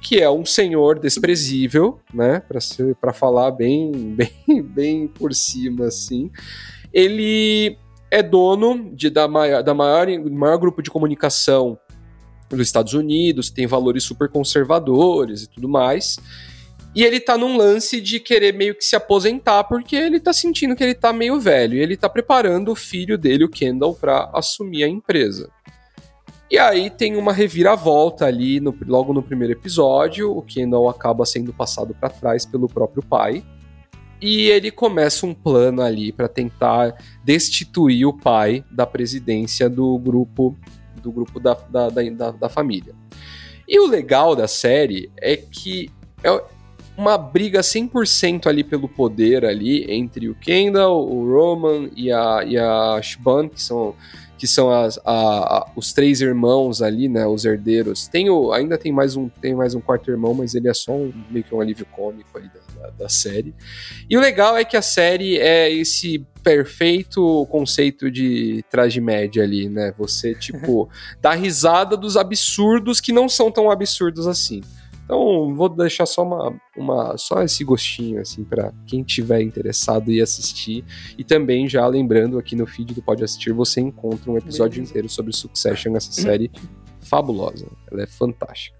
que 0.00 0.20
é 0.20 0.28
um 0.28 0.44
senhor 0.44 0.98
desprezível, 0.98 2.00
né? 2.12 2.42
Para 3.00 3.12
falar 3.12 3.52
bem, 3.52 3.92
bem, 4.18 4.62
bem 4.62 5.06
por 5.06 5.32
cima, 5.32 5.86
assim. 5.86 6.28
Ele 6.92 7.78
é 8.12 8.22
dono 8.22 8.94
de, 8.94 9.08
da, 9.08 9.26
maior, 9.26 9.62
da 9.62 9.72
maior, 9.72 10.06
maior 10.30 10.58
grupo 10.58 10.82
de 10.82 10.90
comunicação 10.90 11.78
dos 12.50 12.60
Estados 12.60 12.92
Unidos, 12.92 13.48
tem 13.48 13.66
valores 13.66 14.04
super 14.04 14.28
conservadores 14.28 15.44
e 15.44 15.48
tudo 15.48 15.66
mais. 15.66 16.18
E 16.94 17.02
ele 17.02 17.18
tá 17.18 17.38
num 17.38 17.56
lance 17.56 18.02
de 18.02 18.20
querer 18.20 18.52
meio 18.52 18.74
que 18.74 18.84
se 18.84 18.94
aposentar, 18.94 19.64
porque 19.64 19.96
ele 19.96 20.20
tá 20.20 20.30
sentindo 20.30 20.76
que 20.76 20.84
ele 20.84 20.94
tá 20.94 21.10
meio 21.10 21.40
velho. 21.40 21.72
E 21.72 21.80
ele 21.80 21.96
tá 21.96 22.06
preparando 22.06 22.70
o 22.70 22.74
filho 22.76 23.16
dele, 23.16 23.44
o 23.44 23.48
Kendall, 23.48 23.94
para 23.94 24.28
assumir 24.34 24.84
a 24.84 24.88
empresa. 24.88 25.48
E 26.50 26.58
aí 26.58 26.90
tem 26.90 27.16
uma 27.16 27.32
reviravolta 27.32 28.26
ali, 28.26 28.60
no, 28.60 28.76
logo 28.86 29.14
no 29.14 29.22
primeiro 29.22 29.54
episódio. 29.54 30.36
O 30.36 30.42
Kendall 30.42 30.90
acaba 30.90 31.24
sendo 31.24 31.50
passado 31.50 31.96
para 31.98 32.10
trás 32.10 32.44
pelo 32.44 32.68
próprio 32.68 33.02
pai. 33.02 33.42
E 34.22 34.48
ele 34.48 34.70
começa 34.70 35.26
um 35.26 35.34
plano 35.34 35.82
ali 35.82 36.12
para 36.12 36.28
tentar 36.28 36.96
destituir 37.24 38.06
o 38.06 38.12
pai 38.12 38.64
da 38.70 38.86
presidência 38.86 39.68
do 39.68 39.98
grupo 39.98 40.56
do 41.02 41.10
grupo 41.10 41.40
da, 41.40 41.54
da, 41.68 41.88
da, 41.88 42.30
da 42.30 42.48
família. 42.48 42.94
E 43.66 43.80
o 43.80 43.88
legal 43.88 44.36
da 44.36 44.46
série 44.46 45.10
é 45.16 45.36
que 45.36 45.90
é 46.22 46.40
uma 46.96 47.18
briga 47.18 47.60
100% 47.60 48.46
ali 48.46 48.62
pelo 48.62 48.88
poder 48.88 49.44
ali 49.44 49.90
entre 49.90 50.28
o 50.28 50.34
Kendall, 50.36 51.10
o 51.10 51.28
Roman 51.32 51.90
e 51.96 52.12
a, 52.12 52.44
e 52.46 52.56
a 52.56 53.00
Shban, 53.02 53.48
que 53.48 53.60
são 53.60 53.96
que 54.42 54.48
são 54.48 54.72
as, 54.72 54.98
a, 55.04 55.12
a, 55.12 55.70
os 55.76 55.92
três 55.92 56.20
irmãos 56.20 56.82
ali, 56.82 57.08
né, 57.08 57.24
os 57.24 57.44
herdeiros. 57.44 58.08
Tem 58.08 58.28
o, 58.28 58.52
ainda 58.52 58.76
tem 58.76 58.90
mais 58.90 59.14
um 59.14 59.28
tem 59.28 59.54
mais 59.54 59.72
um 59.72 59.80
quarto 59.80 60.10
irmão, 60.10 60.34
mas 60.34 60.56
ele 60.56 60.68
é 60.68 60.74
só 60.74 60.90
um, 60.90 61.12
meio 61.30 61.44
que 61.44 61.54
um 61.54 61.60
alívio 61.60 61.86
cômico 61.86 62.36
ali 62.36 62.48
da, 62.48 62.82
da, 62.82 62.90
da 62.90 63.08
série. 63.08 63.54
E 64.10 64.16
o 64.16 64.20
legal 64.20 64.56
é 64.56 64.64
que 64.64 64.76
a 64.76 64.82
série 64.82 65.38
é 65.38 65.70
esse 65.70 66.26
perfeito 66.42 67.46
conceito 67.52 68.10
de 68.10 68.64
tragédia 68.68 69.44
ali, 69.44 69.68
né? 69.68 69.94
Você, 69.96 70.34
tipo, 70.34 70.90
dá 71.22 71.34
risada 71.34 71.96
dos 71.96 72.16
absurdos 72.16 73.00
que 73.00 73.12
não 73.12 73.28
são 73.28 73.48
tão 73.48 73.70
absurdos 73.70 74.26
assim. 74.26 74.60
Então, 75.04 75.54
vou 75.54 75.68
deixar 75.68 76.06
só 76.06 76.22
uma, 76.22 76.60
uma 76.76 77.16
só 77.18 77.42
esse 77.42 77.64
gostinho 77.64 78.20
assim 78.20 78.44
para 78.44 78.72
quem 78.86 79.02
tiver 79.02 79.42
interessado 79.42 80.10
e 80.10 80.20
assistir. 80.20 80.84
E 81.18 81.24
também 81.24 81.68
já 81.68 81.86
lembrando 81.86 82.38
aqui 82.38 82.54
no 82.54 82.66
feed 82.66 82.94
do 82.94 83.02
Pode 83.02 83.24
Assistir, 83.24 83.52
você 83.52 83.80
encontra 83.80 84.30
um 84.30 84.38
episódio 84.38 84.76
Beleza. 84.76 84.90
inteiro 84.90 85.08
sobre 85.08 85.32
Succession, 85.32 85.96
essa 85.96 86.12
série 86.12 86.50
fabulosa. 87.00 87.66
Ela 87.90 88.02
é 88.02 88.06
fantástica. 88.06 88.76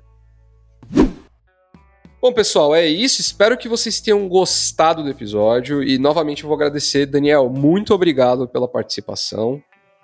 Bom, 2.20 2.32
pessoal, 2.32 2.72
é 2.72 2.86
isso. 2.86 3.20
Espero 3.20 3.58
que 3.58 3.68
vocês 3.68 4.00
tenham 4.00 4.28
gostado 4.28 5.02
do 5.02 5.10
episódio. 5.10 5.82
E 5.82 5.98
novamente 5.98 6.44
eu 6.44 6.48
vou 6.48 6.54
agradecer, 6.54 7.04
Daniel. 7.04 7.50
Muito 7.50 7.92
obrigado 7.92 8.46
pela 8.46 8.68
participação 8.68 9.60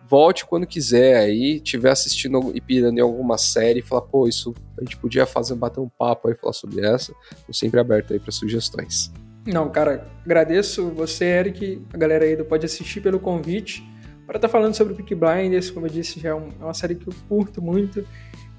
volte 0.08 0.46
quando 0.46 0.66
quiser 0.66 1.16
aí, 1.16 1.60
tiver 1.60 1.90
assistindo 1.90 2.50
e 2.54 2.60
pirando 2.60 2.98
em 2.98 3.02
alguma 3.02 3.36
série 3.36 3.80
e 3.80 3.82
falar, 3.82 4.02
pô, 4.02 4.26
isso 4.26 4.54
a 4.78 4.82
gente 4.82 4.96
podia 4.96 5.26
fazer, 5.26 5.54
bater 5.54 5.80
um 5.80 5.88
papo 5.88 6.28
aí, 6.28 6.34
falar 6.34 6.54
sobre 6.54 6.84
essa. 6.84 7.12
Tô 7.46 7.52
sempre 7.52 7.78
aberto 7.78 8.12
aí 8.12 8.18
para 8.18 8.32
sugestões. 8.32 9.12
Não, 9.46 9.70
cara, 9.70 10.06
agradeço 10.24 10.88
você, 10.90 11.24
Eric, 11.24 11.82
a 11.92 11.96
galera 11.96 12.24
aí 12.24 12.36
do 12.36 12.44
Pode 12.44 12.64
Assistir 12.64 13.00
pelo 13.00 13.20
convite 13.20 13.82
para 14.26 14.36
estar 14.36 14.48
tá 14.48 14.52
falando 14.52 14.74
sobre 14.74 14.92
o 14.92 14.96
Peak 14.96 15.14
Blinders, 15.14 15.70
como 15.70 15.86
eu 15.86 15.90
disse, 15.90 16.20
já 16.20 16.30
é, 16.30 16.34
um, 16.34 16.48
é 16.60 16.64
uma 16.64 16.74
série 16.74 16.94
que 16.94 17.08
eu 17.08 17.14
curto 17.28 17.62
muito 17.62 18.04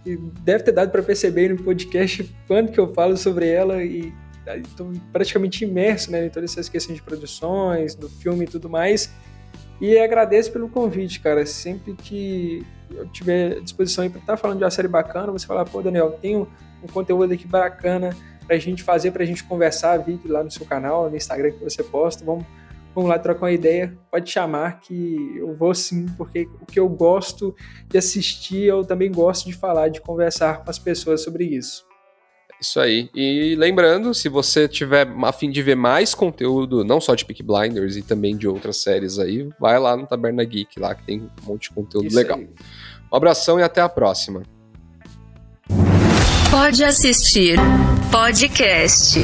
e 0.06 0.18
deve 0.42 0.64
ter 0.64 0.72
dado 0.72 0.92
para 0.92 1.04
perceber 1.04 1.50
no 1.50 1.64
podcast 1.64 2.36
quando 2.48 2.72
que 2.72 2.80
eu 2.80 2.92
falo 2.94 3.16
sobre 3.16 3.48
ela 3.48 3.84
e 3.84 4.12
estou 4.64 4.92
praticamente 5.14 5.64
imerso 5.64 6.12
né, 6.12 6.26
em 6.26 6.30
todas 6.30 6.52
essas 6.52 6.70
questões 6.70 6.98
de 6.98 7.04
produções, 7.04 7.94
do 7.94 8.10
filme 8.10 8.46
e 8.46 8.48
tudo 8.48 8.68
mais. 8.68 9.14
E 9.82 9.98
agradeço 9.98 10.52
pelo 10.52 10.68
convite, 10.70 11.20
cara. 11.20 11.46
Sempre 11.46 11.94
que 11.94 12.66
eu 12.92 13.08
tiver 13.08 13.62
disposição 13.62 14.04
aí 14.04 14.10
para 14.10 14.20
estar 14.20 14.34
tá 14.34 14.38
falando 14.38 14.58
de 14.58 14.64
uma 14.64 14.72
série 14.72 14.88
bacana, 14.88 15.32
você 15.32 15.46
falar, 15.46 15.66
pô, 15.66 15.82
Daniel, 15.82 16.12
tenho 16.22 16.48
um 16.84 16.88
conteúdo 16.88 17.34
aqui 17.34 17.48
bacana 17.48 18.16
pra 18.46 18.58
gente 18.58 18.84
fazer, 18.84 19.12
pra 19.12 19.24
gente 19.26 19.44
conversar, 19.44 19.98
vídeo 19.98 20.32
lá 20.32 20.44
no 20.44 20.50
seu 20.50 20.66
canal, 20.66 21.10
no 21.10 21.16
Instagram 21.16 21.52
que 21.52 21.64
você 21.64 21.84
posta, 21.84 22.26
vamos, 22.26 22.46
vamos 22.96 23.10
lá 23.10 23.20
trocar 23.20 23.46
uma 23.46 23.52
ideia, 23.52 23.96
pode 24.10 24.30
chamar 24.30 24.80
que 24.80 25.38
eu 25.38 25.56
vou 25.56 25.74
sim, 25.76 26.08
porque 26.18 26.50
o 26.60 26.66
que 26.66 26.80
eu 26.80 26.90
gosto 26.90 27.56
de 27.88 27.98
assistir, 27.98 28.64
eu 28.64 28.84
também 28.84 29.12
gosto 29.12 29.46
de 29.46 29.54
falar, 29.54 29.90
de 29.90 30.02
conversar 30.02 30.64
com 30.64 30.70
as 30.70 30.80
pessoas 30.80 31.22
sobre 31.22 31.44
isso. 31.44 31.89
Isso 32.60 32.80
aí. 32.80 33.10
E 33.16 33.56
lembrando, 33.56 34.14
se 34.14 34.28
você 34.28 34.68
tiver 34.68 35.08
a 35.24 35.32
fim 35.32 35.50
de 35.50 35.62
ver 35.62 35.76
mais 35.76 36.14
conteúdo, 36.14 36.84
não 36.84 37.00
só 37.00 37.16
de 37.16 37.24
Peak 37.24 37.42
Blinders 37.42 37.96
e 37.96 38.02
também 38.02 38.36
de 38.36 38.48
outras 38.48 38.82
séries 38.82 39.18
aí, 39.18 39.48
vai 39.60 39.80
lá 39.80 39.96
no 39.96 40.06
Taberna 40.06 40.44
Geek, 40.44 40.80
lá 40.80 40.94
que 40.94 41.04
tem 41.04 41.22
um 41.22 41.46
monte 41.46 41.64
de 41.64 41.72
conteúdo 41.72 42.08
Isso 42.08 42.18
legal. 42.18 42.38
Aí. 42.38 42.50
Um 43.12 43.16
abração 43.16 43.60
e 43.60 43.64
até 43.64 43.82
a 43.82 43.88
próxima. 43.88 44.44
Pode 46.52 46.84
assistir 46.84 47.58
podcast. 48.12 49.20